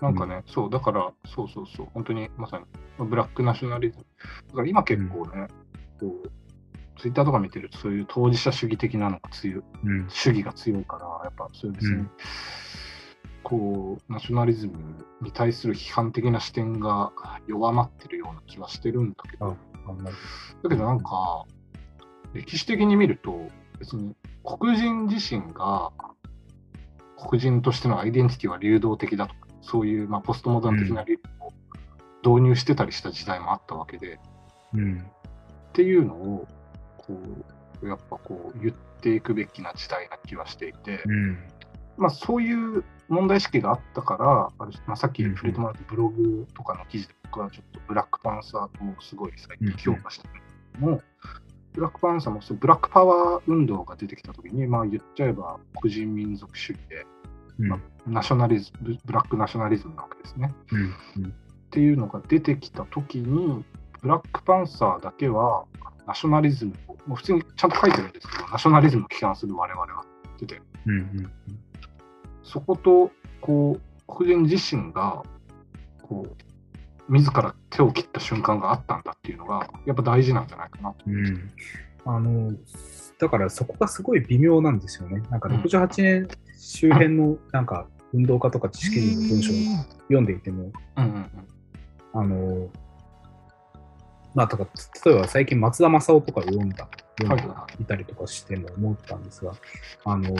[0.01, 2.59] なんかね、そう、だから、そうそうそう、本当にまさ
[2.99, 4.05] にブラックナショナリズム。
[4.49, 5.47] だから今結構ね、
[5.99, 6.31] こう、
[7.01, 10.09] ツイッターとか見てると、そういう当事者主義的なのが強い、うん。
[10.09, 12.11] 主義が強いから、やっぱそういう別に、うん
[13.43, 14.73] こう、ナショナリズム
[15.21, 17.11] に対する批判的な視点が
[17.47, 19.57] 弱まってるような気はしてるんだけど、
[20.63, 21.43] だけどなんか、
[22.33, 23.49] 歴史的に見ると、
[23.79, 25.91] 別に黒人自身が
[27.17, 34.19] 黒人としてのアイデンティティは流動的だとか、そういう、まあ、ポストモダン的な理論を導入してたりした時代もあったわけで、
[34.73, 34.99] うん。
[34.99, 36.47] っていうのを、
[37.11, 37.45] こ
[37.83, 41.37] う、やっぱこう言っていくべきな時代な気はしていて、うん。
[41.97, 50.33] まあそういう問題意識があったから、あるまあ、さっきうん触れてもらったブログとかの記事で僕はちょっとブラックパンサーとすごい最近評価してる
[50.79, 51.01] ども、
[51.73, 57.05] ブラックパンサーもブラックパワー運動が出てきたときに、まあ言っちゃえば黒人民族主義で、
[57.59, 57.67] うん。
[57.69, 60.53] まナショナリズム、ブラックナショナリズムなわけですね。
[60.71, 60.91] うん。
[61.25, 61.31] っ
[61.69, 63.63] ていうのが出てきたときに、
[64.01, 65.65] ブラックパンサーだけは
[66.07, 70.05] ナショナリズムを、もう普通にちゃんと書いてるんですけど、ナショナリズムを批判する我々は
[70.35, 70.93] ってて、うん。
[70.93, 71.31] うん。
[72.43, 75.23] そこと、こう、黒人自身が、
[76.01, 81.05] こう、自ら手を切った瞬間があったんだっていうのが、やっぱ大事なんじゃないかなと。
[81.07, 81.51] うん。
[82.05, 82.53] あの、
[83.19, 85.21] だからそこがすごい微妙なんですよね。
[85.29, 89.55] なんかうん68年周辺のなんか運動家とか知識人の文章を
[90.03, 91.25] 読んでいても、うんうん
[92.13, 92.69] あの、
[94.33, 94.67] まあ、とか、
[95.05, 96.87] 例えば最近松田正夫とかを読んだ、
[97.21, 97.43] 読んで
[97.81, 99.53] いたりとかしても思ったんですが、
[100.05, 100.35] あの、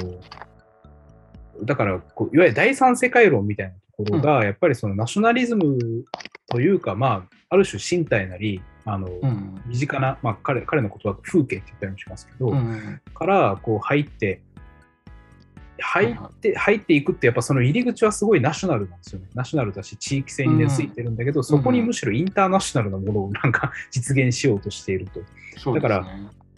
[1.64, 5.78] だからこう、いわゆる第三世界論みたいなところが、やっぱりそのナショナリズム
[6.48, 9.24] というか、まあ、ある種身体なり、あの、うん。
[9.24, 13.02] うん身近な、まあ、彼彼の言葉だと風景って言ったりもしますけど、うんうん。
[13.14, 14.42] からこう入って、
[15.82, 19.28] 入って、入っていくって、やっぱその入り口はすごいナショナルなんですよね。
[19.34, 25.20] ナショナルだし、地域性に根付いてるんだけど、そこにむしろインターナショナルなものをなんか実現しようとしていると。
[25.20, 25.26] ね。
[25.76, 26.08] だから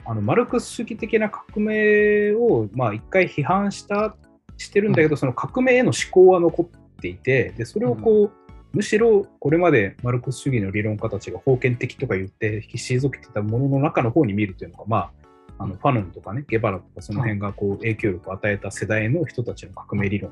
[0.06, 4.16] あのマルクス主義的な革命を、まあ、一回批判した
[4.58, 8.32] してるんだけど、その革命への思考は残っていて、でそれをこう、
[8.74, 15.12] むしろこれまでマルクス主義の理論家たちが封建的とか言って退けてたものの中の方に見るというのが、まあ、
[15.59, 20.31] あのファノンとかね、ゲバラとかその辺がこう影響力を与えた世代の人たちの革命理論。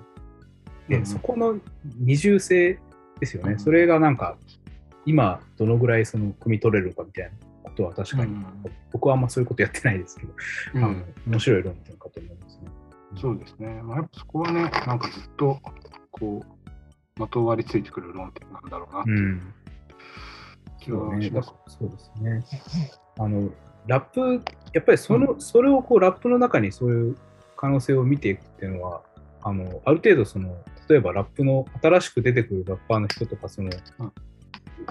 [0.89, 1.57] で、うんそこの
[1.99, 2.79] 二重性
[3.19, 3.53] ですよね。
[3.53, 4.37] うんそれがなんか、
[5.05, 7.31] 今どのぐらいその汲み取れるかみたいな
[7.63, 8.45] ことは確かに、うん
[8.91, 10.33] 僕はあんまそういうことやってないですけど、
[10.75, 10.95] うんあの
[11.27, 12.71] 面白い論点かと思いますね。
[13.19, 13.81] そうですね。
[13.83, 15.59] まあ、やっぱそこはね、なんかずっと、
[16.11, 19.41] こう、まとわりついてくる論点なんだろうなっていう
[20.95, 21.21] うん。
[21.21, 21.31] し
[21.67, 22.43] そうですね。
[23.17, 23.49] あの、
[23.87, 24.43] ラップ、
[24.73, 27.17] やっぱりその、それをこう、ラップの中にそういう
[27.57, 29.01] 可能性を見ていくっていうのは、
[29.41, 30.55] あの、ある程度その、
[30.87, 34.11] 例えばラップの新しく出てくるラッパーの人とか、その、うん。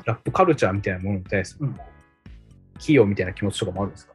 [0.04, 1.74] ラップカルチャーみたいなものに対する、うん。
[2.74, 4.14] 企業みたいな気持ちとかもあるんですか？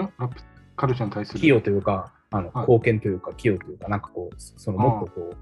[0.00, 0.42] ラップ
[0.76, 1.40] カルチャーに対する。
[1.40, 2.62] 企業というか、あの、はい。
[2.62, 5.36] 貢献というか、企業というか、なんかこう、そのもっとこう、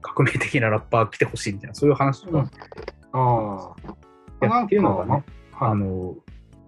[0.00, 2.50] 革命的なラッパー来てほしいみたいな、そういう話とか、うん。
[3.12, 3.74] あ
[4.40, 4.64] あ。
[4.64, 5.24] っていうのがね、はい。
[5.70, 6.16] あの、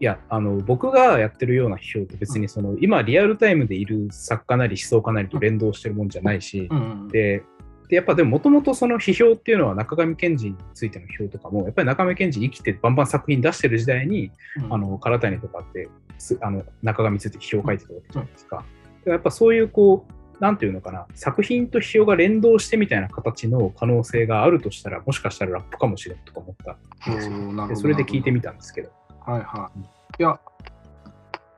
[0.05, 7.43] いや、あの、僕がやってるような批評って別にその、今リアルタイムでいる作家なり思想家なりと連動してるもんじゃないし、うんうん、で、
[7.89, 14.31] でやっぱでももともとその批評っていうのは中上賢治についての批評とかも、やっぱり中上賢治生きてバンバン作品出してる時代に、
[14.63, 14.75] うん。
[14.75, 18.63] あの、唐谷とかってすあの中上について批評を書いてたわけじゃないですか。
[19.07, 26.77] やっぱそういうこう、なんていうのかな、作品と批評が連動してみたいな形の可能性があるとしたら、もしかしたらラップかもしれんとか思った
[27.11, 28.91] おーなるほどでそれで聞いてみたんですけど。
[29.27, 29.94] はいはい。
[30.19, 30.39] いや、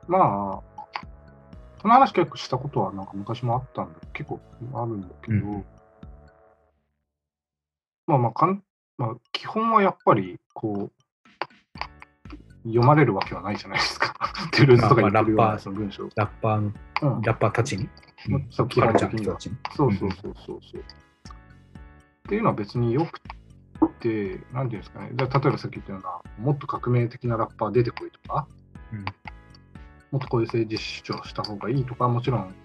[0.07, 0.85] まあ、
[1.81, 4.39] その話結構したことはなんか昔もあったんで、結構
[4.73, 5.65] あるんだけど、うん
[8.07, 8.63] まあまあかん、
[8.97, 14.15] まあ、基本はやっぱり、こう、読まれるわけはないじゃないですか。
[14.51, 16.09] トゥルーズとか言ってるようなその文章。
[16.15, 16.71] ラッパーの、
[17.01, 17.89] うん、ラッパーたちに、
[18.29, 20.57] うんそう基本的にはそうそうそうそう。
[20.57, 20.61] っ
[22.29, 23.36] ていうのは別によくて、
[24.53, 28.47] なんていうんですかね、じゃあ例えばさっき言ったような、もっと革命的なラッパー出てこいとか、
[28.93, 29.05] うん。
[30.11, 32.55] もっとこういう政治主張した方がいいとか、もちろん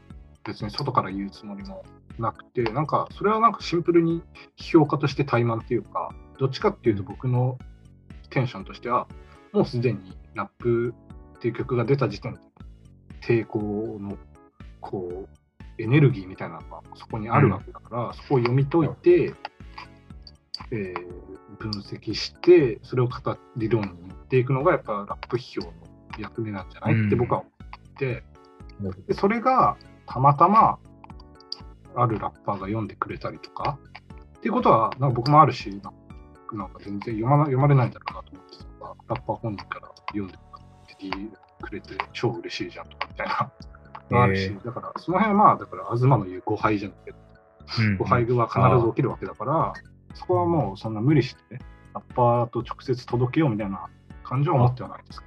[0.45, 1.85] 別に外から言うつもりも
[2.19, 4.23] なくて、なんかそれはなんかシンプルに
[4.57, 7.59] 批評家として怠慢っていうか、どっちかっていうと僕の
[8.31, 9.09] テンションとしては、
[9.53, 10.95] もうすでにラップ
[11.37, 12.41] っていう曲が出た時点で
[13.23, 14.17] 抵抗の
[14.81, 19.35] こうエネルギーみたいなのがそこにあるわけだから、そこを読み解いて、
[20.71, 25.73] えー分析して、それを語理論に持っていくのがやっぱラップ批評の
[26.19, 28.25] 役目なんじゃないって僕は思って、
[29.07, 29.77] でそれが
[30.07, 30.79] たまたま
[31.95, 33.79] あるラッパーが読んでくれたりとか
[34.37, 35.93] っていうことはなんか僕もあるしな
[36.53, 40.35] なんか全然読まな読まれないんだろうなと思ってたらラッパー本人から読んで
[41.61, 43.53] くれて超嬉しいじゃんとかみたいな
[44.23, 47.19] あるし、へだからその辺はまあだから東の言う誤配じゃんけど
[47.79, 49.73] うん誤配は必ず起きるわけだから、
[50.15, 51.59] そこはもうそんな無理して、
[51.95, 53.89] ラッパーと直接届けようみたいな
[54.25, 55.23] 感じは思ってはないです。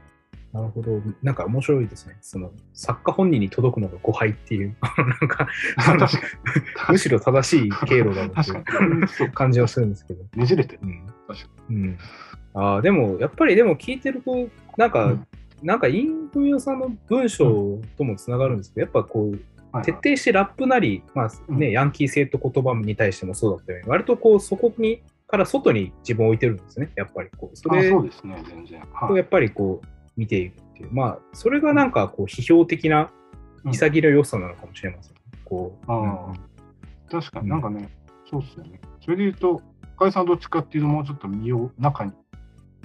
[0.53, 1.01] なるほど。
[1.21, 2.17] なんか面白いですね。
[2.21, 4.75] その作家本人に届くのが誤配っていう、
[5.19, 6.09] なんか。
[6.89, 9.23] むしろ正しい経路だろうって。
[9.23, 10.23] いう感じはするんですけど。
[10.33, 10.79] ねじれてる。
[10.83, 11.97] うん確かうん、
[12.53, 14.47] ああでも、やっぱりでも聞いてると、
[14.77, 15.27] なんか、うん
[15.63, 19.39] なんかインフミオさんの文章ともつながるんですけど、やっぱこう、
[19.83, 27.57] 徹底してラップなり、まあねうんヤンキー性と言葉に対してもそうだったように、割とこうそこにから外に自分を置いてるんですね、やっぱりこう。
[27.57, 28.79] そあれそうですね、全然。
[28.93, 33.11] はいをやっぱりこう見ていくっていう、まあ、それがなんかこう批評的な
[33.71, 35.15] 潔の良さなのかもしれません。
[37.09, 37.89] 確かうんになんかね、
[38.29, 38.79] そうですよね。
[39.01, 39.61] それで言うと、
[39.95, 42.11] 深井さんはどっちかっていうと、もうちょっと身を中に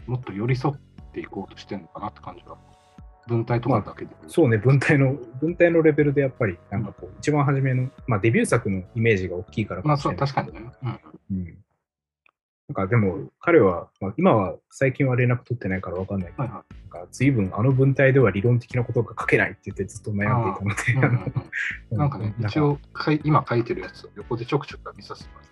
[0.06, 0.74] もっと寄り添っ
[1.12, 2.58] ていこうとしてるのかなって感じは。
[3.30, 4.10] 文体とかだけで。
[4.26, 10.50] そうね、文体の、文体のレベルでやっぱり、なんかこう、一番初めの、まあデビュー作のイメージが大きいからかまあそう、もしれない。
[10.50, 10.72] 確かにね。
[10.82, 11.58] うんうん。
[12.68, 20.94] なんかでも、彼は、まあ、今は最近は連絡取ってないからわかんないけど、はいはなんか随分あの文体では理論的なことが書けないって言ってずっと悩んでいたので、い。
[20.94, 21.50] うんうんうん
[21.92, 25.49] うなんかね、 一応かい、今書いてるやつを横でちょくちょく見させてもらって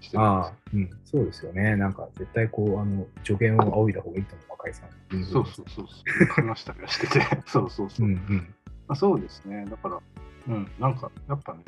[0.00, 0.36] してるん
[0.74, 1.76] うん、そうですよね。
[1.76, 5.24] なんか絶対こう、あの、助言を仰いだ方がいいと思う、若井さん。
[5.24, 6.26] そうそうそうそう。
[6.26, 7.20] 話したりはしてて。
[7.46, 8.10] そうそうそうう。
[8.10, 8.54] んうん。
[8.88, 9.64] まあ、そうですね。
[9.66, 10.00] だから、
[10.48, 11.60] うん、なんか、やっぱね、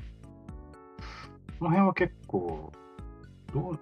[1.58, 2.72] この辺は結構、
[3.52, 3.78] どう、ま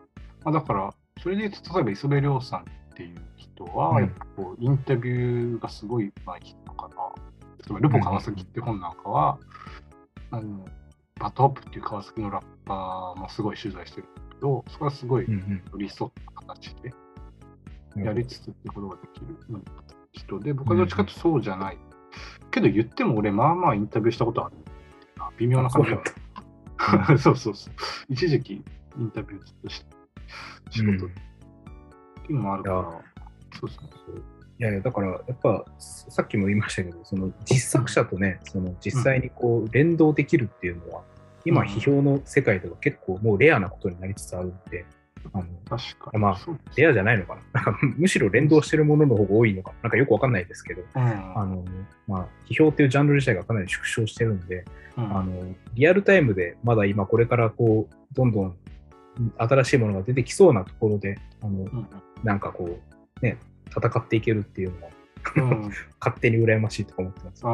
[0.47, 2.65] あ、だから、それで言うと、例えば磯部亮さんっ
[2.95, 6.95] ていう人は、うんやっぱこう、インタビューがすごい上手い人かな。
[7.69, 9.39] 例えば、ルポ川崎って本なんかは、
[10.31, 10.65] あの、
[11.19, 14.09] バトアップっていう川崎のラッパーもすごい取材してる
[14.41, 15.27] ど、そこはすごい
[15.73, 16.93] 寄り添った形で
[17.97, 18.05] うん。
[18.05, 19.27] やりつつってことができる
[20.13, 21.79] 人で、僕はどっちかというとそうじゃない。
[22.51, 24.57] けど言っても俺、まあまあインタビューしたことある。
[25.39, 26.03] 微妙な感じは。
[27.19, 27.75] そうそうそう。
[28.09, 28.65] 一時期
[28.99, 29.87] インタビューずっとして
[30.71, 31.09] 仕うん事っ
[32.27, 33.03] ていうのもあるから、
[33.59, 33.91] そうですね。
[34.07, 34.25] そう
[34.59, 41.16] いやいや、だから、やっぱ、さっきも言いましたけど、その実作者とね、その実際にこう連動できるっていうのは、今、うん
[41.53, 44.85] 批評の世界では結構もうレアなことになりつつあるんで、
[45.33, 46.19] あの確かに。
[46.19, 46.39] まあ
[46.77, 47.43] レアじゃないのかな。
[47.53, 51.03] なんかむしろ連動してるものの方が多いのかなんかよくわかんないですけど、うん。
[51.03, 51.65] あの、
[52.07, 54.65] まあ、批評っていうジャンル自体がかなり縮小してるんで、
[54.97, 55.17] うん。
[55.17, 58.57] あの、リアルタイムでまだ今これからこう、どんどん
[59.39, 61.87] 新しいものが出てきそうなところで、あの、うん。
[62.23, 62.79] なんかこ
[63.21, 63.39] う、ね、
[63.71, 64.91] 戦っていけるっていうのは、
[65.37, 65.71] うん。
[66.01, 67.45] 勝手に羨ましいとか思ってます。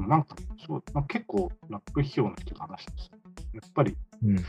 [0.00, 0.36] なんか
[0.66, 3.10] そう、まあ、結構ラップ批評の人と話してます。
[3.54, 4.34] やっぱり、うん。
[4.36, 4.42] ま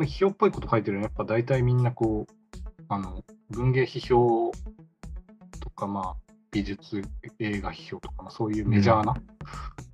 [0.00, 4.52] あ、批評っぽいこと書いてるのは、やっぱ大体みんなこう、あの、文芸批評
[5.60, 6.16] とか、まあ、
[6.50, 7.02] 美術、
[7.38, 9.14] 映画批評とか、まあ、そういうメジャーな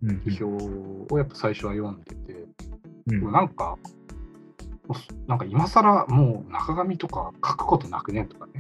[0.03, 0.19] うん。
[0.19, 2.47] 批評をやっぱ最初は読んでて、
[3.07, 3.33] うん。
[3.33, 3.77] なんか、
[5.27, 8.53] なんか今更もう中上とか書くことなくねとかね、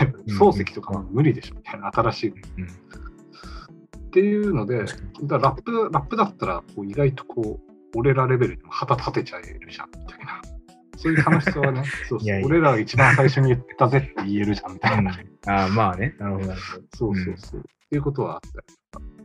[0.00, 2.68] 例えばうん漱石とかも無理でしょみたいな新しいうん
[4.12, 10.42] っていうので、ラップラップだったらこう意外とこう、俺らレベルでも旗立てちゃえるじゃんみたいな。
[10.98, 15.18] そういう楽しさはね、 そうそういやいや俺らが一番最初に言ったぜって言えるじゃんみたいな。
[15.46, 16.14] ああ、まあね。
[16.18, 16.52] なるほど。
[16.94, 17.60] そうそうそう。
[17.60, 18.66] っていうことはあったり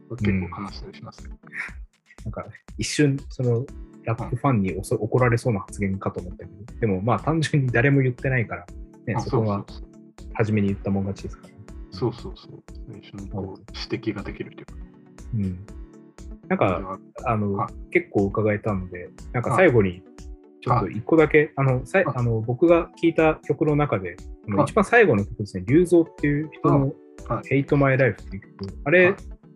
[0.07, 0.23] とか。
[0.23, 1.29] 結構話したりします、
[2.23, 2.45] なんか
[2.77, 3.65] 一瞬、その
[4.05, 8.65] ラップファンにおそ怒られそうな発言かと思ったけど、でもまあ単純に誰も言ってないから、
[9.05, 9.65] ね、あそこは
[10.33, 11.56] 初めに言ったもん勝ちですから、ね。
[11.97, 12.63] そうそうそう。
[12.91, 13.61] 最初にこう
[13.91, 14.73] 指摘ができるというか。
[15.33, 15.65] うん。
[16.47, 20.03] なんか、あのは、結構伺えたので、なんか最後に、
[20.61, 24.15] ちょっと一個だけ、あの、さあの僕が聞いた曲の中で、
[24.47, 24.65] あのはい。
[24.65, 26.93] 一番最後の曲ですね、龍造っていう人の
[27.27, 29.15] は Hate My Life っていう曲、あれ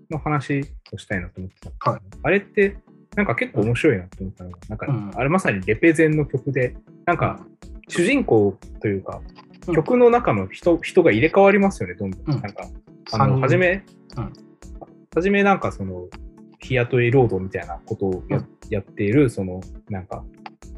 [0.09, 0.61] の話
[0.93, 2.01] をしたいなと思ってたんですけど、はい。
[2.23, 2.77] あれって、
[3.15, 5.11] なんか結構面白いなと思ったのが、なんか、うん。
[5.15, 7.45] あれまさにレペゼンの曲で、なんか、
[7.87, 12.21] 主人公というか、うん曲の中の人人が入れ替わりますよね、どんどん。
[12.35, 12.41] うん。
[12.41, 12.67] なんか、
[13.13, 13.83] あの、はじめ、
[14.17, 14.33] うん。
[15.13, 16.07] はじめなんかその、
[16.59, 18.47] 日雇い労働みたいなことをや,、うん。
[18.69, 20.23] やっている、その、なんか、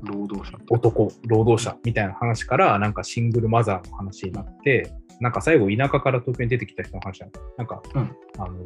[0.04, 0.58] 労働者。
[0.70, 8.12] 男、労働者みたいな話から、なんかシングルマザーの話になって、なんか最後、田舎から東京に出てきた人の話なんだなんか、うん。
[8.38, 8.58] あの、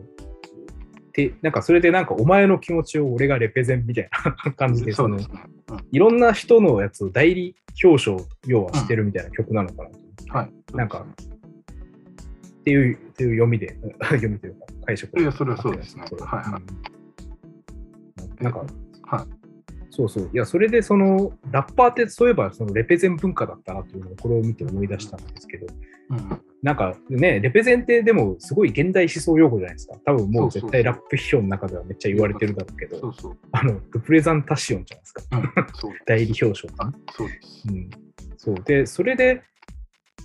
[1.17, 4.09] で、なんかそれでなんかお前の気持ちを俺がレペゼンみたい
[4.45, 5.17] な 感じで、そうの
[5.91, 9.99] いろんな人のやつを代理表彰、要はしてるみたいな曲なのかなと、
[10.29, 10.75] はい。
[10.75, 11.05] なんか
[12.59, 18.59] っていう、っていう読みで、 読みというか解釈いやそれはそうですねはいはいうんなんか、
[19.03, 19.27] はい。
[19.89, 20.29] そうそう。
[20.31, 25.67] いや、それでその、ラッパーってそういえばそのレペゼン文化だったなというのをこれを見て思い出したんですけど、
[26.11, 29.95] うんなんかね、レペゼンってでもすごい現代思想用語じゃないですか。
[30.05, 33.13] 多分もう絶対ラップ批評の中ではめっちゃ言われてるだろうけど。
[33.51, 35.23] あの、ルプレザンタシオンじゃないですか。
[35.31, 36.93] うんそう 代理表彰かな。
[37.11, 37.63] そうです。
[37.69, 37.89] うん。
[38.37, 38.55] そう。
[38.65, 39.43] で、それで、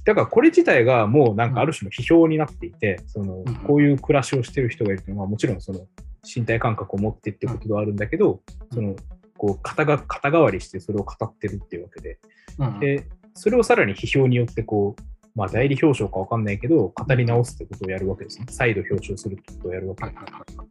[0.04, 5.86] だからこれ自体がもうなんかある種の批評になっていて、そのうん、こういう暮らしをしてる人がいるというのは、もちろんその
[6.24, 8.96] 身体感覚を持ってってことではあるんだけど、うんその、
[9.36, 12.18] こう肩が、肩代わりしてそれを語ってるっていうわけで、
[12.58, 15.02] うんで、それをさらに批評によってこう、
[15.34, 18.46] まあ代理表彰かわかんないけど、語り直すってことをやるわけですね。
[18.50, 20.04] 再度表彰するってことをやるわけ。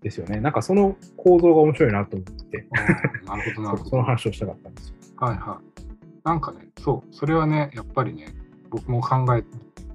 [0.02, 0.40] ですよね。
[0.40, 2.68] なんかその構造が面白いなと思って、
[3.26, 3.86] なるほど、なそうるほど。
[3.90, 4.96] その話をしたかったんですよ。
[5.18, 6.28] はいはい。
[6.28, 8.28] なんかね、そう、それはね、やっぱりね、
[8.72, 9.44] 僕も考え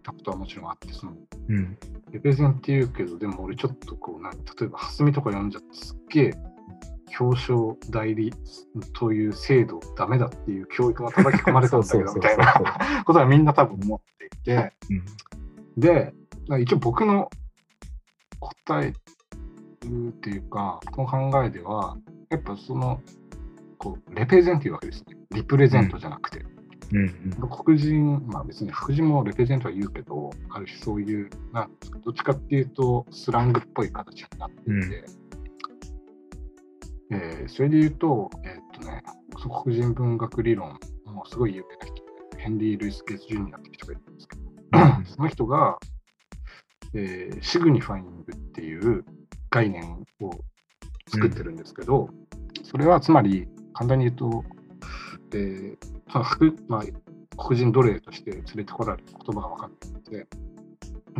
[0.03, 1.13] たことはもちろんあって、その、
[1.49, 1.77] うん。
[2.13, 6.35] レペゼンって言うけど、でも俺ちょっとこう、なん例えば、蓮見とか読んじゃって、すっげえ、
[7.19, 7.57] 表彰
[7.91, 8.33] 代理
[8.93, 12.53] という制度ダメだっていう教育が叩き込まれたんだけど、みたいな
[13.05, 15.05] ことはみんな多分思っていて、うん
[15.79, 16.15] で、
[16.61, 17.29] 一応僕の
[18.41, 21.99] 答えっていうか、この考えでは、
[22.31, 23.01] やっぱその、
[23.79, 25.17] こう、レペゼンっていうわけですね。
[25.33, 26.41] リプレゼントじゃなくて。
[26.41, 26.56] うん
[26.93, 31.69] うん黒人、まあ別に白人もレペゼントは言うけど、ある種そういう、な
[32.05, 35.27] どっちかっていうとスラングっぽい形になっていて、うん
[37.11, 39.03] えーそれで言うと、えーっとね、
[39.65, 44.43] 黒人文学理論、もうすごい有名な人で、ヘンリー・ルイス・ゲイツ・ジュニアって人がいるんですけど、
[44.73, 45.05] うん。
[45.07, 45.79] その人が、
[46.95, 49.05] えーシグニファイングっていう
[49.51, 50.31] 概念を
[51.09, 52.09] 作ってるんですけど、
[52.65, 54.45] それはつまり簡単に言うと、
[55.33, 56.83] えーその白まあ、
[57.37, 60.27] 黒人奴隷として連れてこられる言葉が分かっていて、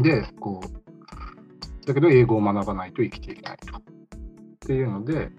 [0.03, 3.77] で、こう、だけど英語を学ばないと生きていけないと。
[3.79, 3.81] っ
[4.61, 5.31] ていうので、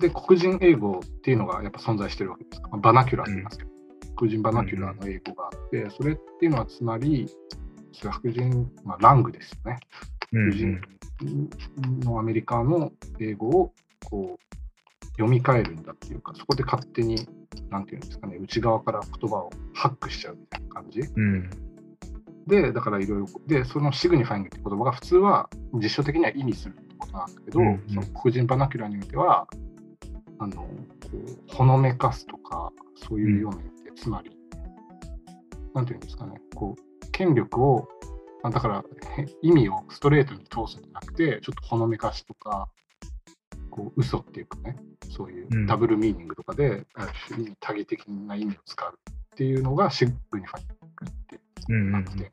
[0.00, 2.62] で、黒人英語っていうのがやっぱ存在してるわけです。
[2.62, 3.70] まあバナキュラーって言いますけど、
[4.16, 7.28] 黒人 vernacular の英語があって、それっていうのはつまり、
[8.02, 9.78] 白人、まあ、スラングですよね。
[10.32, 10.80] うん黒人
[12.00, 13.72] のアメリカの英語を
[14.04, 14.56] こう
[15.18, 17.26] 読み替えるんだっていうか、そこで勝手に、
[17.70, 21.00] なんていうんですかね、内側から言葉をハックしちゃうみたいな感じ。
[21.00, 21.50] うん。
[22.46, 27.82] で、だからいろいろ、で、その signifying って言葉が普通は実証的には意味するってことなんだけど、うんうん。
[27.88, 29.48] その黒人バナキュラーにおいては、
[30.38, 30.68] あの、こ
[31.14, 34.30] うほのめかすとか、そういうような意味で、つまり、
[35.74, 37.88] なんていうんですかね、こう、権力を、
[38.42, 38.84] あだから
[39.16, 42.68] へ意味をストレートに通すんじゃなくて、ちょっとほのめかしとか、
[43.76, 44.76] こう、嘘っていうかね、
[45.10, 50.66] そういううんダブルミーニングとかで、ある種多義的な意味を使うっていうのがシグニファイン
[50.96, 52.30] グってうんうんなってて、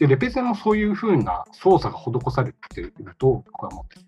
[0.00, 4.02] で、レペゼンもそういうふうな操作が施されていると僕は思ってる。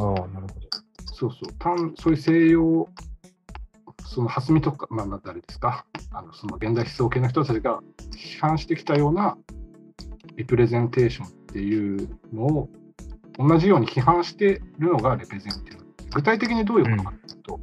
[0.00, 0.68] ああ、なるほど。
[1.14, 2.88] そうそう、単そういう西洋、
[4.06, 7.80] その蓮見とか、まあ、まあ誰ですか、あのその現代思想系の人たちが
[8.16, 9.36] 批判してきたような
[10.36, 12.68] リプレゼンテーションっていうのを
[13.38, 15.87] 同じように批判しているのがレペゼンっていう。
[16.14, 17.60] 具体的にどういうことかというと、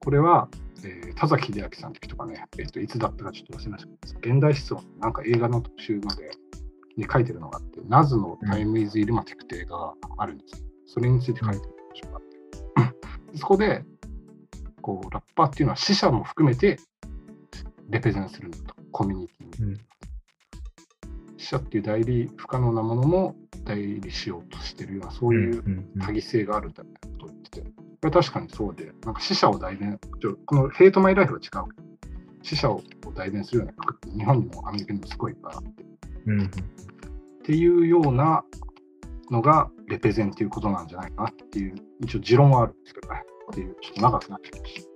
[0.00, 0.48] これは、
[0.84, 6.32] えー田崎秀明さんって人がね、えっといつだったかちょっと忘れましたけど、現代思想、なんか映画の特集まで
[6.96, 10.66] に書いてるのがあって、ナズのタイムイズイルマティクテがあるんですよ。
[10.86, 12.92] それについて書いてる場所があっ
[13.32, 13.84] て、そこで、
[14.80, 16.80] こう、ラッパーっていうのは死者も含めて
[17.90, 19.70] レペゼンするんだと、コミュニティに。
[19.70, 19.80] うん。
[21.36, 25.62] 死者っていう代理不可能なものも代理しようとしてしてるような、そういう
[26.00, 26.82] 多義性があるんだ。
[26.82, 27.11] みたいな
[28.06, 29.98] れ確かにそうで、なんか死者を代弁、
[30.46, 31.92] このヘイトマイライフは違う
[32.42, 32.82] 死者を
[33.14, 35.84] 代弁するような曲って日本にもアメリカにもすごいいっぱいあって、
[36.26, 36.48] うん、っ
[37.44, 38.44] ていうような
[39.30, 43.22] のがレペゼンっていうことなんじゃないかなっていう、一応持論はあるんですけどね。
[43.50, 44.38] っていう、ちょっと長くなっ。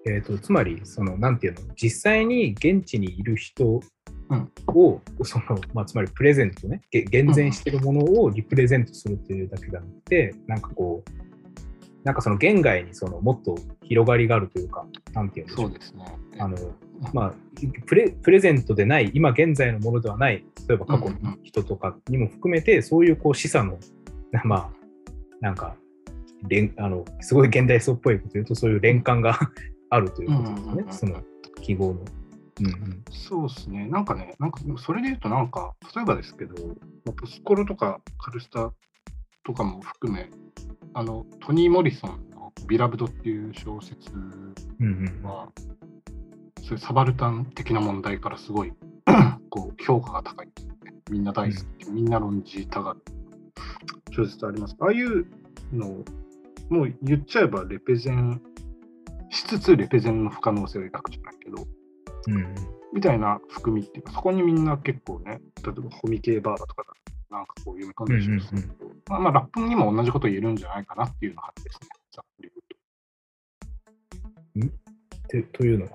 [0.06, 3.80] えーと、つまり、その、なんていうの、実際に現地にいる人を、
[4.30, 4.50] うん、
[5.24, 11.25] そのまあ、つまりプレゼントね、厳選してるものをリプレゼントするというだけじゃなくて、うん、なんかこう、
[12.06, 15.70] なんかその現外にそのもっと広がりがあるというか、なんていうんでしょう。
[15.70, 16.04] そうですね。
[16.38, 16.56] あの
[17.12, 17.34] まあ、
[17.84, 23.76] プレプレゼントでない、今現在のものではない、例えば過去の人とかにも含めて、そういうこう示唆の、
[24.44, 24.70] まあ、
[25.40, 25.74] なんか
[26.46, 29.36] 連あの、すごい現代層っぽいこと言うと、そういう連関が
[29.90, 31.24] あるということですね、その
[31.60, 32.04] 記号の。
[32.60, 36.54] うんうん、そうですね、なんかね、なんかそれで言うと、なんか、例えばですけど、
[37.04, 38.72] ポスコロとかカルスタ
[39.44, 40.30] とかも含め、
[40.98, 44.16] あのトニー・モリソンの「ビラブド」っていう小説は、
[44.80, 45.12] うんうん、
[46.62, 48.72] そういうサバルタン的な問題からすごい
[49.50, 50.48] こう評価が高い、
[51.10, 53.00] みんな大好き、うん、みんな論じたがる
[54.10, 54.76] 小説あります。
[54.80, 55.26] ああいう
[55.70, 56.02] の
[56.70, 58.40] もう言っちゃえばレペゼン
[59.28, 61.66] しつつレペゼンの不可能性を描くじゃないけど、
[62.28, 62.54] うん、
[62.94, 66.84] みたいな含みっていうか、そこにみんな結構ね、例えばホミケーバーだとか
[67.30, 72.50] なんかこう読み込んだりしますけど、まあ、まあラップにも同じこと言えるんじゃないかなっていうのがですね、ざっくり
[74.54, 74.76] 言うと。
[75.28, 75.90] てというのは？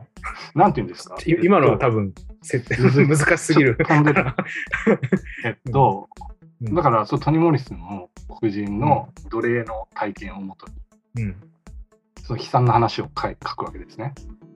[0.56, 1.16] なんていうんですか？
[1.42, 2.76] 今のは多分設定
[3.06, 3.78] 難しすぎる。
[5.46, 6.10] えっと、
[6.62, 8.10] だからそうトニー・モリスの
[8.40, 10.68] 黒人の奴隷の体験をもと
[11.16, 11.36] に、うん、
[12.24, 13.12] その悲惨な話を書
[13.56, 14.14] くわけですね。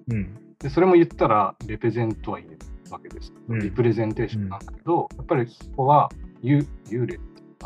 [0.10, 2.60] うん、でそれも言ったらレペゼントは言える
[2.92, 3.34] わけです。
[3.50, 6.10] リプレゼンテーションなんだけど、やっぱりそこは
[6.46, 7.20] 幽霊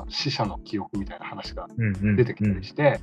[0.07, 1.67] 死者の記憶みたいな話が
[2.15, 2.99] 出てきたりして、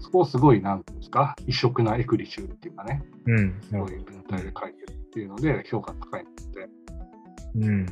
[0.00, 6.68] そこをすごい、なんていうんですか、異色なエクリチューっていうかね、うん、そういう文体で書いてるっていうので、評価高いので。
[7.54, 7.86] うん、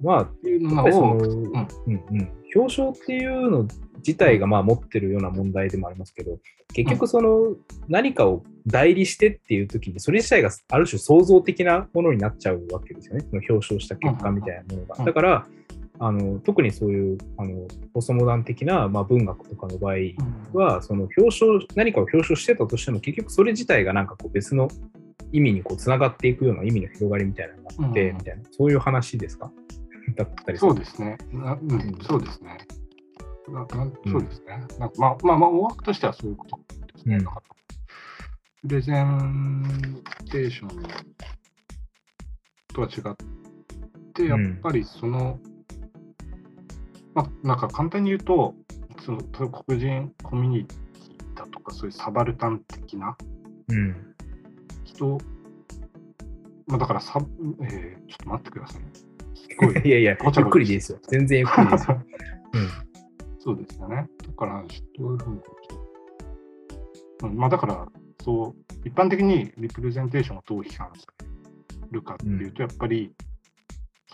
[0.00, 1.26] まあ、っていうのを、うん。
[1.26, 3.66] うんうん、表彰っていうの
[4.06, 6.38] 自体がまあ持ってるような問題でもありますけど、
[6.74, 7.56] 結局その
[7.88, 13.20] 何かを代理してっていう時に、それ自体がある種創造的なものになっちゃうわけですよね。
[13.20, 15.04] その表彰した結果みたいなものが。
[15.04, 15.46] だから、
[16.00, 19.94] あの特にそういうあのポストモダン的な、まあ、文学とかの場合
[20.52, 21.46] は、その表彰
[21.76, 24.68] 何かを表彰してたとしても結局それ自体がなんかこう別の
[25.32, 29.52] 意味にこうつながっていくような意味の広がりみたいなのがあって、うん、みたいなそういう話ですか？
[30.16, 31.16] だったりそうですね。
[31.32, 32.58] うん、そうですね。
[33.48, 33.66] なな
[34.06, 34.66] そうですね。
[34.78, 37.16] なんかまあ、まあ、まあ、大枠としてはそういうことですね。
[37.16, 37.24] うん、
[38.68, 40.82] プレゼンテーション
[42.72, 43.16] とは違っ
[44.12, 45.53] て、やっぱりその、うん
[47.14, 48.54] まあ、なんか簡単に言うと、
[49.04, 53.16] その黒人コミュニティだとか、そういうサバルタン的な
[54.84, 55.18] 人、うん、
[56.66, 57.20] まあ、だからサ、
[57.62, 58.88] えー、ちょっと待ってください、ね。
[59.84, 60.98] いやいや、ゆっくりですよ。
[61.08, 62.02] 全然ゆっくりですよ。
[62.54, 62.68] うん、
[63.38, 64.08] そうですよね。
[64.26, 64.64] だから、
[64.98, 65.40] どういうふうに
[67.22, 67.86] うん、まあ、だから、
[68.22, 71.06] そう、一般的にリプレゼンテーションをどう批判す
[71.90, 73.12] るかっていうと、やっぱり、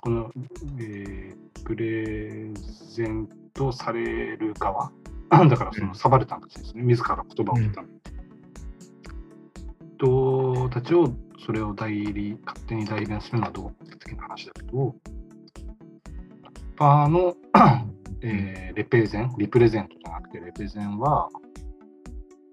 [0.03, 0.31] この、
[0.79, 2.55] えー、プレ
[2.95, 4.91] ゼントされる側、
[5.29, 7.83] だからそのサバルタンたちですね、自ら言葉を言った
[9.99, 11.13] 人たちを
[11.45, 14.97] それを代理、勝手に代弁するのはどう的な話だけど、
[16.77, 17.37] パーの、
[18.23, 21.29] えー、レペゼン、リプレゼントじゃなくてレペゼンは、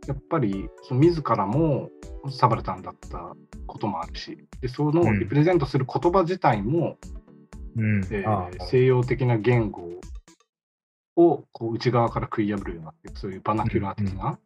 [0.05, 1.89] やっぱりその自らも
[2.29, 3.33] サバルタンだった
[3.65, 7.16] こともあるし、でそのリプレゼントする言葉自体も、うん
[7.77, 9.89] えー、西洋的な言語
[11.15, 14.39] をこう内側から食い破るようなそういうバナキュラー的な、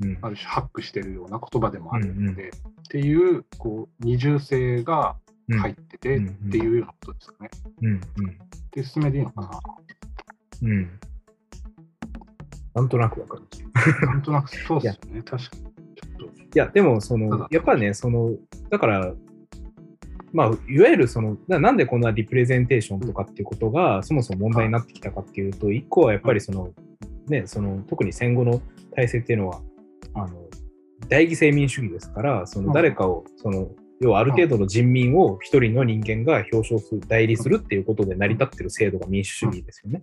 [0.00, 2.52] うん、ある種ハックしてるような言葉でもあるので、うん、っ
[2.90, 5.16] ていうこう二重性が
[5.48, 6.20] 入っててっ
[6.50, 7.50] ていうようなことですかね。
[7.82, 8.00] うんうん、
[8.70, 9.50] で進めでいいのかな？
[10.62, 11.00] うん。
[12.74, 14.06] なんとなくわかる。
[14.06, 15.62] なんとなくそうですよね、 確かに。
[15.64, 18.34] いや、でも、その、やっぱね、その、
[18.70, 19.14] だから、
[20.32, 26.70] まあ、いわゆるそのなんでこんなリプレゼンテーションとかっていうことがそもそも問題になってきたかっていうと、一個はやっぱりその、
[27.28, 28.62] ね、その特に戦後の
[28.94, 29.60] 体制っていうのは
[30.14, 30.28] あの
[31.08, 33.68] 大義性民主主義ですからその誰かをその
[34.00, 40.00] 要はある程度の人民を一人の人間が表彰する代理するっていうことで成り立ってる制度が民主主義ですよね。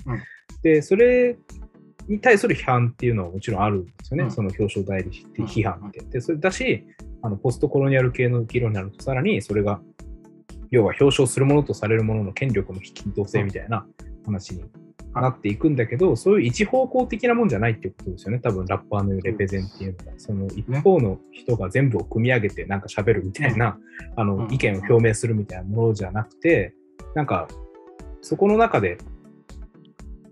[0.64, 1.38] でそれ
[2.08, 6.00] に対する批判っていうのはもちろんあるんですよね、その表彰代理って批判って。
[6.06, 6.86] でそれだし
[7.22, 9.82] あのポストコロニアル系の議論になるとさらにそれが
[10.72, 13.86] 要は表彰するものとされるものの権力の均等性みたいな
[14.26, 14.64] 話に
[15.14, 20.14] なっていくんだけど、そういう一方向的なもんじゃないっていうことですよね、多分ラッパーのレペゼンっていうのが。
[20.18, 23.78] その一方の人が全部を組み上げてなんか喋るみたいな、
[24.16, 26.76] あの意見を表明するみたいなものじゃなくて、
[27.16, 27.48] なんか
[28.22, 28.98] そこの中で、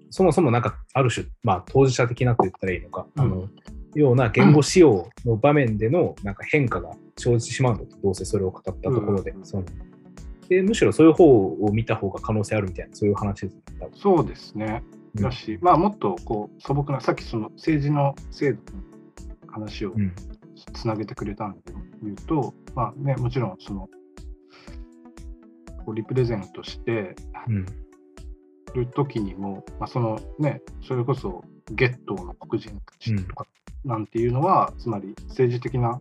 [0.10, 3.50] そもそもなんかある種、まあ当事者的なと言ったらいいのか、あの
[3.96, 9.34] ような言語使用の場面でのなんか変化が生じてしまうんだと、どうせそれを語ったところで。
[9.44, 9.64] その
[10.50, 13.62] でむしろそういう方を見た方が可能性あるみたいな、そういう話ですね。
[13.94, 14.84] そうですね。
[15.16, 19.94] だし、うん、まあもっとこう素朴な、さっきその政治の制度の話を
[20.74, 21.62] つなげてくれたんで
[22.04, 23.90] 言うと、うん、まあね、もちろんその、
[25.86, 27.16] こうリプレゼントして
[28.74, 33.46] る時にも、まあそのね、それこそゲットの黒人たちとか
[33.86, 36.00] なんていうのは、つまり政治的な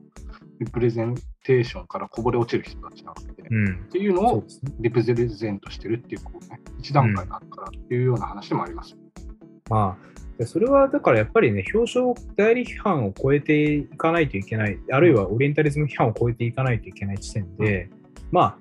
[0.60, 1.14] リプレゼン
[1.44, 4.44] テーションからこぼれ落ちる人たちなわけで、うん、っていうのを
[4.80, 8.94] リプレゼントしてるっていう、こうね、一段階があるからっていうような話でもあります。
[8.94, 9.00] うん、
[9.68, 9.98] ま
[10.40, 17.90] あ、それはだからやっぱりね、表彰代理批判を超えていかないといけない、あるいはオリエンタリズム批判を超えていかないといけない時点で、うん、
[18.32, 18.58] まあ、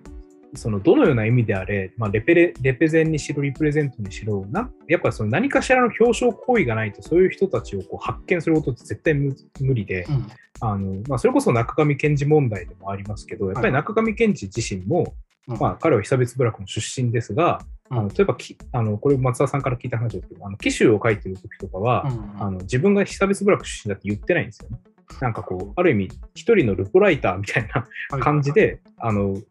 [0.56, 9.34] そのどのような意味であれ、まあ、レペレレペゼンにしろ、リプレゼントにしろ、なやっぱその何かしらの表彰行為がないと、そういう人たちをこう発見することって絶対無
[9.74, 10.28] 理で、うん、
[10.62, 15.16] あのまあ、それこそ中上健治問題でもありますけど、やっぱり中上健治自身も、
[15.48, 17.62] はい、まあ、彼は被差別部落の出身ですが、
[17.92, 24.80] うん、あの例えばきあの、これ松田さんから聞いた話ですけど、あの紀州を書いてる時とかは、うん、あの自分が被差別部落出身だって言ってないんですよね。
[25.22, 27.68] なんかこう、ある意味、一人のルポライターみたい
[28.10, 29.44] な感じで、はい、あの言っ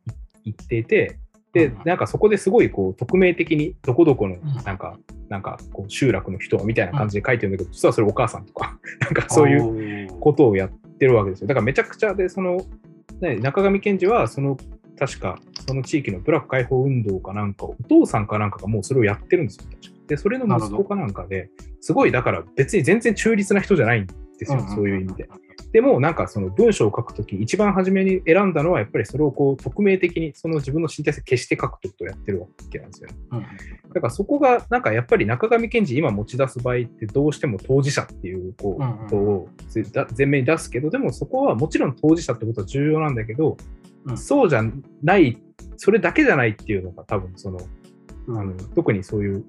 [0.52, 1.18] ていて、
[1.52, 4.98] で、なんかそこですごいこう匿名的にどこどこのなんか、
[5.28, 11.46] なんかこう集落の人みたいな感じで書いてるんだけど、実はそれお母さんとか、 なんかそういうことをやってるわけですよ。
[11.46, 12.60] だからめちゃくちゃで、その、
[13.20, 14.56] ね、中上賢治はその
[14.98, 19.64] 確かその地域のブラック解放運動かなんか、お父さんかなんかがもうそれをやってるんですよ。
[20.08, 21.50] で、それの息子かなんかで、
[21.80, 24.06] すごいだから別に全然中立な人じゃないん
[24.38, 25.28] ですよ、そういう意味で。
[25.72, 33.16] でもなんかその文章を書くとき、一番初めに選んだのは、やっぱりそれをこう匿名的にその自分の身体性消して書くことをやってるわけなんですよ、ね。
[33.32, 33.42] うん、
[33.92, 39.48] だからそこが、なんかやっぱり中上賢治、今持ち出す場合って、どうしても当事者っていうこうことを
[40.16, 43.56] 前面に出すけど、でもそこはもちろん当事者ってことは重要なんだけど、
[44.06, 44.62] うん、そうじゃ
[45.02, 45.42] ない、
[45.76, 47.58] それだけじゃないっていうのが多分その、
[48.28, 49.44] うん、あの特にそういう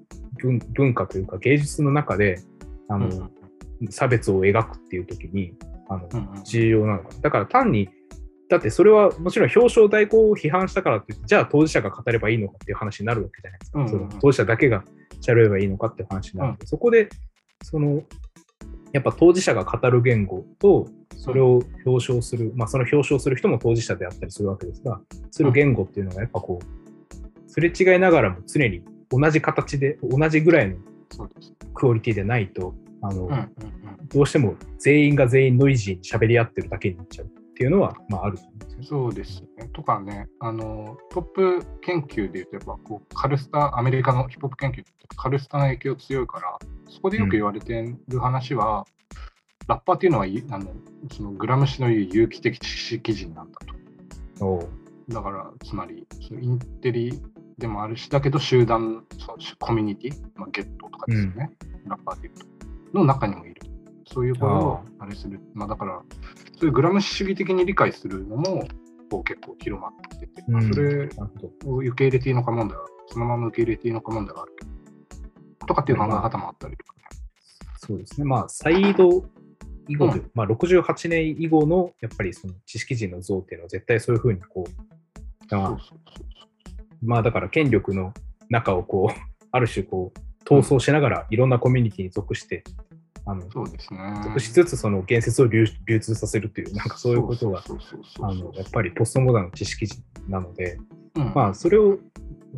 [0.74, 2.40] 文化というか芸術の中で、
[2.88, 3.30] あの、
[3.90, 5.54] 差別を描くっていう時に、
[5.88, 6.08] あの、
[6.44, 7.88] 重要なのかだから単に、
[8.48, 13.78] だってそれはもちろん表彰代行を批判したからってじゃあ当事者が語ればいいのかっていう話になるわけじゃないですか。
[13.80, 14.84] うんうん、その当事者だけが
[15.20, 17.08] しゃべればいいのかっていう話になるので、うん、そこで、
[17.62, 18.02] その、
[18.92, 20.86] やっぱ当事者が語る言語と、
[21.16, 25.00] それを表彰する、まあその表彰する人も当事者であったりするわけですが、
[25.30, 30.76] する言語っていうのがやっぱこう、すれ違いながらも常に同じ形で、同じぐらいの
[31.74, 33.48] クオリティでないと、あの、うんうんうん、
[34.08, 39.68] どうしても全員が全員ノイジーに喋り合ってるだけになっちゃうっていうのは、まあ、あると思うんですよ、ね、そうですね。
[39.72, 46.58] とかね、あのトップ研究でいうと、やっぱこうカルスタ、アメリカのヒップホップ研究ってカルスタの影響強いから、
[46.88, 49.16] そこでよく言われてる話は、うん、
[49.68, 50.72] ラッパーっていうのはあの
[51.10, 53.58] そのグラム氏の言う有機的知識人なんだ
[54.38, 54.68] と。
[55.08, 57.22] だから、つまり、インテリ
[57.58, 61.50] でもあるし、だけど集団、そのコミュニティ、まあ、ゲットとかですよね、
[61.84, 62.55] うん、ラッパーでいうと。
[62.96, 63.54] の中にもいる。
[64.12, 65.40] そういうことをあれする。
[65.54, 66.00] まあ、だから、
[66.58, 68.66] そういうグラム主義的に理解するのも
[69.10, 71.08] こう結構広まってて、まあ、それ
[71.64, 77.02] を受け入れていいのか問題は、そのまま受け入れていいのか問題はあるけど、とかっていう考え方もあったりとかね。
[77.78, 78.26] そうですね。
[78.26, 79.24] まあ、サイド
[79.88, 84.86] 以後で、うん、まあ、68年以後のやっぱりその知識人の像っていうのは絶対そういうふうにこう、
[87.02, 88.12] まあだから権力の
[88.48, 89.20] 中をこう、
[89.52, 92.64] ある種こう、闘争しながらいろんなコミュニティに属して、
[93.28, 95.66] あのそうですね、属しつつその言説を流
[96.00, 97.60] 通させるという、なんかそういうことが、
[98.54, 100.78] やっぱりポストモダンの知識人なので、
[101.16, 101.98] うん、まあそれを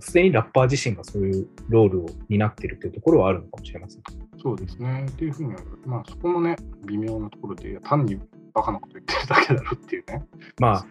[0.01, 4.03] すでにラッパー自身がそういうロールを担っているというところはあるのかもしれません。
[4.43, 5.07] そうですね。
[5.11, 5.55] っていうふうに
[5.87, 8.21] まあそこもね、微妙なところで、単に
[8.59, 10.27] バカなこと言ってるだけだろっていうね。
[10.59, 10.87] まあ、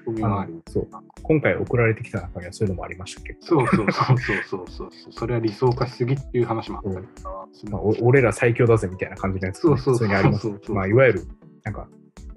[0.69, 0.87] そう
[1.21, 3.39] 今回送られてきた中にはそういうのもありましたけど。
[3.41, 4.89] そうそうそうそうそうそう。
[5.11, 10.47] それは理想化しすぎっていう話もあったりとか、まあ、俺ら最強だぜみたいな感じのやつ、ね、そうそうにあります。
[10.69, 11.27] まあ、いわゆる、
[11.63, 11.89] なんか、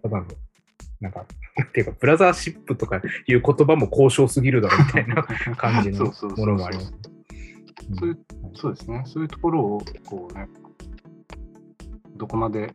[0.02, 0.26] ただの、
[1.00, 1.26] なんか、
[1.62, 5.22] っていうか、ブラザーシップとかいう言葉も交渉すぎるだろうみたいな
[5.56, 6.92] 感じのものもあります。
[8.54, 9.02] そうですね。
[9.06, 10.48] そういうところを、こうね、
[12.16, 12.74] どこまで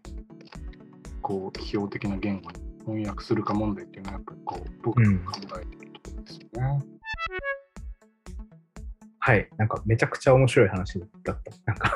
[1.27, 6.79] こう、批評的な言語に翻訳するか問題っていうのは、やっぱりこう、僕が考えているところですよね。
[6.87, 6.95] うん
[9.17, 11.35] はい、なんかめちゃくちゃ面白い話だった。
[11.65, 11.95] なんか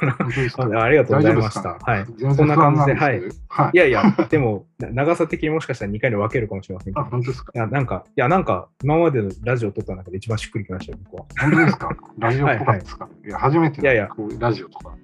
[0.82, 1.78] あ りがとうございました。
[1.80, 2.06] はい。
[2.06, 3.78] 全然そんな感じで不安なんですけどはいい。
[3.78, 7.10] やいや、でも、な長さ的にもしかしたら2回に分けるかもしれませんけあ、ど。
[7.12, 7.52] 本当ですか？
[7.54, 11.26] いや、なんか、いや、なんか、今までのラジオを撮った中で一番しっくりきましたよ、僕は。
[11.40, 11.90] 本当ですか？
[12.18, 14.98] ラジオっぽかったですか、いや、初めていやいやいうラジオとか。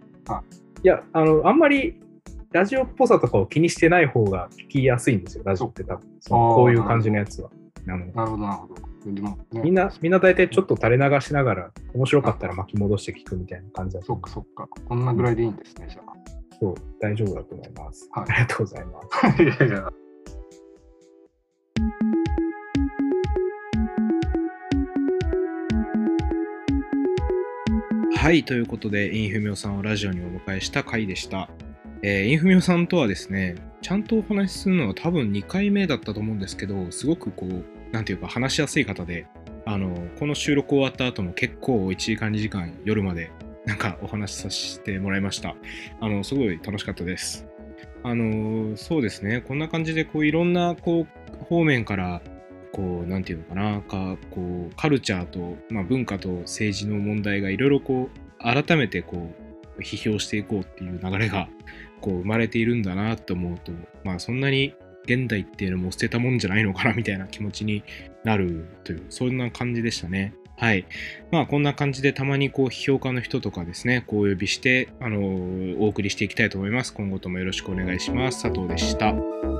[0.81, 2.01] いや、あの、あんまり、
[2.51, 6.09] ラジオっぽさとかを気にしてない方が聞きやすいんですよ、ラジオって多分。
[6.29, 7.49] こういう感じのやつは。
[7.85, 8.75] なるほど、なるほど。
[9.61, 14.67] みんな、みんな大体ちょっと垂れ流しながら、面白かったら巻き戻して聞くみたいな感じだとそっかそっか。
[14.87, 16.01] こんなぐらいでいいんですね、じゃ
[16.59, 18.09] そう、大丈夫だと思います。
[18.11, 19.07] はいありがとうございます。
[19.23, 19.27] あ。
[19.43, 19.89] いやいや。
[28.15, 31.47] はい、ということで、インフミオさんをラジオにお迎えした回でした。
[32.07, 39.25] えーインフミオさんとはですね、ちゃんとお話しするのは多分2回目だったと思うんですけど、すごくこう、なんていうか話しやすい方で、
[39.65, 43.31] あの、この収録終わった後も結構1時間2時間夜まで
[43.65, 45.55] なんかお話しさせてもらいました。
[45.99, 47.47] あの、すごい楽しかったです。
[48.03, 51.07] あの、そうですね、こんな感じでこういろんなこ
[51.41, 52.21] う方面から
[52.71, 61.49] こう、なんていうのかな、かこうカルチャーと、まあ、文化と政治の問題がいろいろこう、改めてこう、批評していこうっていう流れが
[62.05, 63.71] こう生まれているんだなと思うと、
[64.03, 64.75] まあ、そんなに
[65.05, 67.83] 現代っていうのも捨てたもんじゃないのかなみたいな気持ちに
[68.23, 70.35] なるという、そんな感じでしたね。
[70.57, 70.85] はい。
[71.31, 75.19] まあ、こんな感じでたまにこう、批評家の人とかですね、こうお呼びして、あの
[75.83, 76.93] お送りしていきたいと思います。
[76.93, 78.43] 今後ともよろしくお願いします。
[78.43, 79.54] 佐藤でした。